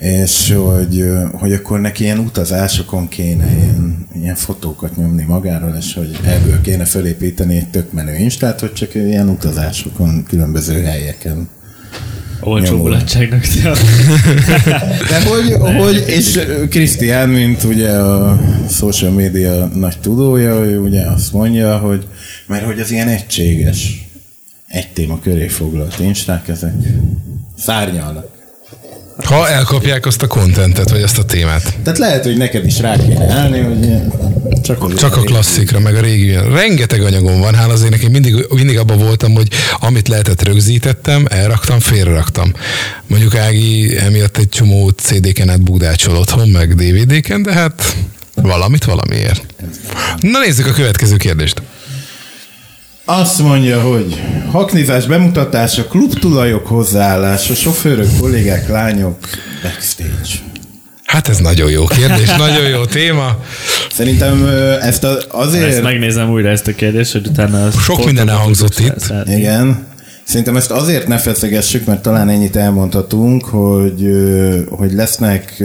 és 0.00 0.52
hogy, 0.52 1.04
hogy 1.32 1.52
akkor 1.52 1.80
neki 1.80 2.02
ilyen 2.02 2.18
utazásokon 2.18 3.08
kéne 3.08 3.52
ilyen, 3.52 4.06
ilyen 4.14 4.34
fotókat 4.34 4.96
nyomni 4.96 5.22
magáról, 5.22 5.76
és 5.78 5.94
hogy 5.94 6.18
ebből 6.24 6.60
kéne 6.60 6.84
felépíteni 6.84 7.56
egy 7.56 7.68
tök 7.68 7.92
menő 7.92 8.16
instát, 8.16 8.60
hogy 8.60 8.72
csak 8.72 8.94
ilyen 8.94 9.28
utazásokon, 9.28 10.24
különböző 10.28 10.82
helyeken. 10.82 11.48
Olcsó 12.40 12.76
mulatságnak. 12.76 13.44
De 15.10 15.22
hogy, 15.24 15.52
hogy 15.82 16.04
és 16.06 16.40
Krisztián, 16.68 17.28
mint 17.28 17.64
ugye 17.64 17.90
a 17.90 18.40
social 18.68 19.10
media 19.10 19.66
nagy 19.66 20.00
tudója, 20.00 20.64
ő 20.64 20.80
ugye 20.80 21.06
azt 21.06 21.32
mondja, 21.32 21.78
hogy 21.78 22.06
mert 22.46 22.64
hogy 22.64 22.80
az 22.80 22.90
ilyen 22.90 23.08
egységes, 23.08 24.08
egy 24.66 24.88
téma 24.92 25.20
köré 25.20 25.48
foglalt 25.48 25.98
insták, 25.98 26.48
ezek 26.48 26.74
szárnyalnak. 27.58 28.39
Ha 29.24 29.48
elkapják 29.48 30.06
azt 30.06 30.22
a 30.22 30.26
kontentet, 30.26 30.90
vagy 30.90 31.02
azt 31.02 31.18
a 31.18 31.24
témát. 31.24 31.74
Tehát 31.82 31.98
lehet, 31.98 32.24
hogy 32.24 32.36
neked 32.36 32.66
is 32.66 32.78
rá 32.78 32.96
kéne 32.96 33.32
állni, 33.32 33.60
hogy 33.60 33.88
csak, 34.62 34.82
az 34.82 34.94
Csak 34.94 35.16
a 35.16 35.20
klasszikra, 35.20 35.80
meg 35.80 35.94
a 35.94 36.00
régi. 36.00 36.32
Rengeteg 36.32 37.02
anyagom 37.02 37.40
van, 37.40 37.54
hála 37.54 37.72
azért 37.72 37.90
nekem 37.90 38.10
mindig, 38.10 38.46
mindig 38.54 38.78
abban 38.78 38.98
voltam, 38.98 39.32
hogy 39.34 39.48
amit 39.80 40.08
lehetett 40.08 40.42
rögzítettem, 40.42 41.26
elraktam, 41.28 41.80
félreraktam. 41.80 42.52
Mondjuk 43.06 43.36
Ági 43.36 43.96
emiatt 43.98 44.36
egy 44.36 44.48
csomó 44.48 44.88
CD-ken 44.88 45.48
át 45.48 45.62
bugdácsol 45.62 46.16
otthon, 46.16 46.48
meg 46.48 46.74
DVD-ken, 46.74 47.42
de 47.42 47.52
hát 47.52 47.96
valamit 48.34 48.84
valamiért. 48.84 49.46
Na 50.20 50.38
nézzük 50.38 50.66
a 50.66 50.72
következő 50.72 51.16
kérdést. 51.16 51.62
Azt 53.18 53.42
mondja, 53.42 53.80
hogy 53.80 54.22
haknizás 54.50 55.06
bemutatása, 55.06 55.84
klubtulajok 55.84 56.66
hozzáállása, 56.66 57.54
sofőrök, 57.54 58.08
kollégák, 58.20 58.68
lányok, 58.68 59.18
backstage. 59.62 60.50
Hát 61.04 61.28
ez 61.28 61.38
nagyon 61.38 61.70
jó 61.70 61.84
kérdés, 61.84 62.28
nagyon 62.36 62.68
jó 62.68 62.84
téma. 62.84 63.38
Szerintem 63.92 64.46
ezt 64.80 65.04
a, 65.04 65.18
azért... 65.28 65.66
Ezt 65.66 65.82
megnézem 65.82 66.30
újra 66.30 66.48
ezt 66.48 66.66
a 66.66 66.74
kérdést, 66.74 67.12
hogy 67.12 67.26
utána... 67.26 67.70
Sok 67.70 68.04
minden 68.04 68.28
elhangzott 68.28 68.78
itt. 68.78 68.98
szeretni. 68.98 69.34
Igen. 69.34 69.86
Szerintem 70.24 70.56
ezt 70.56 70.70
azért 70.70 71.06
ne 71.06 71.18
feszegessük, 71.18 71.84
mert 71.84 72.02
talán 72.02 72.28
ennyit 72.28 72.56
elmondhatunk, 72.56 73.44
hogy, 73.44 74.10
hogy 74.68 74.92
lesznek 74.92 75.62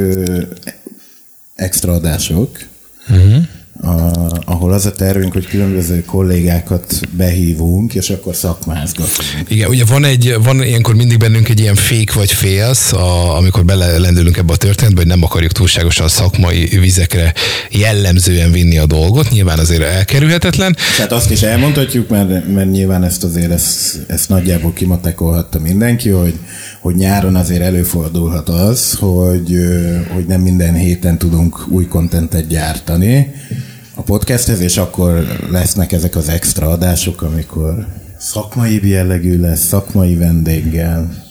extra 1.56 1.91
adások, 1.91 2.58
uh-huh. 3.10 3.43
A, 3.86 4.12
ahol 4.46 4.74
az 4.74 4.86
a 4.86 4.92
tervünk, 4.92 5.34
hogy 5.34 5.48
különböző 5.48 6.04
kollégákat 6.04 7.00
behívunk, 7.12 7.94
és 7.94 8.10
akkor 8.10 8.36
szakmázgatunk. 8.36 9.50
Igen, 9.50 9.70
ugye 9.70 9.86
van 9.86 10.04
egy, 10.04 10.36
van 10.44 10.64
ilyenkor 10.64 10.96
mindig 10.96 11.18
bennünk 11.18 11.50
egy 11.50 11.60
ilyen 11.60 11.76
fék 11.76 12.14
vagy 12.14 12.32
félsz, 12.32 12.94
a, 12.94 13.38
amikor 13.38 13.66
belelendülünk 13.66 14.38
ebbe 14.38 14.54
a 14.54 14.56
történetbe, 14.56 15.00
hogy 15.00 15.10
nem 15.10 15.24
akarjuk 15.24 15.52
túlságosan 15.52 16.08
szakmai 16.08 16.66
vizekre 16.66 17.34
jellemzően 17.72 18.52
vinni 18.52 18.78
a 18.78 18.86
dolgot, 18.86 19.30
nyilván 19.30 19.60
azért 19.60 19.82
elkerülhetetlen. 19.82 20.76
Tehát 20.96 21.12
azt 21.12 21.32
is 21.32 21.42
elmondhatjuk, 21.42 22.10
mert, 22.10 22.54
mert 22.54 22.72
nyilván 22.72 23.04
ezt 23.04 23.24
azért 23.24 23.52
ezt, 23.52 24.00
ezt 24.08 24.30
nagyjából 24.30 24.74
kimatekolhatta 24.74 25.60
mindenki, 25.60 26.10
hogy, 26.10 26.40
hogy 26.80 26.96
nyáron 26.96 27.36
azért 27.36 27.62
előfordulhat 27.62 28.50
az, 28.50 28.94
hogy, 28.94 29.58
hogy 30.14 30.26
nem 30.26 30.42
minden 30.42 30.74
héten 30.74 31.18
tudunk 31.18 31.66
új 31.70 31.88
kontentet 31.88 32.48
gyártani 32.48 33.34
a 33.96 34.02
podcasthez, 34.02 34.60
és 34.60 34.78
akkor 34.78 35.38
lesznek 35.50 35.91
ezek 35.91 36.16
az 36.16 36.30
extra 36.30 36.70
adások, 36.70 37.22
amikor 37.22 37.88
szakmai 38.20 38.89
jellegű 38.89 39.39
lesz, 39.39 39.66
szakmai 39.66 40.16
vendéggel. 40.16 41.24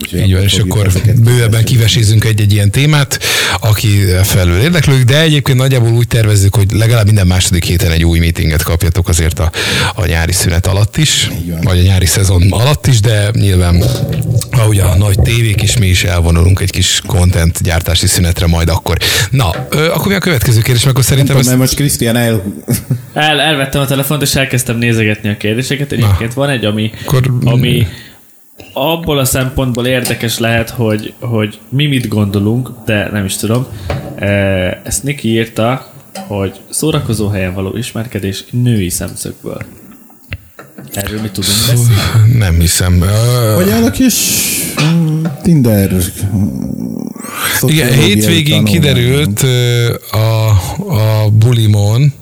Úgyhogy 0.00 0.20
Így 0.20 0.32
van, 0.32 0.42
és 0.42 0.58
akkor 0.58 0.92
bővebben 1.20 1.64
kivesézünk 1.64 2.24
egy-egy 2.24 2.52
ilyen 2.52 2.70
témát, 2.70 3.18
aki 3.60 3.88
felül 4.22 4.60
érdeklődik, 4.60 5.04
de 5.04 5.20
egyébként 5.20 5.58
nagyjából 5.58 5.92
úgy 5.92 6.06
tervezzük, 6.06 6.54
hogy 6.54 6.72
legalább 6.72 7.04
minden 7.04 7.26
második 7.26 7.64
héten 7.64 7.90
egy 7.90 8.04
új 8.04 8.18
meetinget 8.18 8.62
kapjatok 8.62 9.08
azért 9.08 9.38
a, 9.38 9.50
a 9.94 10.06
nyári 10.06 10.32
szünet 10.32 10.66
alatt 10.66 10.96
is, 10.96 11.30
vagy 11.62 11.78
a 11.78 11.82
nyári 11.82 12.06
szezon 12.06 12.42
alatt 12.50 12.86
is, 12.86 13.00
de 13.00 13.30
nyilván 13.32 13.84
ahogy 14.62 14.78
a 14.78 14.96
nagy 14.96 15.18
tévék 15.20 15.62
is, 15.62 15.78
mi 15.78 15.86
is 15.86 16.04
elvonulunk 16.04 16.60
egy 16.60 16.70
kis 16.70 17.00
content 17.06 17.62
gyártási 17.62 18.06
szünetre 18.06 18.46
majd 18.46 18.68
akkor. 18.68 18.96
Na, 19.30 19.50
ö, 19.70 19.90
akkor 19.90 20.06
mi 20.06 20.14
a 20.14 20.18
következő 20.18 20.60
kérdés, 20.60 20.84
mert 20.84 20.96
akkor 20.96 21.04
szerintem 21.04 21.36
Tudom, 21.36 21.40
ez... 21.40 21.46
mert 21.46 21.58
most 21.58 21.74
Krisztián 21.74 22.16
el... 22.16 22.42
El, 23.12 23.40
elvettem 23.40 23.80
a 23.80 23.84
telefont, 23.84 24.22
és 24.22 24.34
elkezdtem 24.34 24.78
nézegetni 24.78 25.28
a 25.28 25.36
kérdéseket. 25.36 25.92
Egyébként 25.92 26.34
van 26.34 26.48
egy, 26.48 26.64
ami, 26.64 26.90
Akkor- 27.04 27.30
ami 27.44 27.86
abból 28.72 29.18
a 29.18 29.24
szempontból 29.24 29.86
érdekes 29.86 30.38
lehet, 30.38 30.70
hogy, 30.70 31.12
hogy 31.20 31.58
mi 31.68 31.86
mit 31.86 32.08
gondolunk, 32.08 32.70
de 32.84 33.08
nem 33.12 33.24
is 33.24 33.36
tudom. 33.36 33.66
Ezt 34.84 35.02
Niki 35.02 35.28
írta, 35.28 35.92
hogy 36.26 36.60
szórakozó 36.70 37.28
helyen 37.28 37.54
való 37.54 37.76
ismerkedés 37.76 38.44
női 38.50 38.88
szemszögből. 38.88 39.62
Erről 40.92 41.20
mi 41.20 41.30
tudunk 41.30 41.56
beszélni? 41.66 42.38
Nem 42.38 42.60
hiszem. 42.60 43.04
Vagy 43.54 43.90
kis 43.90 44.14
mm, 44.82 45.24
Tinder 45.42 45.90
Igen, 47.60 47.92
hétvégén 47.92 48.64
tanulmány. 48.64 48.72
kiderült 48.72 49.42
a, 50.10 50.48
a 50.92 51.30
bulimon, 51.30 52.12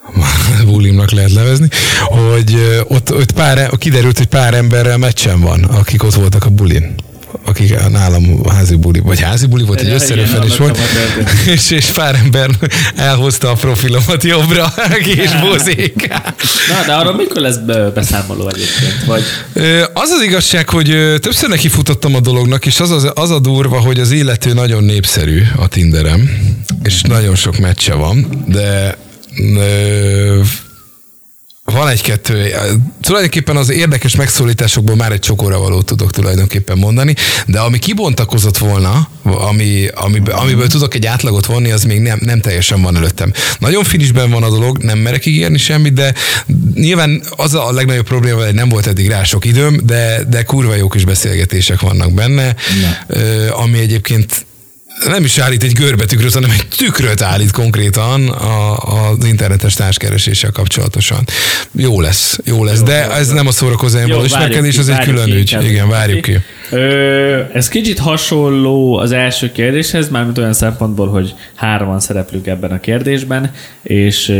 bulimnak 0.66 1.10
lehet 1.10 1.32
levezni, 1.32 1.68
hogy 2.04 2.84
ott, 2.88 3.14
ott 3.14 3.32
pár, 3.32 3.70
kiderült, 3.78 4.18
hogy 4.18 4.26
pár 4.26 4.54
emberrel 4.54 4.96
meccsen 4.96 5.40
van, 5.40 5.64
akik 5.64 6.02
ott 6.02 6.14
voltak 6.14 6.44
a 6.44 6.50
bulin 6.50 6.94
akik 7.46 7.88
nálam 7.88 8.46
házi 8.48 8.76
buli, 8.76 9.00
vagy 9.00 9.20
házi 9.20 9.46
buli 9.46 9.64
volt, 9.64 9.80
egy 9.80 9.90
összerőfen 9.90 10.42
is 10.42 10.56
volt, 10.56 10.78
és, 11.54 11.70
és 11.70 11.86
pár 11.86 12.14
ember 12.14 12.50
elhozta 12.96 13.50
a 13.50 13.54
profilomat 13.54 14.22
jobbra, 14.24 14.74
és 15.24 15.30
bozékát. 15.40 16.42
Na, 16.68 16.86
de 16.86 16.92
arról 16.92 17.14
mikor 17.14 17.40
lesz 17.40 17.56
be- 17.56 17.90
beszámoló 17.90 18.48
egyébként? 18.48 19.04
Vagy 19.06 19.22
Az 19.92 20.10
az 20.10 20.22
igazság, 20.22 20.68
hogy 20.68 20.86
többször 21.20 21.48
neki 21.48 21.68
futottam 21.68 22.14
a 22.14 22.20
dolognak, 22.20 22.66
és 22.66 22.80
az, 22.80 22.90
az, 22.90 23.10
az 23.14 23.30
a 23.30 23.38
durva, 23.38 23.80
hogy 23.80 24.00
az 24.00 24.10
illető 24.10 24.52
nagyon 24.52 24.84
népszerű 24.84 25.42
a 25.56 25.68
Tinderem, 25.68 26.30
és 26.82 27.02
nagyon 27.02 27.34
sok 27.34 27.58
meccse 27.58 27.94
van, 27.94 28.44
de 28.46 28.96
van 31.72 31.88
egy-kettő, 31.88 32.54
tulajdonképpen 33.00 33.56
az 33.56 33.70
érdekes 33.70 34.16
megszólításokból 34.16 34.96
már 34.96 35.12
egy 35.12 35.18
csokora 35.18 35.58
való 35.58 35.82
tudok 35.82 36.10
tulajdonképpen 36.10 36.78
mondani, 36.78 37.14
de 37.46 37.58
ami 37.60 37.78
kibontakozott 37.78 38.58
volna, 38.58 39.08
ami, 39.22 39.88
amiből, 39.94 40.34
amiből 40.34 40.66
tudok 40.66 40.94
egy 40.94 41.06
átlagot 41.06 41.46
vonni, 41.46 41.70
az 41.70 41.84
még 41.84 42.00
nem, 42.00 42.18
nem 42.22 42.40
teljesen 42.40 42.82
van 42.82 42.96
előttem. 42.96 43.32
Nagyon 43.58 43.84
finisben 43.84 44.30
van 44.30 44.42
a 44.42 44.50
dolog, 44.50 44.78
nem 44.78 44.98
merek 44.98 45.26
ígérni 45.26 45.58
semmit, 45.58 45.92
de 45.92 46.14
nyilván 46.74 47.22
az 47.30 47.54
a 47.54 47.72
legnagyobb 47.72 48.06
probléma, 48.06 48.44
hogy 48.44 48.54
nem 48.54 48.68
volt 48.68 48.86
eddig 48.86 49.08
rá 49.08 49.24
sok 49.24 49.44
időm, 49.44 49.80
de, 49.84 50.24
de 50.28 50.42
kurva 50.42 50.74
jó 50.74 50.88
kis 50.88 51.04
beszélgetések 51.04 51.80
vannak 51.80 52.12
benne, 52.12 52.54
ö, 53.06 53.50
ami 53.50 53.78
egyébként 53.78 54.45
nem 55.04 55.24
is 55.24 55.38
állít 55.38 55.62
egy 55.62 55.72
görbetükröt, 55.72 56.32
hanem 56.32 56.50
egy 56.50 56.66
tükröt 56.76 57.22
állít 57.22 57.50
konkrétan 57.50 58.28
a, 58.28 58.76
az 58.76 59.24
internetes 59.24 59.74
társkereséssel 59.74 60.50
kapcsolatosan. 60.50 61.24
Jó 61.72 62.00
lesz, 62.00 62.38
jó 62.44 62.64
lesz, 62.64 62.78
jó, 62.78 62.84
de 62.84 63.10
ez 63.10 63.28
nem 63.28 63.46
a 63.46 63.50
szórakozóan 63.50 64.08
való 64.08 64.24
ismerkedés, 64.24 64.78
az 64.78 64.88
egy 64.88 64.98
külön 64.98 65.30
ügy. 65.30 65.38
inkább. 65.38 65.62
Igen, 65.62 65.88
várjuk 65.88 66.20
ki. 66.20 66.38
Ö, 66.70 67.40
ez 67.52 67.68
kicsit 67.68 67.98
hasonló 67.98 68.96
az 68.96 69.12
első 69.12 69.52
kérdéshez, 69.52 70.08
mármint 70.08 70.38
olyan 70.38 70.52
szempontból, 70.52 71.08
hogy 71.08 71.34
hárman 71.54 72.00
szereplünk 72.00 72.46
ebben 72.46 72.70
a 72.70 72.80
kérdésben, 72.80 73.52
és 73.82 74.32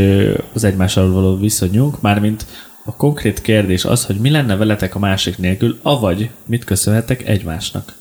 az 0.52 0.64
egymással 0.64 1.12
való 1.12 1.38
viszonyunk, 1.38 2.00
mármint 2.00 2.46
a 2.84 2.96
konkrét 2.96 3.40
kérdés 3.40 3.84
az, 3.84 4.04
hogy 4.04 4.16
mi 4.16 4.30
lenne 4.30 4.56
veletek 4.56 4.94
a 4.94 4.98
másik 4.98 5.38
nélkül, 5.38 5.78
avagy 5.82 6.28
mit 6.46 6.64
köszönhetek 6.64 7.28
egymásnak. 7.28 7.92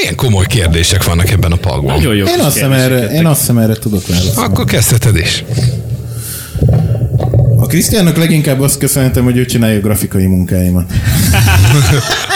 Milyen 0.00 0.14
komoly 0.14 0.46
kérdések 0.46 1.04
vannak 1.04 1.30
ebben 1.30 1.52
a 1.52 1.56
pakban. 1.56 1.96
Nagyon 1.96 2.14
jó 2.14 2.26
Én 2.26 2.40
azt 2.40 2.54
hiszem 2.54 2.72
erre, 2.72 3.10
én 3.10 3.26
azt 3.26 3.40
hiszem 3.40 3.58
erre 3.58 3.74
tudok 3.74 4.06
válaszolni. 4.06 4.52
Akkor 4.52 4.64
kezdheted 4.64 5.16
is. 5.16 5.44
A 7.56 7.66
Krisztiánnak 7.66 8.16
leginkább 8.16 8.60
azt 8.60 8.78
köszönhetem, 8.78 9.24
hogy 9.24 9.36
ő 9.36 9.44
csinálja 9.44 9.76
a 9.76 9.80
grafikai 9.80 10.26
munkáimat. 10.26 10.92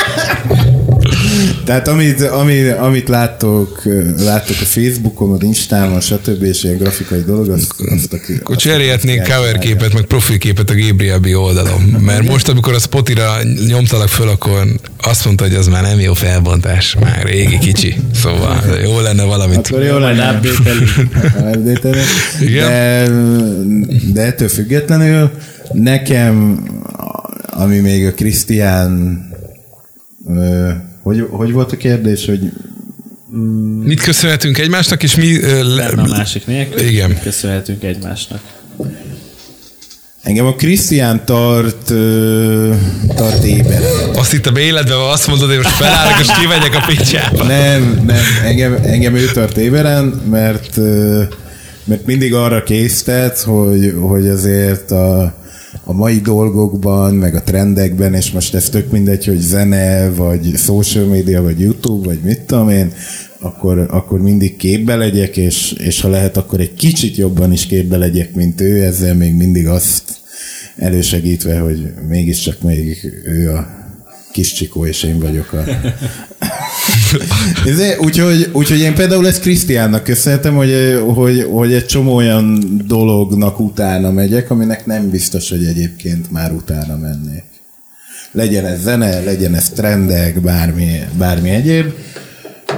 Tehát 1.65 1.89
amit, 1.89 2.23
ami, 2.23 2.69
amit 2.69 3.09
láttok, 3.09 3.83
láttok 4.19 4.57
a 4.61 4.65
Facebookon, 4.65 5.33
az 5.33 5.43
Instán, 5.43 6.01
stb. 6.01 6.43
és 6.43 6.65
ilyen 6.65 6.77
grafikai 6.77 7.23
dolog, 7.27 7.49
azt, 7.49 7.75
azt 7.97 8.13
aki... 8.13 8.33
Akkor 8.41 8.57
cserélhetnénk 8.57 9.23
cover 9.23 9.59
képet, 9.59 9.93
meg 9.93 10.05
profilképet 10.05 10.71
a 10.71 10.75
Gabriel 10.75 11.19
B 11.19 11.27
oldalon. 11.27 11.81
Mert 11.83 12.29
most, 12.29 12.49
amikor 12.49 12.75
a 12.75 12.79
Spotira 12.79 13.37
nyomtalak 13.67 14.09
föl, 14.09 14.29
akkor 14.29 14.67
azt 15.03 15.25
mondta, 15.25 15.45
hogy 15.45 15.55
az 15.55 15.67
már 15.67 15.83
nem 15.83 16.01
jó 16.01 16.15
felbontás, 16.15 16.97
már 17.01 17.23
régi 17.25 17.59
kicsi. 17.59 17.97
Szóval 18.15 18.63
jó 18.83 19.01
lenne 19.01 19.25
valamit. 19.25 19.59
Akkor 19.59 19.83
jó 19.83 19.99
lenne. 19.99 20.41
update 21.43 21.91
Igen. 22.41 22.67
De, 22.67 24.13
de 24.13 24.23
ettől 24.23 24.49
függetlenül 24.49 25.31
nekem, 25.73 26.65
ami 27.47 27.79
még 27.79 28.07
a 28.07 28.13
Krisztián 28.13 29.21
hogy, 31.03 31.27
hogy 31.31 31.53
volt 31.53 31.73
a 31.73 31.77
kérdés, 31.77 32.27
hogy 32.27 32.53
Mit 33.83 34.01
köszönhetünk 34.01 34.59
egymásnak, 34.59 35.03
és 35.03 35.15
mi... 35.15 35.43
ö, 35.43 35.75
le- 35.75 35.87
a 35.87 36.07
másik 36.07 36.47
nélkül. 36.47 36.81
Igen. 36.81 37.19
Köszönhetünk 37.23 37.83
egymásnak. 37.83 38.41
engem 40.23 40.47
a 40.47 40.55
Krisztián 40.55 41.25
tart, 41.25 41.91
ö, 41.91 42.75
tart 43.15 43.45
éber. 43.45 43.83
Azt 44.15 44.33
itt 44.33 44.47
a 44.47 44.59
életben 44.59 44.99
azt 44.99 45.27
mondod, 45.27 45.49
hogy 45.49 45.57
most 45.57 45.69
felállok, 45.69 46.21
és 46.21 46.29
kimegyek 46.41 46.75
a 46.75 46.85
picsába. 46.87 47.45
Nem, 47.45 48.03
nem, 48.07 48.25
engem, 48.45 48.79
engem 48.83 49.15
ő 49.15 49.27
tart 49.27 49.57
éberen, 49.57 50.05
mert, 50.31 50.77
ö, 50.77 51.23
mert 51.85 52.07
mindig 52.07 52.35
arra 52.35 52.63
késztet, 52.63 53.41
hogy, 53.41 53.95
hogy 54.01 54.29
azért 54.29 54.91
a, 54.91 55.35
a 55.85 55.93
mai 55.93 56.21
dolgokban, 56.21 57.15
meg 57.15 57.35
a 57.35 57.43
trendekben, 57.43 58.15
és 58.15 58.31
most 58.31 58.55
ez 58.55 58.69
tök 58.69 58.91
mindegy, 58.91 59.25
hogy 59.25 59.41
zene, 59.41 60.11
vagy 60.11 60.53
social 60.57 61.05
media, 61.05 61.43
vagy 61.43 61.61
YouTube, 61.61 62.07
vagy 62.07 62.19
mit 62.23 62.41
tudom 62.41 62.69
én, 62.69 62.93
akkor, 63.41 63.87
akkor 63.91 64.21
mindig 64.21 64.57
képbe 64.57 64.97
legyek, 64.97 65.37
és, 65.37 65.73
és 65.73 66.01
ha 66.01 66.09
lehet, 66.09 66.37
akkor 66.37 66.61
egy 66.61 66.75
kicsit 66.75 67.17
jobban 67.17 67.53
is 67.53 67.67
képbe 67.67 67.97
legyek, 67.97 68.35
mint 68.35 68.61
ő, 68.61 68.83
ezzel 68.83 69.15
még 69.15 69.35
mindig 69.35 69.67
azt 69.67 70.21
elősegítve, 70.77 71.59
hogy 71.59 71.93
mégiscsak 72.09 72.63
még 72.63 73.13
ő 73.25 73.51
a 73.51 73.67
kis 74.33 74.53
csikó, 74.53 74.87
és 74.87 75.03
én 75.03 75.19
vagyok 75.19 75.53
a... 75.53 75.65
Ezért, 77.67 78.01
úgyhogy, 78.05 78.51
úgyhogy 78.53 78.81
én 78.81 78.95
például 78.95 79.27
ezt 79.27 79.41
Krisztiánnak 79.41 80.05
köszönhetem, 80.05 80.55
hogy, 80.55 81.01
hogy, 81.15 81.47
hogy 81.51 81.73
egy 81.73 81.87
csomó 81.87 82.15
olyan 82.15 82.65
dolognak 82.87 83.61
utána 83.61 84.11
megyek, 84.11 84.51
aminek 84.51 84.87
nem 84.87 85.11
biztos, 85.11 85.51
hogy 85.51 85.65
egyébként 85.65 86.31
már 86.31 86.53
utána 86.53 86.97
mennék. 86.97 87.45
Legyen 88.33 88.67
ez 88.67 88.81
zene, 88.81 89.21
legyen 89.21 89.55
ez 89.55 89.69
trendek, 89.69 90.41
bármi, 90.41 91.01
bármi 91.19 91.51
egyéb. 91.51 91.93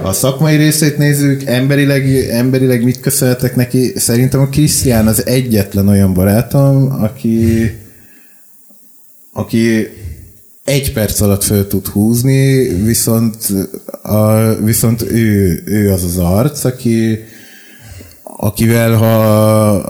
a 0.03 0.13
szakmai 0.13 0.57
részét 0.57 0.99
nézzük, 0.99 1.45
emberileg, 1.45 2.29
emberileg 2.31 2.83
mit 2.85 3.01
köszönhetek 3.01 3.57
neki? 3.57 3.93
Szerintem 3.97 4.41
a 4.41 4.49
Krisztián 4.49 5.07
az 5.07 5.27
egyetlen 5.27 5.89
olyan 5.89 6.15
barátom, 6.15 7.03
aki 7.03 7.71
aki 9.35 9.89
egy 10.65 10.93
perc 10.93 11.21
alatt 11.21 11.43
föl 11.43 11.67
tud 11.67 11.87
húzni, 11.87 12.69
viszont, 12.69 13.37
a, 14.03 14.55
viszont 14.55 15.03
ő, 15.03 15.63
ő 15.67 15.93
az 15.93 16.05
az 16.05 16.19
arc, 16.19 16.65
aki, 16.65 17.25
akivel 18.23 18.93
ha, 18.93 19.11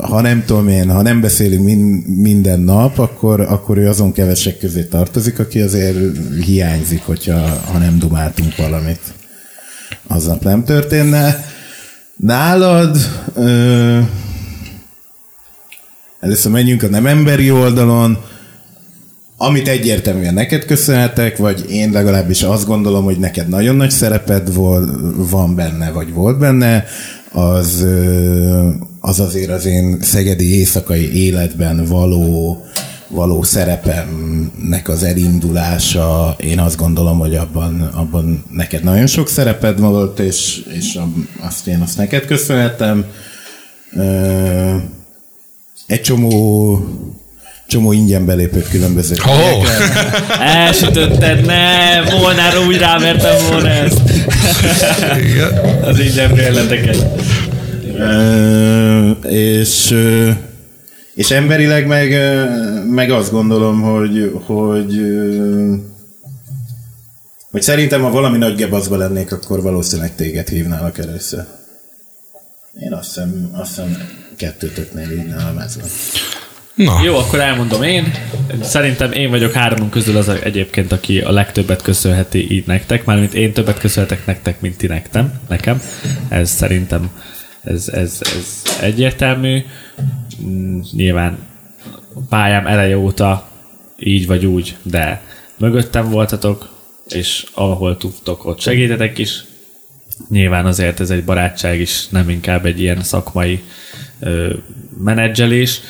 ha 0.07 0.21
nem 0.21 0.45
tudom 0.45 0.69
én, 0.69 0.91
ha 0.91 1.03
nem 1.03 1.21
beszélünk 1.21 1.65
min, 1.65 1.79
minden 2.07 2.61
nap, 2.61 2.99
akkor, 2.99 3.41
akkor 3.41 3.79
ő 3.79 3.89
azon 3.89 4.13
kevesek 4.13 4.59
közé 4.59 4.83
tartozik, 4.83 5.39
aki 5.39 5.61
azért 5.61 5.99
hiányzik, 6.45 7.03
hogyha 7.03 7.39
ha 7.73 7.79
nem 7.79 7.99
dumáltunk 7.99 8.57
valamit. 8.57 9.01
Aznap 10.07 10.43
nem 10.43 10.65
történne. 10.65 11.45
Nálad 12.17 12.97
ö, 13.35 13.99
először 16.21 16.53
menjünk 16.53 16.83
a 16.83 16.89
nem 16.89 17.07
emberi 17.07 17.51
oldalon, 17.51 18.19
amit 19.37 19.69
egyértelműen 19.69 20.35
neked 20.35 20.65
köszönhetek, 20.65 21.37
vagy 21.37 21.71
én 21.71 21.91
legalábbis 21.91 22.43
azt 22.43 22.67
gondolom, 22.67 23.05
hogy 23.05 23.19
neked 23.19 23.49
nagyon 23.49 23.77
nagy 23.77 23.91
szereped 23.91 24.55
vol, 24.55 24.89
van 25.17 25.55
benne, 25.55 25.91
vagy 25.91 26.13
volt 26.13 26.39
benne, 26.39 26.85
az, 27.33 27.87
az 29.01 29.21
azért 29.21 29.51
az 29.51 29.67
én 29.67 29.99
szegedi 30.01 30.59
éjszakai 30.59 31.25
életben 31.25 31.85
való, 31.85 32.65
való 33.09 33.43
szerepemnek 33.43 34.89
az 34.89 35.03
elindulása, 35.03 36.37
én 36.41 36.59
azt 36.59 36.77
gondolom, 36.77 37.19
hogy 37.19 37.35
abban, 37.35 37.81
abban 37.81 38.45
neked 38.51 38.83
nagyon 38.83 39.07
sok 39.07 39.29
szereped 39.29 39.81
volt, 39.81 40.19
és, 40.19 40.63
és 40.79 40.99
azt 41.41 41.67
én 41.67 41.81
azt 41.81 41.97
neked 41.97 42.25
köszönhetem. 42.25 43.05
Egy 45.87 46.01
csomó 46.01 46.79
csomó 47.67 47.93
ingyen 47.93 48.27
belépőt 48.27 48.69
különböző 48.69 49.15
oh. 49.27 49.67
Elsütötted, 50.41 51.45
ne, 51.47 52.03
volnára 52.21 52.67
úgy 52.67 52.79
rámertem 52.79 53.47
volna 53.51 53.69
ezt. 53.69 54.01
Az 55.83 55.99
ingyen 55.99 56.35
bérleteket. 56.35 57.07
és, 59.29 59.95
és 61.15 61.31
emberileg 61.31 61.87
meg, 61.87 62.11
meg 62.91 63.11
azt 63.11 63.31
gondolom, 63.31 63.81
hogy, 63.81 64.33
hogy 64.47 65.01
hogy 67.55 67.63
szerintem, 67.63 68.03
ha 68.03 68.11
valami 68.11 68.39
nagy 68.39 68.55
gebaszba 68.57 68.97
lennék, 68.97 69.33
akkor 69.33 69.63
valószínűleg 69.63 70.15
téged 70.15 70.49
hívnálak 70.49 70.99
először. 70.99 71.45
Én 72.81 72.93
azt 72.93 73.07
hiszem, 73.07 73.51
azt 73.53 73.69
hiszem 73.69 74.09
kettőtöknél 74.37 75.11
így 75.11 75.27
nálam 75.27 75.59
ez 75.59 75.77
van. 75.77 75.89
Na. 76.75 77.01
Jó, 77.05 77.17
akkor 77.17 77.41
elmondom 77.41 77.83
én. 77.83 78.13
Szerintem 78.63 79.13
én 79.13 79.31
vagyok 79.31 79.53
háromunk 79.53 79.91
közül 79.91 80.17
az 80.17 80.29
egyébként, 80.29 80.93
aki 80.93 81.21
a 81.21 81.33
legtöbbet 81.33 81.83
köszönheti 81.83 82.53
így 82.53 82.67
nektek, 82.67 83.05
mármint 83.05 83.35
én 83.35 83.53
többet 83.53 83.79
köszönhetek 83.79 84.27
nektek, 84.27 84.61
mint 84.61 84.77
ti 84.77 84.87
nektem, 84.87 85.41
nekem. 85.49 85.81
Ez 86.29 86.51
szerintem 86.51 87.11
ez, 87.65 87.89
ez, 87.89 88.21
ez 88.21 88.63
egyértelmű. 88.81 89.63
Mm, 90.45 90.81
nyilván 90.93 91.39
pályám 92.29 92.67
eleje 92.67 92.99
óta 92.99 93.49
így 93.99 94.27
vagy 94.27 94.47
úgy, 94.47 94.77
de 94.83 95.23
mögöttem 95.59 96.11
voltatok, 96.11 96.73
és 97.09 97.47
ahol 97.55 97.97
tudtok, 97.97 98.45
ott 98.45 98.61
segítetek 98.61 99.19
is. 99.19 99.45
Nyilván 100.29 100.67
azért 100.67 101.01
ez 101.01 101.11
egy 101.11 101.25
barátság 101.25 101.81
is, 101.81 102.09
nem 102.09 102.29
inkább 102.29 102.67
egy 102.67 102.81
ilyen 102.81 103.03
szakmai 103.03 103.63
ö, 104.21 104.55
menedzselés 104.99 105.81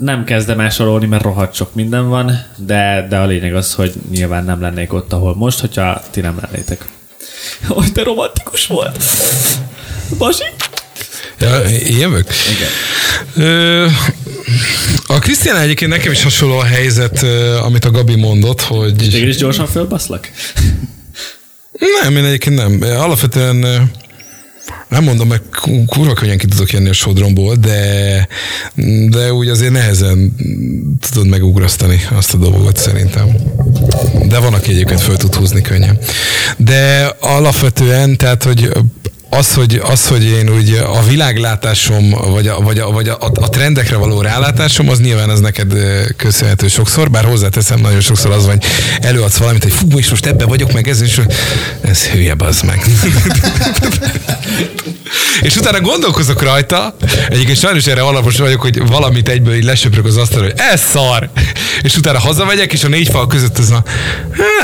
nem 0.00 0.24
kezdem 0.24 0.60
el 0.60 0.70
sorolni, 0.70 1.06
mert 1.06 1.22
rohadt 1.22 1.54
sok 1.54 1.74
minden 1.74 2.08
van, 2.08 2.44
de, 2.56 3.06
de 3.08 3.16
a 3.16 3.26
lényeg 3.26 3.54
az, 3.54 3.74
hogy 3.74 3.92
nyilván 4.10 4.44
nem 4.44 4.60
lennék 4.60 4.92
ott, 4.92 5.12
ahol 5.12 5.34
most, 5.34 5.60
hogyha 5.60 6.02
ti 6.10 6.20
nem 6.20 6.38
lennétek. 6.40 6.84
Hogy 7.66 7.92
te 7.92 8.02
romantikus 8.02 8.66
volt. 8.66 9.04
Basi? 10.18 10.44
Ja, 11.40 11.60
én 11.60 11.98
jövök? 11.98 12.28
Igen. 12.56 12.70
Ö, 13.46 13.86
a 15.06 15.18
Krisztián 15.18 15.56
egyébként 15.56 15.90
nekem 15.90 16.12
is 16.12 16.22
hasonló 16.22 16.58
a 16.58 16.64
helyzet, 16.64 17.22
amit 17.62 17.84
a 17.84 17.90
Gabi 17.90 18.16
mondott, 18.16 18.60
hogy... 18.60 19.14
És 19.14 19.22
is 19.22 19.36
gyorsan 19.36 19.66
fölbaszlak? 19.66 20.30
Nem, 22.02 22.16
én 22.16 22.24
egyébként 22.24 22.56
nem. 22.56 22.98
Alapvetően 22.98 23.90
nem 24.88 25.04
mondom, 25.04 25.28
meg 25.28 25.40
kurva 25.86 26.12
könnyen 26.12 26.38
ki 26.38 26.46
tudok 26.46 26.70
jönni 26.70 26.88
a 26.88 26.92
sodromból, 26.92 27.54
de, 27.54 28.28
de 29.08 29.32
úgy 29.32 29.48
azért 29.48 29.72
nehezen 29.72 30.34
tudod 31.10 31.28
megugrasztani 31.28 32.00
azt 32.10 32.34
a 32.34 32.36
dolgot 32.36 32.76
szerintem. 32.76 33.28
De 34.28 34.38
van, 34.38 34.54
aki 34.54 34.70
egyébként 34.70 35.00
föl 35.00 35.16
tud 35.16 35.34
húzni 35.34 35.60
könnyen. 35.60 35.98
De 36.56 37.14
alapvetően, 37.20 38.16
tehát, 38.16 38.42
hogy 38.42 38.70
az, 39.30 39.54
hogy, 39.54 39.80
az, 39.82 40.06
hogy 40.06 40.24
én 40.24 40.50
úgy 40.50 40.80
a 40.86 41.02
világlátásom, 41.02 42.10
vagy 42.10 42.46
a, 42.48 42.60
vagy 42.60 42.78
a, 42.78 42.90
vagy 42.90 43.08
a, 43.08 43.16
a 43.20 43.48
trendekre 43.48 43.96
való 43.96 44.20
rálátásom, 44.20 44.88
az 44.88 45.00
nyilván 45.00 45.28
az 45.28 45.40
neked 45.40 45.72
köszönhető 46.16 46.68
sokszor, 46.68 47.10
bár 47.10 47.24
hozzáteszem 47.24 47.80
nagyon 47.80 48.00
sokszor 48.00 48.30
az, 48.30 48.46
hogy 48.46 48.64
előadsz 49.00 49.36
valamit, 49.36 49.62
hogy 49.62 49.72
fú, 49.72 49.98
és 49.98 50.10
most 50.10 50.26
ebbe 50.26 50.44
vagyok, 50.44 50.72
meg 50.72 50.88
ez, 50.88 51.00
és 51.00 51.20
ez 51.80 52.06
hülye, 52.06 52.34
az 52.38 52.60
meg. 52.60 52.84
és 55.40 55.56
utána 55.56 55.80
gondolkozok 55.80 56.42
rajta, 56.42 56.96
egyébként 57.28 57.58
sajnos 57.58 57.86
erre 57.86 58.02
alapos 58.02 58.36
vagyok, 58.36 58.60
hogy 58.60 58.86
valamit 58.86 59.28
egyből 59.28 59.54
így 59.54 59.64
lesöprök 59.64 60.04
az 60.04 60.16
asztalra, 60.16 60.44
hogy 60.44 60.54
ez 60.72 60.80
szar! 60.80 61.30
És 61.82 61.96
utána 61.96 62.18
hazamegyek, 62.18 62.72
és 62.72 62.84
a 62.84 62.88
négy 62.88 63.08
fal 63.08 63.26
között 63.26 63.58
az 63.58 63.70
a, 63.70 63.82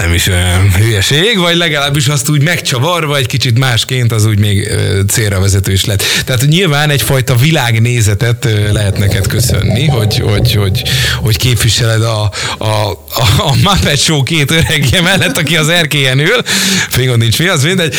nem 0.00 0.12
is 0.12 0.26
olyan 0.26 0.72
hülyeség, 0.72 1.38
vagy 1.38 1.56
legalábbis 1.56 2.06
azt 2.06 2.28
úgy 2.28 2.42
megcsavarva 2.42 3.16
egy 3.16 3.26
kicsit 3.26 3.58
másként, 3.58 4.12
az 4.12 4.26
úgy 4.26 4.38
még 4.38 4.53
még 4.54 4.68
célra 5.08 5.40
vezető 5.40 5.72
is 5.72 5.84
lett. 5.84 6.02
Tehát 6.24 6.46
nyilván 6.46 6.90
egyfajta 6.90 7.36
világnézetet 7.36 8.48
lehet 8.72 8.98
neked 8.98 9.26
köszönni, 9.26 9.86
hogy, 9.86 10.18
hogy, 10.18 10.54
hogy, 10.54 10.82
hogy 11.22 11.36
képviseled 11.36 12.02
a, 12.02 12.30
a, 12.58 12.64
a, 12.64 13.24
a 13.36 13.54
Muppet 13.62 13.98
Show 13.98 14.22
két 14.22 14.50
öregje 14.50 15.00
mellett, 15.00 15.38
aki 15.38 15.56
az 15.56 15.68
erkélyen 15.68 16.18
ül. 16.18 16.42
Fingon 16.88 17.18
nincs 17.18 17.38
mi, 17.38 17.46
az 17.46 17.62
mindegy. 17.62 17.94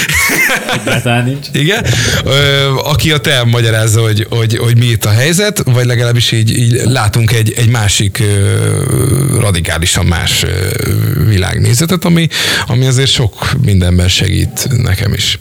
nincs. 1.26 1.48
Igen. 1.54 1.86
Aki 2.84 3.12
a 3.12 3.18
te 3.18 3.44
magyarázza, 3.44 4.02
hogy, 4.02 4.28
hogy, 4.30 4.58
hogy 4.58 4.78
mi 4.78 4.86
itt 4.86 5.06
a 5.06 5.10
helyzet, 5.10 5.62
vagy 5.66 5.86
legalábbis 5.86 6.32
így, 6.32 6.58
így 6.58 6.82
látunk 6.84 7.32
egy, 7.32 7.54
egy 7.58 7.70
másik 7.70 8.24
radikálisan 9.40 10.06
más 10.06 10.46
világnézetet, 11.28 12.06
ami, 12.06 12.28
ami 12.68 12.86
azért 12.86 13.12
sok 13.12 13.52
mindenben 13.62 14.08
segít 14.08 14.68
nekem 14.70 15.14
is. 15.14 15.38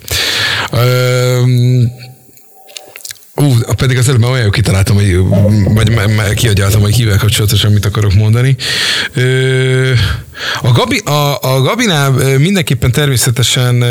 Ú, 3.37 3.43
uh, 3.43 3.73
pedig 3.75 3.97
az 3.97 4.07
előbb 4.07 4.21
már 4.21 4.31
olyan 4.31 4.51
kitaláltam, 4.51 4.95
hogy, 4.95 5.17
vagy 5.73 6.33
kiagyaltam, 6.33 6.81
hogy 6.81 6.93
kivel 6.93 7.17
kapcsolatosan 7.17 7.71
mit 7.71 7.85
akarok 7.85 8.13
mondani. 8.13 8.55
Ö, 9.13 9.91
a, 10.61 10.71
Gabi, 10.71 10.97
a, 10.97 11.39
a 11.41 11.61
Gabinál 11.61 12.11
mindenképpen 12.37 12.91
természetesen 12.91 13.83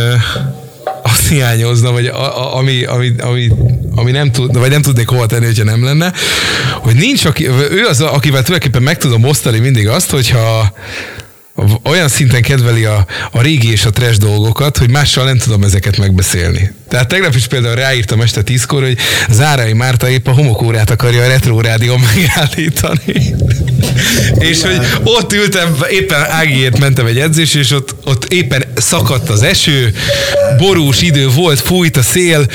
azt 1.03 1.29
hiányozna, 1.29 1.93
vagy 1.93 2.07
a, 2.07 2.39
a, 2.39 2.57
ami, 2.57 2.85
ami, 2.85 3.13
ami, 3.19 3.51
ami 3.95 4.11
nem 4.11 4.33
tud, 4.33 4.59
vagy 4.59 4.71
nem 4.71 4.83
tudnék 4.83 5.09
hova 5.09 5.27
tenni, 5.27 5.45
hogyha 5.45 5.65
nem 5.65 5.85
lenne, 5.85 6.13
hogy 6.73 6.95
nincs, 6.95 7.25
aki, 7.25 7.49
ő 7.49 7.87
az, 7.89 8.01
akivel 8.01 8.43
tulajdonképpen 8.43 8.83
meg 8.83 8.97
tudom 8.97 9.25
osztani 9.25 9.59
mindig 9.59 9.89
azt, 9.89 10.11
hogyha 10.11 10.73
olyan 11.85 12.09
szinten 12.09 12.43
kedveli 12.43 12.85
a, 12.85 13.07
a 13.31 13.41
régi 13.41 13.71
és 13.71 13.85
a 13.85 13.91
trash 13.91 14.19
dolgokat, 14.19 14.79
hogy 14.79 14.91
mással 14.91 15.25
nem 15.25 15.39
tudom 15.39 15.63
ezeket 15.63 15.97
megbeszélni. 15.97 16.73
Tehát 16.89 17.09
tegnap 17.09 17.35
is 17.35 17.47
például 17.47 17.75
ráírtam 17.75 18.21
este 18.21 18.43
tízkor, 18.43 18.83
hogy 18.83 18.99
Zárai 19.31 19.73
Márta 19.73 20.09
épp 20.09 20.27
a 20.27 20.33
homokórát 20.33 20.91
akarja 20.91 21.23
a 21.23 21.27
retro 21.27 21.61
rádió 21.61 21.97
megállítani. 22.15 23.35
és 24.51 24.63
hogy 24.63 24.81
ott 25.05 25.33
ültem, 25.33 25.77
éppen 25.91 26.31
Ágiért 26.31 26.79
mentem 26.79 27.07
egy 27.07 27.19
edzés, 27.19 27.55
és 27.55 27.71
ott, 27.71 27.95
ott 28.05 28.33
éppen 28.33 28.65
szakadt 28.77 29.29
az 29.29 29.43
eső, 29.43 29.95
borús 30.59 31.03
idő 31.03 31.29
volt, 31.29 31.61
fújt 31.61 31.97
a 31.97 32.03
szél, 32.03 32.47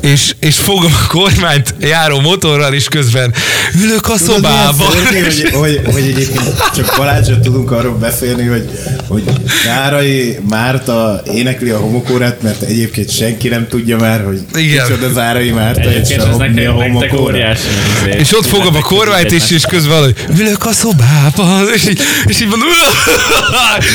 és, 0.00 0.34
és 0.40 0.56
fogom 0.56 0.92
a 1.02 1.06
kormányt 1.06 1.74
járó 1.80 2.20
motorral, 2.20 2.74
és 2.74 2.88
közben 2.88 3.34
ülök 3.82 4.08
a 4.08 4.16
szobában. 4.16 4.86
hogy, 4.86 5.50
hogy, 5.52 5.80
hogy 5.84 6.02
egyébként 6.02 6.70
csak 6.74 6.94
Balázsra 6.96 7.40
tudunk 7.40 7.70
arról 7.70 7.94
beszélni, 7.94 8.46
hogy, 8.46 8.70
hogy 9.08 9.22
Zárai 9.64 10.38
Márta 10.48 11.22
énekli 11.34 11.70
a 11.70 11.78
homokórát, 11.78 12.42
mert 12.42 12.62
egyébként 12.62 13.10
senki 13.10 13.48
nem 13.48 13.66
tudja 13.68 13.96
már, 13.96 14.24
hogy 14.24 14.40
Igen. 14.54 14.86
kicsoda 14.86 15.12
Zárai 15.12 15.50
Márta, 15.50 15.80
és 15.90 15.96
Egyébként 15.96 16.20
a, 16.22 16.24
a 16.24 16.36
nektek, 16.36 16.54
nektek 16.54 17.10
homokóra. 17.10 17.36
izé. 17.36 18.18
És 18.18 18.36
ott 18.36 18.46
fogom 18.46 18.74
a 18.76 18.80
kormányt, 18.80 19.32
és, 19.32 19.50
és 19.50 19.62
közben 19.70 19.90
valahogy 19.90 20.16
ülök 20.38 20.66
a 20.66 20.72
szobában, 20.72 21.68
és 21.74 21.86
így, 21.88 22.00
és 22.26 22.40
így 22.40 22.48
mondom, 22.48 22.68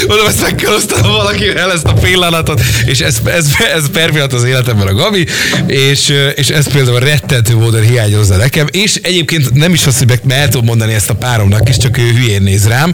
mondom, 0.07 0.27
ezt 0.27 0.41
meg 0.41 0.55
kell 0.55 0.73
osztanom 0.73 1.11
valakivel 1.11 1.71
ezt 1.71 1.85
a 1.85 1.93
pillanatot, 1.93 2.61
és 2.85 2.99
ez, 2.99 3.17
ez, 3.25 3.45
ez 3.75 3.89
per 3.91 4.09
pillanat 4.09 4.33
az 4.33 4.43
életemben 4.43 4.87
a 4.87 4.93
Gabi, 4.93 5.25
és, 5.67 6.13
és 6.35 6.49
ez 6.49 6.67
például 6.67 6.99
rettentő 6.99 7.55
módon 7.55 7.81
hiányozza 7.81 8.35
nekem, 8.35 8.67
és 8.71 8.95
egyébként 9.03 9.53
nem 9.63 9.73
is 9.73 9.85
az, 9.85 9.97
hogy 9.97 10.07
meg 10.07 10.21
el 10.27 10.47
tudom 10.47 10.65
mondani 10.65 10.93
ezt 10.93 11.09
a 11.09 11.15
páromnak 11.15 11.69
is, 11.69 11.77
csak 11.77 11.97
ő 11.97 12.11
hülyén 12.11 12.41
néz 12.41 12.67
rám, 12.67 12.93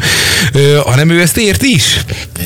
hanem 0.85 1.09
ő 1.09 1.21
ezt 1.21 1.37
ért 1.37 1.63
is. 1.63 1.83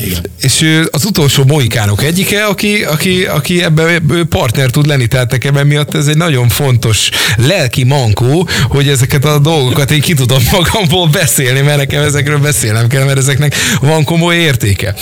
Igen. 0.04 0.26
És 0.40 0.62
ő 0.62 0.88
az 0.92 1.04
utolsó 1.04 1.44
mohikánok 1.44 2.02
egyike, 2.02 2.44
aki, 2.44 2.84
aki, 2.84 3.24
aki 3.24 3.62
ebben 3.62 4.26
partner 4.28 4.70
tud 4.70 4.86
lenni, 4.86 5.06
tehát 5.06 5.30
nekem 5.30 5.56
emiatt 5.56 5.94
ez 5.94 6.06
egy 6.06 6.16
nagyon 6.16 6.48
fontos 6.48 7.10
lelki 7.36 7.84
mankó, 7.84 8.48
hogy 8.68 8.88
ezeket 8.88 9.24
a 9.24 9.38
dolgokat 9.38 9.90
én 9.90 10.00
ki 10.00 10.14
tudom 10.14 10.42
magamból 10.52 11.08
beszélni, 11.08 11.60
mert 11.60 11.78
nekem 11.78 12.02
ezekről 12.02 12.38
beszélnem 12.38 12.86
kell, 12.86 13.04
mert 13.04 13.18
ezeknek 13.18 13.54
van 13.80 14.04
komoly 14.04 14.36
értéke. 14.36 14.94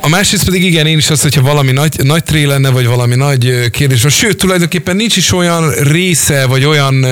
A 0.00 0.08
másrészt 0.08 0.44
pedig 0.44 0.64
igen, 0.64 0.86
én 0.86 0.98
is 0.98 1.10
az, 1.10 1.22
hogyha 1.22 1.40
valami 1.40 1.72
nagy, 1.72 1.96
nagy 2.02 2.22
tré 2.22 2.44
lenne, 2.44 2.70
vagy 2.70 2.86
valami 2.86 3.14
nagy 3.14 3.70
kérdés 3.70 4.02
van. 4.02 4.10
Sőt, 4.10 4.36
tulajdonképpen 4.36 4.96
nincs 4.96 5.16
is 5.16 5.32
olyan 5.32 5.70
része, 5.70 6.46
vagy 6.46 6.64
olyan 6.64 7.06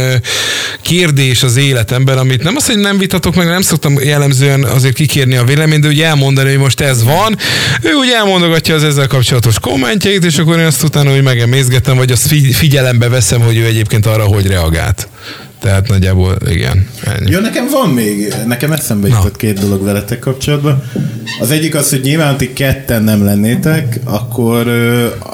kérdés 0.82 1.42
az 1.42 1.56
életemben, 1.56 2.18
amit 2.18 2.42
nem 2.42 2.56
az, 2.56 2.66
hogy 2.66 2.78
nem 2.78 2.98
vitatok 2.98 3.34
meg, 3.34 3.46
nem 3.46 3.62
szoktam 3.62 3.98
jellemzően 4.02 4.64
azért 4.64 4.94
kikérni 4.94 5.36
a 5.36 5.44
véleményt, 5.44 5.82
de 5.82 5.88
ugye 5.88 6.06
elmondani, 6.06 6.48
hogy 6.48 6.58
most 6.58 6.80
ez 6.80 7.04
van. 7.04 7.36
Ő 7.82 7.94
ugye 7.94 8.16
elmondogatja 8.16 8.74
az 8.74 8.84
ezzel 8.84 9.06
kapcsolatos 9.06 9.58
kommentjeit, 9.58 10.24
és 10.24 10.38
akkor 10.38 10.58
én 10.58 10.66
azt 10.66 10.82
utána 10.82 11.14
úgy 11.14 11.22
megemészgetem, 11.22 11.96
vagy 11.96 12.12
azt 12.12 12.26
figy- 12.26 12.54
figyelembe 12.54 13.08
veszem, 13.08 13.40
hogy 13.40 13.56
ő 13.56 13.64
egyébként 13.64 14.06
arra 14.06 14.24
hogy 14.24 14.46
reagált. 14.46 15.08
Tehát 15.64 15.88
nagyjából 15.88 16.36
igen. 16.48 16.88
Ennyi. 17.04 17.30
Ja, 17.30 17.40
nekem 17.40 17.66
van 17.70 17.88
még, 17.88 18.34
nekem 18.46 18.72
eszembe 18.72 19.08
Na. 19.08 19.14
jutott 19.16 19.36
két 19.36 19.60
dolog 19.60 19.84
veletek 19.84 20.18
kapcsolatban. 20.18 20.82
Az 21.40 21.50
egyik 21.50 21.74
az, 21.74 21.90
hogy 21.90 22.00
nyilván, 22.00 22.36
ti 22.36 22.52
ketten 22.52 23.02
nem 23.02 23.24
lennétek, 23.24 24.00
akkor, 24.04 24.68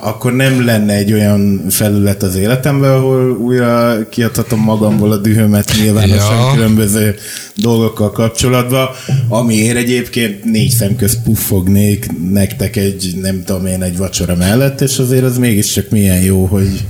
akkor 0.02 0.32
nem 0.32 0.64
lenne 0.64 0.94
egy 0.94 1.12
olyan 1.12 1.64
felület 1.70 2.22
az 2.22 2.36
életemben, 2.36 2.90
ahol 2.90 3.30
újra 3.30 3.96
kiadhatom 4.10 4.60
magamból 4.60 5.12
a 5.12 5.16
dühömet 5.16 5.72
nyilvánosan 5.80 6.38
Ja. 6.38 6.52
különböző 6.54 7.14
dolgokkal 7.54 8.10
kapcsolatban, 8.10 8.88
amiért 9.28 9.76
egyébként 9.76 10.44
négy 10.44 10.70
szem 10.70 10.96
közt 10.96 11.22
puffognék 11.22 12.06
nektek 12.32 12.76
egy, 12.76 13.12
nem 13.20 13.42
tudom 13.44 13.66
én, 13.66 13.82
egy 13.82 13.96
vacsora 13.96 14.36
mellett, 14.36 14.80
és 14.80 14.98
azért 14.98 15.24
az 15.24 15.38
mégiscsak 15.38 15.90
milyen 15.90 16.20
jó, 16.22 16.44
hogy, 16.44 16.84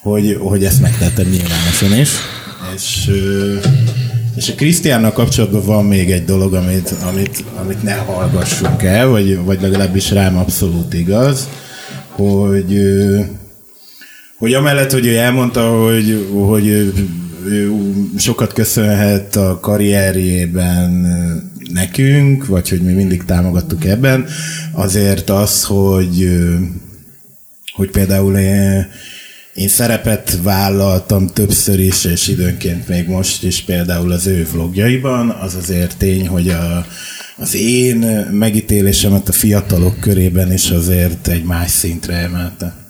hogy, 0.00 0.36
hogy 0.40 0.64
ezt 0.64 0.80
megtettem 0.80 1.26
nyilvánosan 1.26 1.98
is. 2.00 2.10
És, 2.74 3.10
és 4.36 4.48
a 4.48 4.54
Krisztiánnal 4.54 5.12
kapcsolatban 5.12 5.64
van 5.64 5.84
még 5.84 6.10
egy 6.10 6.24
dolog, 6.24 6.54
amit, 6.54 6.94
amit, 7.08 7.44
amit 7.60 7.82
ne 7.82 7.94
hallgassunk 7.94 8.82
el, 8.82 9.06
vagy, 9.06 9.36
vagy 9.36 9.60
legalábbis 9.60 10.10
rám 10.10 10.36
abszolút 10.36 10.94
igaz, 10.94 11.48
hogy, 12.08 12.80
hogy 14.38 14.54
amellett, 14.54 14.92
hogy 14.92 15.06
ő 15.06 15.16
elmondta, 15.16 15.68
hogy, 15.68 16.28
hogy 16.32 16.66
ő, 16.66 16.92
ő 17.44 17.72
sokat 18.16 18.52
köszönhet 18.52 19.36
a 19.36 19.58
karrierjében 19.60 20.90
nekünk, 21.72 22.46
vagy 22.46 22.68
hogy 22.68 22.82
mi 22.82 22.92
mindig 22.92 23.24
támogattuk 23.24 23.84
ebben, 23.84 24.26
azért 24.72 25.30
az, 25.30 25.64
hogy, 25.64 26.28
hogy 27.72 27.90
például 27.90 28.36
én, 28.36 28.86
én 29.54 29.68
szerepet 29.68 30.38
vállaltam 30.42 31.26
többször 31.26 31.78
is, 31.78 32.04
és 32.04 32.28
időnként 32.28 32.88
még 32.88 33.08
most 33.08 33.42
is 33.42 33.62
például 33.62 34.12
az 34.12 34.26
ő 34.26 34.46
vlogjaiban, 34.52 35.30
az 35.30 35.54
azért 35.54 35.96
tény, 35.96 36.28
hogy 36.28 36.48
a, 36.48 36.86
az 37.36 37.54
én 37.54 37.98
megítélésemet 38.30 39.28
a 39.28 39.32
fiatalok 39.32 40.00
körében 40.00 40.52
is 40.52 40.70
azért 40.70 41.28
egy 41.28 41.44
más 41.44 41.70
szintre 41.70 42.14
emelte. 42.14 42.81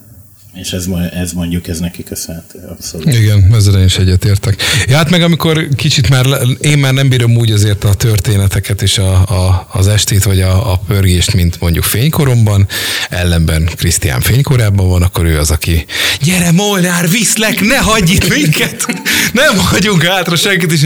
És 0.54 0.72
ez, 0.72 0.86
ez 1.14 1.32
mondjuk, 1.32 1.68
ez 1.68 1.78
neki 1.78 2.02
köszönhető, 2.02 2.58
abszolút. 2.68 3.14
Igen, 3.14 3.54
ezzel 3.54 3.78
én 3.78 3.84
is 3.84 3.96
egyetértek. 3.96 4.62
Ja, 4.86 4.96
hát 4.96 5.10
meg 5.10 5.22
amikor 5.22 5.68
kicsit 5.76 6.08
már, 6.08 6.26
én 6.60 6.78
már 6.78 6.92
nem 6.92 7.08
bírom 7.08 7.36
úgy 7.36 7.50
azért 7.50 7.84
a 7.84 7.94
történeteket 7.94 8.82
és 8.82 8.98
a, 8.98 9.12
a, 9.12 9.68
az 9.72 9.88
estét, 9.88 10.22
vagy 10.22 10.40
a, 10.40 10.72
a 10.72 10.80
pörgést, 10.86 11.34
mint 11.34 11.60
mondjuk 11.60 11.84
fénykoromban, 11.84 12.66
ellenben 13.08 13.68
Krisztián 13.76 14.20
fénykorában 14.20 14.88
van, 14.88 15.02
akkor 15.02 15.24
ő 15.24 15.38
az, 15.38 15.50
aki 15.50 15.84
gyere 16.22 16.50
Molnár, 16.50 17.08
viszlek, 17.08 17.60
ne 17.60 17.76
hagyj 17.76 18.12
itt 18.12 18.28
minket, 18.28 18.86
nem 19.32 19.58
hagyunk 19.58 20.02
hátra 20.02 20.36
senkit, 20.36 20.72
és 20.72 20.82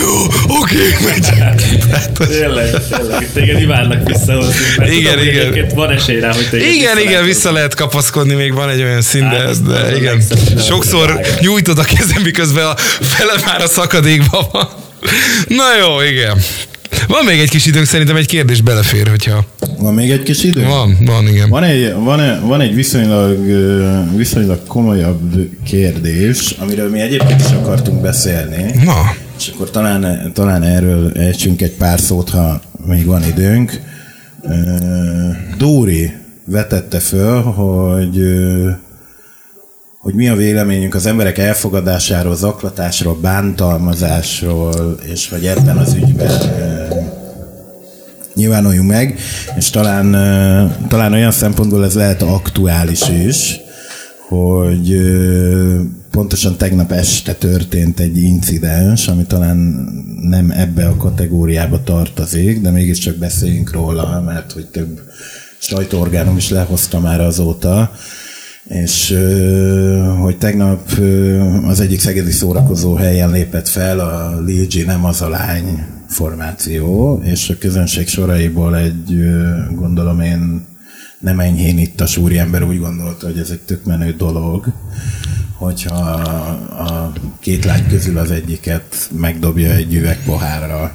jó, 0.00 0.22
oké, 0.46 0.76
megyünk. 1.04 1.84
Tehát, 1.88 2.10
Tényleg, 2.12 2.70
tényleg. 2.88 3.32
Téged 3.32 3.60
imádnak 3.60 4.08
visszahozni. 4.08 4.54
Igen, 4.96 5.18
tudom, 5.18 5.26
igen. 5.26 5.68
van 5.74 5.90
esély 5.90 6.20
rá, 6.20 6.32
hogy 6.32 6.48
téged 6.48 6.72
igen, 6.72 6.98
igen, 6.98 7.24
vissza 7.24 7.52
lehet 7.52 7.74
kapaszkodni, 7.74 8.34
még 8.34 8.52
van 8.52 8.68
egy 8.68 8.82
olyan 8.82 9.02
szín, 9.06 9.20
de, 9.20 9.28
Hát, 9.28 9.46
az- 9.48 9.60
az 9.66 9.68
de 9.68 9.96
igen. 9.96 10.22
Sokszor 10.58 11.20
nyújtod 11.40 11.78
a 11.78 11.82
kezem, 11.84 12.22
miközben 12.22 12.66
a 12.66 12.74
fele 13.00 13.32
már 13.46 13.62
a 13.62 13.66
szakadékban 13.68 14.44
van. 14.52 14.68
Na 15.48 15.64
jó, 15.80 16.00
igen. 16.00 16.38
Van 17.08 17.24
még 17.24 17.38
egy 17.40 17.50
kis 17.50 17.66
időnk, 17.66 17.86
szerintem 17.86 18.16
egy 18.16 18.26
kérdés 18.26 18.60
belefér, 18.60 19.08
hogyha... 19.08 19.44
Van 19.78 19.94
még 19.94 20.10
egy 20.10 20.22
kis 20.22 20.42
idő? 20.44 20.64
Van, 20.64 20.98
van, 21.04 21.28
igen. 21.28 21.48
Van 21.48 21.62
egy, 21.62 21.92
van, 21.94 22.20
egy- 22.20 22.40
van 22.40 22.60
egy 22.60 22.74
viszonylag, 22.74 23.46
viszonylag 24.16 24.66
komolyabb 24.66 25.34
kérdés, 25.64 26.54
amiről 26.58 26.90
mi 26.90 27.00
egyébként 27.00 27.40
is 27.40 27.50
akartunk 27.50 28.00
beszélni, 28.00 28.70
Na, 28.84 29.14
és 29.38 29.48
akkor 29.54 29.70
talán, 29.70 30.30
talán 30.34 30.62
erről 30.62 31.12
ejtsünk 31.16 31.62
egy 31.62 31.72
pár 31.72 32.00
szót, 32.00 32.30
ha 32.30 32.60
még 32.86 33.04
van 33.04 33.24
időnk. 33.26 33.80
Dóri 35.58 36.12
vetette 36.44 36.98
föl, 37.00 37.40
hogy 37.42 38.20
hogy 40.06 40.14
mi 40.14 40.28
a 40.28 40.34
véleményünk 40.34 40.94
az 40.94 41.06
emberek 41.06 41.38
elfogadásáról, 41.38 42.36
zaklatásról, 42.36 43.14
bántalmazásról, 43.14 44.98
és 45.12 45.28
hogy 45.28 45.46
ebben 45.46 45.76
az 45.76 45.94
ügyben 45.94 46.30
nyilvánuljunk 48.34 48.90
meg, 48.90 49.18
és 49.56 49.70
talán, 49.70 50.10
talán 50.88 51.12
olyan 51.12 51.30
szempontból 51.30 51.84
ez 51.84 51.94
lehet 51.94 52.22
aktuális 52.22 53.08
is, 53.08 53.60
hogy 54.28 54.96
pontosan 56.10 56.56
tegnap 56.56 56.92
este 56.92 57.34
történt 57.34 58.00
egy 58.00 58.22
incidens, 58.22 59.08
ami 59.08 59.24
talán 59.24 59.56
nem 60.20 60.50
ebbe 60.50 60.86
a 60.86 60.96
kategóriába 60.96 61.82
tartozik, 61.82 62.60
de 62.60 62.70
mégiscsak 62.70 63.16
beszéljünk 63.16 63.72
róla, 63.72 64.22
mert 64.26 64.52
hogy 64.52 64.66
több 64.66 65.00
sajtóorgánum 65.58 66.36
is 66.36 66.50
lehozta 66.50 67.00
már 67.00 67.20
azóta, 67.20 67.90
és 68.68 69.18
hogy 70.20 70.38
tegnap 70.38 70.90
az 71.66 71.80
egyik 71.80 72.00
szegedi 72.00 72.30
szórakozó 72.30 72.94
helyen 72.94 73.30
lépett 73.30 73.68
fel 73.68 74.00
a 74.00 74.40
Lil 74.44 74.66
nem 74.86 75.04
az 75.04 75.22
a 75.22 75.28
lány 75.28 75.84
formáció, 76.08 77.20
és 77.24 77.48
a 77.48 77.58
közönség 77.58 78.08
soraiból 78.08 78.76
egy, 78.76 79.16
gondolom 79.74 80.20
én, 80.20 80.66
nem 81.18 81.40
enyhén 81.40 81.78
itt 81.78 82.00
a 82.00 82.06
súriember 82.06 82.62
úgy 82.62 82.78
gondolta, 82.78 83.26
hogy 83.26 83.38
ez 83.38 83.50
egy 83.50 83.60
tök 83.60 83.84
menő 83.84 84.14
dolog, 84.16 84.72
hogyha 85.54 85.94
a 86.78 87.12
két 87.40 87.64
lány 87.64 87.86
közül 87.88 88.18
az 88.18 88.30
egyiket 88.30 89.10
megdobja 89.16 89.70
egy 89.70 89.94
üveg 89.94 90.18
pohárral. 90.24 90.92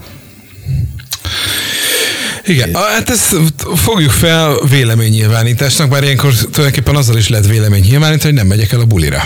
Igen. 2.51 2.75
Hát 2.75 3.09
ezt 3.09 3.35
fogjuk 3.75 4.11
fel 4.11 4.59
véleménynyilvánításnak, 4.69 5.89
bár 5.89 6.03
ilyenkor 6.03 6.33
tulajdonképpen 6.33 6.95
azzal 6.95 7.17
is 7.17 7.29
lehet 7.29 7.47
véleménynyilvánítani, 7.47 8.23
hogy 8.23 8.33
nem 8.33 8.47
megyek 8.47 8.71
el 8.71 8.79
a 8.79 8.85
bulira. 8.85 9.23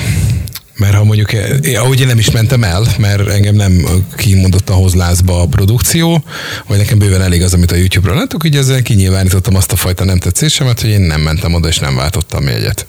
Mert 0.77 0.93
ha 0.93 1.03
mondjuk, 1.03 1.33
én, 1.33 1.77
ahogy 1.77 1.99
én 1.99 2.07
nem 2.07 2.19
is 2.19 2.31
mentem 2.31 2.63
el, 2.63 2.85
mert 2.97 3.27
engem 3.27 3.55
nem 3.55 3.87
kimondottan 4.15 4.75
hoz 4.75 4.93
lázba 4.93 5.41
a 5.41 5.47
produkció, 5.47 6.23
vagy 6.67 6.77
nekem 6.77 6.97
bőven 6.97 7.21
elég 7.21 7.43
az, 7.43 7.53
amit 7.53 7.71
a 7.71 7.75
YouTube-ra 7.75 8.15
látok, 8.15 8.45
így 8.45 8.55
ezzel 8.55 8.81
kinyilvánítottam 8.81 9.55
azt 9.55 9.71
a 9.71 9.75
fajta 9.75 10.03
nem 10.03 10.19
tetszésemet, 10.19 10.81
hogy 10.81 10.89
én 10.89 11.01
nem 11.01 11.21
mentem 11.21 11.53
oda, 11.53 11.67
és 11.67 11.77
nem 11.77 11.95
váltottam 11.95 12.47
jegyet. 12.47 12.85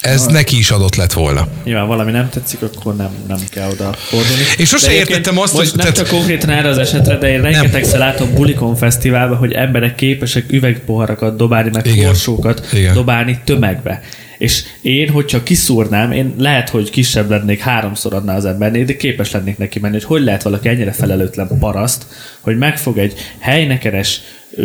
Ez 0.00 0.26
neki 0.26 0.58
is 0.58 0.70
adott 0.70 0.94
lett 0.94 1.12
volna. 1.12 1.48
Nyilván 1.64 1.86
valami 1.86 2.10
nem 2.10 2.28
tetszik, 2.28 2.62
akkor 2.62 2.96
nem, 2.96 3.10
nem 3.28 3.38
kell 3.50 3.70
oda 3.70 3.92
fordulni. 3.92 4.42
Én 4.58 4.66
sose 4.66 4.92
értettem 4.92 5.38
azt, 5.38 5.54
hogy- 5.54 5.66
nem 5.66 5.76
tehát- 5.76 5.96
csak 5.96 6.08
konkrétan 6.08 6.50
erre 6.50 6.68
az 6.68 6.78
esetre, 6.78 7.16
de 7.18 7.28
én 7.30 7.40
rengetegszer 7.40 7.98
látom 7.98 8.34
Bulikon 8.34 8.76
Fesztiválban, 8.76 9.36
hogy 9.36 9.52
emberek 9.52 9.94
képesek 9.94 10.52
üvegpoharakat 10.52 11.36
dobálni, 11.36 11.70
meg 11.72 11.86
Igen. 11.86 12.06
korsókat 12.06 12.66
Igen. 12.72 12.94
dobálni 12.94 13.40
tömegbe. 13.44 14.00
És 14.38 14.64
én, 14.80 15.08
hogyha 15.08 15.42
kiszúrnám, 15.42 16.12
én 16.12 16.34
lehet, 16.38 16.68
hogy 16.68 16.90
kisebb 16.90 17.30
lennék 17.30 17.60
háromszor 17.60 18.14
adná 18.14 18.36
az 18.36 18.44
embernél, 18.44 18.84
de 18.84 18.96
képes 18.96 19.30
lennék 19.30 19.58
neki 19.58 19.78
menni, 19.78 19.94
hogy 19.94 20.04
hogy 20.04 20.22
lehet 20.22 20.42
valaki 20.42 20.68
ennyire 20.68 20.92
felelőtlen 20.92 21.58
paraszt, 21.58 22.06
hogy 22.40 22.58
megfog 22.58 22.98
egy 22.98 23.14
helynekeres 23.38 24.20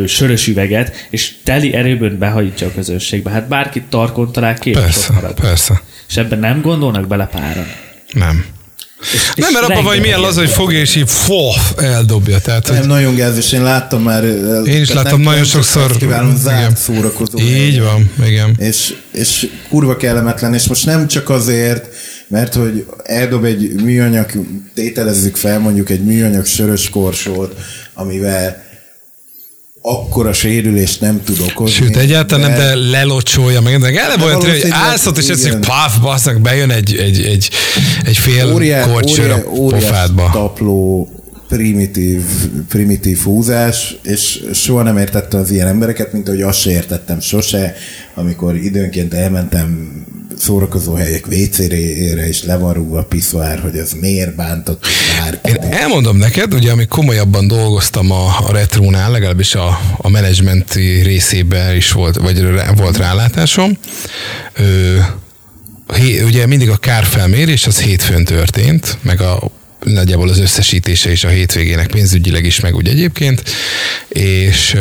sörös 0.07 0.47
üveget, 0.47 1.07
és 1.09 1.33
teli 1.43 1.73
erőből 1.73 2.17
behajítja 2.17 2.67
a 2.67 2.71
közönségbe. 2.71 3.29
Hát 3.29 3.47
bárkit 3.47 3.83
tarkon 3.83 4.31
talál 4.31 4.53
képes 4.53 5.09
ott 5.09 5.15
Persze, 5.19 5.33
persze. 5.41 5.81
És 6.09 6.17
ebben 6.17 6.39
nem 6.39 6.61
gondolnak 6.61 7.07
bele 7.07 7.25
páran. 7.25 7.65
Nem. 8.11 8.45
És, 9.13 9.33
Nem, 9.35 9.53
mert 9.53 9.65
abban 9.65 9.83
vagy 9.83 9.99
milyen 9.99 10.19
laza, 10.19 10.39
hogy 10.39 10.49
fogja 10.49 10.79
és 10.79 10.95
így 10.95 11.09
fof, 11.09 11.73
eldobja. 11.77 12.39
Tehát, 12.39 12.67
hogy 12.67 12.77
Nem 12.77 12.87
nagyon 12.87 13.15
gáz, 13.15 13.37
és 13.37 13.51
én 13.51 13.63
láttam 13.63 14.01
már... 14.01 14.23
Én 14.65 14.81
is 14.81 14.91
láttam 14.91 15.21
nagyon 15.21 15.43
sokszor. 15.43 15.97
Kívánom, 15.97 16.37
zárt 16.37 16.77
szórakozó. 16.77 17.39
így 17.39 17.81
van, 17.81 18.11
igen. 18.25 18.55
És, 18.57 18.93
és 19.11 19.49
kurva 19.69 19.97
kellemetlen, 19.97 20.53
és 20.53 20.67
most 20.67 20.85
nem 20.85 21.07
csak 21.07 21.29
azért, 21.29 21.87
mert 22.27 22.53
hogy 22.53 22.85
eldob 23.03 23.43
egy 23.43 23.73
műanyag, 23.83 24.31
tételezzük 24.73 25.35
fel 25.35 25.59
mondjuk 25.59 25.89
egy 25.89 26.03
műanyag 26.03 26.45
sörös 26.45 26.89
korsót, 26.89 27.55
amivel 27.93 28.63
akkora 29.85 30.33
sérülést 30.33 31.01
nem 31.01 31.23
tud 31.23 31.39
okozni. 31.49 31.75
Sőt, 31.75 31.97
egyáltalán 31.97 32.49
nem, 32.49 32.59
de 32.59 32.75
lelocsolja 32.75 33.61
meg. 33.61 33.79
De 33.79 33.87
eleve 33.87 34.23
olyan, 34.23 34.35
hogy 34.35 34.45
valószínűleg 34.45 34.79
állszot, 34.81 35.17
és 35.17 35.27
ez 35.27 35.45
igen. 35.45 35.61
paf, 35.61 35.99
basszak, 36.01 36.41
bejön 36.41 36.69
egy, 36.69 36.95
egy, 36.95 37.21
egy, 37.21 37.49
egy 38.05 38.17
fél 38.17 38.53
óriá, 38.53 38.87
korcsör 38.87 39.29
a 39.31 39.33
óriá, 39.33 39.59
óriás 39.59 39.83
pofádba. 39.83 40.29
tapló, 40.33 41.09
primitív, 41.47 42.21
primitív 42.69 43.19
húzás, 43.19 43.95
és 44.03 44.43
soha 44.53 44.83
nem 44.83 44.97
értettem 44.97 45.39
az 45.39 45.51
ilyen 45.51 45.67
embereket, 45.67 46.13
mint 46.13 46.27
ahogy 46.27 46.41
azt 46.41 46.59
se 46.59 46.71
értettem 46.71 47.19
sose, 47.19 47.75
amikor 48.15 48.55
időnként 48.55 49.13
elmentem 49.13 49.91
szórakozó 50.43 50.93
helyek 50.93 51.27
WC-re, 51.27 52.27
és 52.27 52.43
le 52.43 52.57
van 52.57 52.73
rúgva 52.73 52.99
a 52.99 53.03
piszoár, 53.03 53.59
hogy 53.59 53.77
az 53.77 53.95
miért 53.99 54.35
bántott 54.35 54.85
bárkit. 55.19 55.55
Én 55.55 55.71
elmondom 55.71 56.17
neked, 56.17 56.53
ugye 56.53 56.71
amíg 56.71 56.87
komolyabban 56.87 57.47
dolgoztam 57.47 58.11
a, 58.11 58.25
a 58.25 58.51
retrónál, 58.51 59.11
legalábbis 59.11 59.55
a, 59.55 59.79
a 59.97 60.09
menedzsmenti 60.09 61.01
részében 61.01 61.75
is 61.75 61.91
volt, 61.91 62.15
vagy 62.15 62.45
volt 62.75 62.97
rálátásom. 62.97 63.77
Ö, 64.53 64.97
hé, 65.95 66.21
ugye 66.21 66.45
mindig 66.45 66.69
a 66.69 66.77
kárfelmérés 66.77 67.67
az 67.67 67.79
hétfőn 67.79 68.25
történt, 68.25 68.97
meg 69.01 69.21
a 69.21 69.51
nagyjából 69.83 70.29
az 70.29 70.39
összesítése 70.39 71.11
is 71.11 71.23
a 71.23 71.29
hétvégének 71.29 71.87
pénzügyileg 71.87 72.45
is, 72.45 72.59
meg 72.59 72.75
úgy 72.75 72.87
egyébként, 72.87 73.43
és 74.07 74.75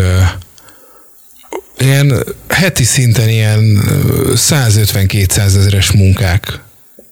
ilyen 1.85 2.25
heti 2.49 2.85
szinten 2.85 3.29
ilyen 3.29 3.77
ö, 3.89 4.33
150-200 4.37 5.37
ezeres 5.37 5.91
munkák 5.91 6.61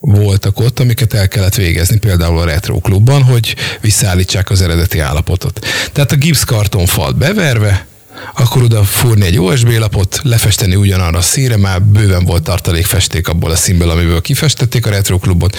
voltak 0.00 0.60
ott, 0.60 0.80
amiket 0.80 1.14
el 1.14 1.28
kellett 1.28 1.54
végezni, 1.54 1.98
például 1.98 2.38
a 2.38 2.44
Retro 2.44 2.78
Klubban, 2.78 3.22
hogy 3.22 3.56
visszaállítsák 3.80 4.50
az 4.50 4.62
eredeti 4.62 4.98
állapotot. 4.98 5.66
Tehát 5.92 6.12
a 6.12 6.16
gipszkartonfalt 6.16 7.16
beverve, 7.16 7.86
akkor 8.34 8.62
oda 8.62 8.84
fúrni 8.84 9.26
egy 9.26 9.38
OSB 9.38 9.68
lapot, 9.68 10.20
lefesteni 10.22 10.74
ugyanarra 10.74 11.18
a 11.18 11.22
színre, 11.22 11.56
már 11.56 11.82
bőven 11.82 12.24
volt 12.24 12.42
tartalékfesték 12.42 13.28
abból 13.28 13.50
a 13.50 13.56
színből, 13.56 13.90
amiből 13.90 14.20
kifestették 14.20 14.86
a 14.86 14.90
Retro 14.90 15.18
Klubot, 15.18 15.56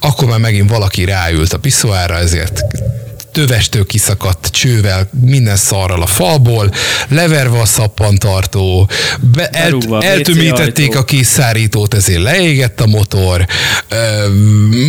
akkor 0.00 0.28
már 0.28 0.38
megint 0.38 0.70
valaki 0.70 1.04
ráült 1.04 1.52
a 1.52 1.58
piszoára, 1.58 2.16
ezért 2.16 2.60
tövestől 3.34 3.86
kiszakadt 3.86 4.46
csővel, 4.46 5.08
minden 5.20 5.56
szarral 5.56 6.02
a 6.02 6.06
falból, 6.06 6.70
leverve 7.08 7.60
a 7.60 7.64
szappantartó, 7.64 8.88
be, 9.20 9.48
el, 9.48 9.78
eltömítették 10.00 10.96
a 10.96 11.04
készszárítót, 11.04 11.94
ezért 11.94 12.22
leégett 12.22 12.80
a 12.80 12.86
motor, 12.86 13.46
ö, 13.88 14.28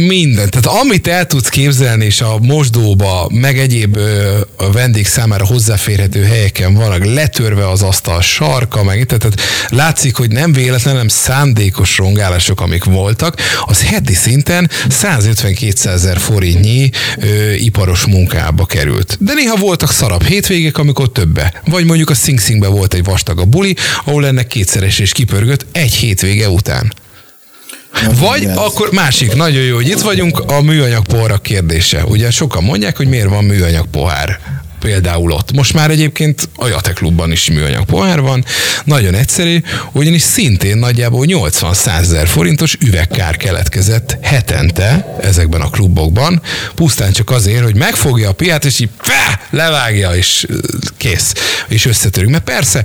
minden. 0.08 0.50
Tehát 0.50 0.80
amit 0.82 1.08
el 1.08 1.26
tudsz 1.26 1.50
képzelni, 1.50 2.06
és 2.06 2.22
a 2.22 2.38
mosdóba, 2.42 3.30
meg 3.34 3.60
egyéb 3.60 3.98
ö, 3.98 4.40
a 4.58 4.72
vendég 4.72 5.08
számára 5.08 5.46
hozzáférhető 5.46 6.24
helyeken 6.24 6.74
vannak 6.74 7.06
letörve 7.06 7.70
az 7.70 7.82
asztal 7.82 8.22
sarka, 8.22 8.84
meg 8.84 9.06
tehát 9.06 9.42
látszik, 9.70 10.16
hogy 10.16 10.32
nem 10.32 10.54
véletlen, 10.54 10.94
hanem 10.94 11.08
szándékos 11.08 11.98
rongálások, 11.98 12.62
amik 12.62 12.84
voltak, 12.84 13.36
az 13.66 13.84
heti 13.84 14.14
szinten 14.14 14.70
150-200 14.90 15.86
ezer 15.86 16.18
forintnyi 16.18 16.90
ö, 17.18 17.52
iparos 17.54 18.06
munkába 18.36 18.66
került. 18.66 19.18
De 19.20 19.34
néha 19.34 19.56
voltak 19.56 19.92
szarab 19.92 20.24
hétvégek, 20.24 20.78
amikor 20.78 21.12
többe. 21.12 21.62
Vagy 21.66 21.86
mondjuk 21.86 22.10
a 22.10 22.14
Sing 22.14 22.40
Singbe 22.40 22.68
volt 22.68 22.94
egy 22.94 23.04
vastag 23.04 23.40
a 23.40 23.46
buli, 23.46 23.76
ahol 24.06 24.26
ennek 24.26 24.48
kétszeres 24.48 25.00
és 25.00 25.12
kipörgött 25.12 25.66
egy 25.72 25.94
hétvége 25.94 26.50
után. 26.50 26.94
Vagy 28.20 28.46
akkor 28.56 28.92
másik, 28.92 29.34
nagyon 29.34 29.62
jó, 29.62 29.76
hogy 29.76 29.88
itt 29.88 30.02
vagyunk, 30.02 30.40
a 30.40 30.62
műanyag 30.62 31.06
poharak 31.06 31.44
kérdése. 31.44 32.04
Ugye 32.04 32.32
sokan 32.32 32.64
mondják, 32.64 32.98
hogy 32.98 33.08
miért 33.08 33.30
van 33.30 33.44
műanyag 33.44 33.86
pohár 33.86 34.40
például 34.86 35.32
ott. 35.32 35.52
Most 35.52 35.74
már 35.74 35.92
egyébként 35.92 36.50
a 36.56 36.68
Jate 36.68 36.94
klubban 36.94 37.32
is 37.32 37.50
műanyag 37.50 37.86
pohár 37.86 38.22
van. 38.22 38.46
Nagyon 38.84 39.14
egyszerű, 39.14 39.62
ugyanis 39.92 40.22
szintén 40.22 40.78
nagyjából 40.78 41.26
80-100 41.28 42.00
ezer 42.00 42.28
forintos 42.28 42.78
üvegkár 42.80 43.38
keletkezett 43.38 44.18
hetente 44.22 45.16
ezekben 45.22 45.62
a 45.62 45.70
klubokban, 45.70 46.42
pusztán 46.76 47.12
csak 47.12 47.30
azért, 47.30 47.64
hogy 47.64 47.76
megfogja 47.76 48.30
a 48.30 48.34
piát, 48.34 48.66
és 48.66 48.80
így 48.80 48.90
pá, 49.08 49.40
levágja, 49.50 50.16
és 50.16 50.46
kész, 50.98 51.34
és 51.68 51.86
összetörünk. 51.86 52.32
Mert 52.32 52.44
persze, 52.44 52.84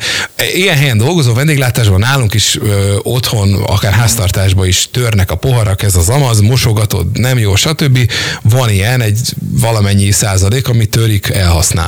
ilyen 0.54 0.76
helyen 0.76 0.98
dolgozó 0.98 1.32
vendéglátásban 1.32 1.98
nálunk 1.98 2.34
is 2.34 2.58
ö, 2.62 2.96
otthon, 3.02 3.54
akár 3.54 3.92
háztartásban 3.92 4.66
is 4.66 4.88
törnek 4.90 5.30
a 5.30 5.36
poharak, 5.36 5.82
ez 5.82 5.96
az 5.96 6.08
amaz, 6.08 6.40
mosogatod, 6.40 7.18
nem 7.18 7.38
jó, 7.38 7.56
stb. 7.56 8.12
Van 8.42 8.70
ilyen, 8.70 9.00
egy 9.00 9.20
valamennyi 9.50 10.10
százalék, 10.10 10.68
ami 10.68 10.86
törik, 10.86 11.28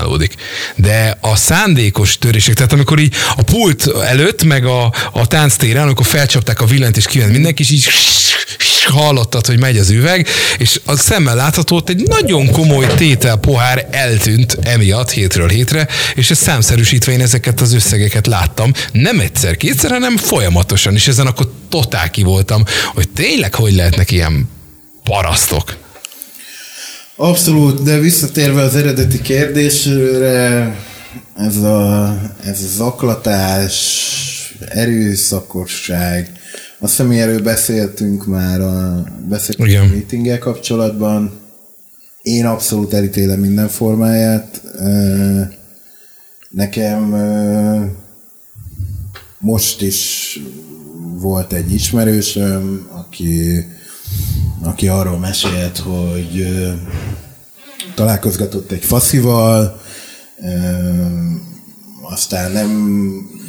elhasználódik. 0.02 0.34
De 0.76 1.18
a 1.20 1.36
szándékos 1.36 2.18
törések, 2.18 2.54
tehát 2.54 2.72
amikor 2.72 2.98
így 2.98 3.14
a 3.36 3.42
pult 3.42 3.86
előtt, 3.86 4.44
meg 4.44 4.64
a, 4.64 4.92
a 5.12 5.26
tánctéren, 5.26 5.82
amikor 5.82 6.06
felcsapták 6.06 6.60
a 6.60 6.64
villanyt 6.64 6.96
és 6.96 7.06
kiment 7.06 7.32
mindenki, 7.32 7.62
és 7.62 7.70
így 7.70 7.88
hallottad, 8.84 9.46
hogy 9.46 9.58
megy 9.58 9.78
az 9.78 9.90
üveg, 9.90 10.28
és 10.58 10.80
a 10.84 10.96
szemmel 10.96 11.34
látható, 11.34 11.82
hogy 11.84 11.96
egy 11.96 12.08
nagyon 12.08 12.50
komoly 12.50 12.86
tétel 12.96 13.36
pohár 13.36 13.88
eltűnt 13.90 14.58
emiatt 14.62 15.10
hétről 15.10 15.48
hétre, 15.48 15.88
és 16.14 16.30
ezt 16.30 16.42
számszerűsítve 16.42 17.12
én 17.12 17.20
ezeket 17.20 17.60
az 17.60 17.72
összegeket 17.72 18.26
láttam, 18.26 18.72
nem 18.92 19.20
egyszer, 19.20 19.56
kétszer, 19.56 19.90
hanem 19.90 20.16
folyamatosan, 20.16 20.94
és 20.94 21.08
ezen 21.08 21.26
akkor 21.26 21.52
totál 21.68 22.10
ki 22.10 22.22
voltam, 22.22 22.64
hogy 22.94 23.08
tényleg 23.08 23.54
hogy 23.54 23.74
lehetnek 23.74 24.10
ilyen 24.10 24.48
parasztok. 25.04 25.81
Abszolút, 27.24 27.82
de 27.82 27.98
visszatérve 27.98 28.62
az 28.62 28.74
eredeti 28.74 29.20
kérdésre, 29.20 30.76
ez 31.36 31.56
a, 31.56 32.14
ez 32.44 32.62
a 32.62 32.66
zaklatás, 32.66 34.56
erőszakosság, 34.68 36.32
azt 36.78 36.96
hiszem, 36.96 37.10
erről 37.10 37.42
beszéltünk 37.42 38.26
már 38.26 38.60
a, 38.60 39.04
beszéltünk 39.28 39.68
Igen. 39.68 39.82
a 39.84 39.86
meetinggel 39.86 40.38
kapcsolatban. 40.38 41.40
Én 42.22 42.46
abszolút 42.46 42.94
elítélem 42.94 43.40
minden 43.40 43.68
formáját. 43.68 44.62
Nekem 46.50 47.14
most 49.38 49.82
is 49.82 50.38
volt 51.18 51.52
egy 51.52 51.72
ismerősöm, 51.72 52.88
aki, 52.92 53.66
aki 54.62 54.88
arról 54.88 55.18
mesélt, 55.18 55.78
hogy 55.78 56.46
találkozgatott 57.94 58.70
egy 58.70 58.84
faszival, 58.84 59.80
aztán 62.02 62.52
nem, 62.52 62.70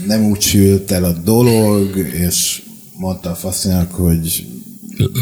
nem 0.08 0.24
úgy 0.24 0.42
sült 0.42 0.92
el 0.92 1.04
a 1.04 1.12
dolog, 1.12 1.98
és 1.98 2.64
mondta 2.98 3.30
a 3.32 3.36
faszinak, 3.36 3.92
hogy 3.92 4.48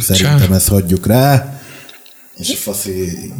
szerintem 0.02 0.54
ezt 0.54 0.68
hagyjuk 0.68 1.06
rá, 1.06 1.62
és 2.38 2.50
a 2.50 2.56
faszi 2.56 3.32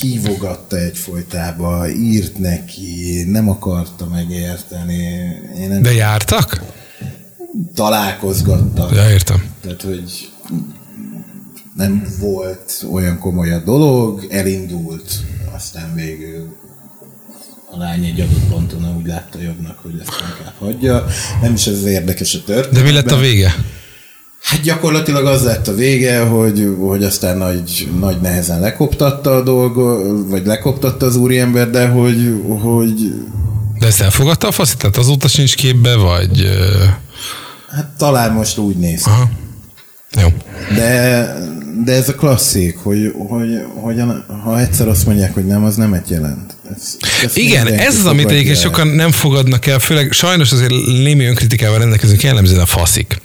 hívogatta 0.00 0.76
egyfolytába, 0.78 1.90
írt 1.90 2.38
neki, 2.38 3.22
nem 3.26 3.48
akarta 3.48 4.06
megérteni. 4.06 5.02
Én 5.58 5.68
nem 5.68 5.82
De 5.82 5.92
jártak? 5.92 6.62
találkozgattak. 7.74 8.94
Ja, 8.94 9.10
értem. 9.10 9.42
Tehát, 9.60 9.82
hogy 9.82 10.30
nem 11.78 12.06
volt 12.20 12.84
olyan 12.92 13.18
komoly 13.18 13.52
a 13.52 13.58
dolog, 13.58 14.26
elindult, 14.30 15.10
aztán 15.54 15.94
végül 15.94 16.56
a 17.70 17.78
lány 17.78 18.04
egy 18.04 18.20
adott 18.20 18.48
ponton 18.50 18.96
úgy 18.96 19.06
látta 19.06 19.40
jobbnak, 19.40 19.78
hogy 19.82 19.92
ezt 20.00 20.12
inkább 20.20 20.54
hagyja. 20.58 21.04
Nem 21.42 21.54
is 21.54 21.66
ez 21.66 21.74
az 21.74 21.84
érdekes 21.84 22.34
a 22.34 22.38
történet. 22.44 22.72
De 22.72 22.82
mi 22.82 22.92
lett 22.92 23.10
a 23.10 23.16
vége? 23.16 23.54
Hát 24.42 24.60
gyakorlatilag 24.60 25.26
az 25.26 25.42
lett 25.44 25.68
a 25.68 25.74
vége, 25.74 26.20
hogy, 26.20 26.68
hogy 26.78 27.04
aztán 27.04 27.36
nagy, 27.36 27.88
nagy 27.98 28.20
nehezen 28.20 28.60
lekoptatta 28.60 29.34
a 29.34 29.42
dolgot, 29.42 30.28
vagy 30.28 30.46
lekoptatta 30.46 31.06
az 31.06 31.16
úriember, 31.16 31.70
de 31.70 31.88
hogy, 31.88 32.42
hogy 32.60 33.14
De 33.78 33.86
ezt 33.86 34.00
elfogadta 34.00 34.46
a 34.46 34.52
faszi? 34.52 34.76
Tehát 34.76 34.96
azóta 34.96 35.28
sincs 35.28 35.54
képbe, 35.54 35.96
vagy... 35.96 36.48
Hát 37.70 37.88
talán 37.98 38.32
most 38.32 38.58
úgy 38.58 38.76
néz. 38.76 39.06
Aha. 39.06 39.30
Jó. 40.20 40.28
De, 40.74 41.56
de 41.84 41.92
ez 41.92 42.08
a 42.08 42.14
klasszik, 42.14 42.76
hogy, 42.76 43.12
hogy, 43.28 43.62
hogy 43.74 44.02
ha 44.42 44.60
egyszer 44.60 44.88
azt 44.88 45.06
mondják, 45.06 45.34
hogy 45.34 45.46
nem, 45.46 45.64
az 45.64 45.76
nemet 45.76 46.08
jelent. 46.08 46.54
Ez, 46.74 46.96
ez 47.24 47.36
Igen, 47.36 47.66
ez 47.66 47.98
az, 47.98 48.06
amit 48.06 48.30
egyébként 48.30 48.58
sokan 48.58 48.86
nem 48.86 49.10
fogadnak 49.10 49.66
el, 49.66 49.78
főleg 49.78 50.12
sajnos 50.12 50.52
azért 50.52 50.70
némi 50.86 51.24
önkritikával 51.24 51.78
rendelkezünk 51.78 52.22
jellemzően 52.22 52.60
a 52.60 52.66
faszik. 52.66 53.20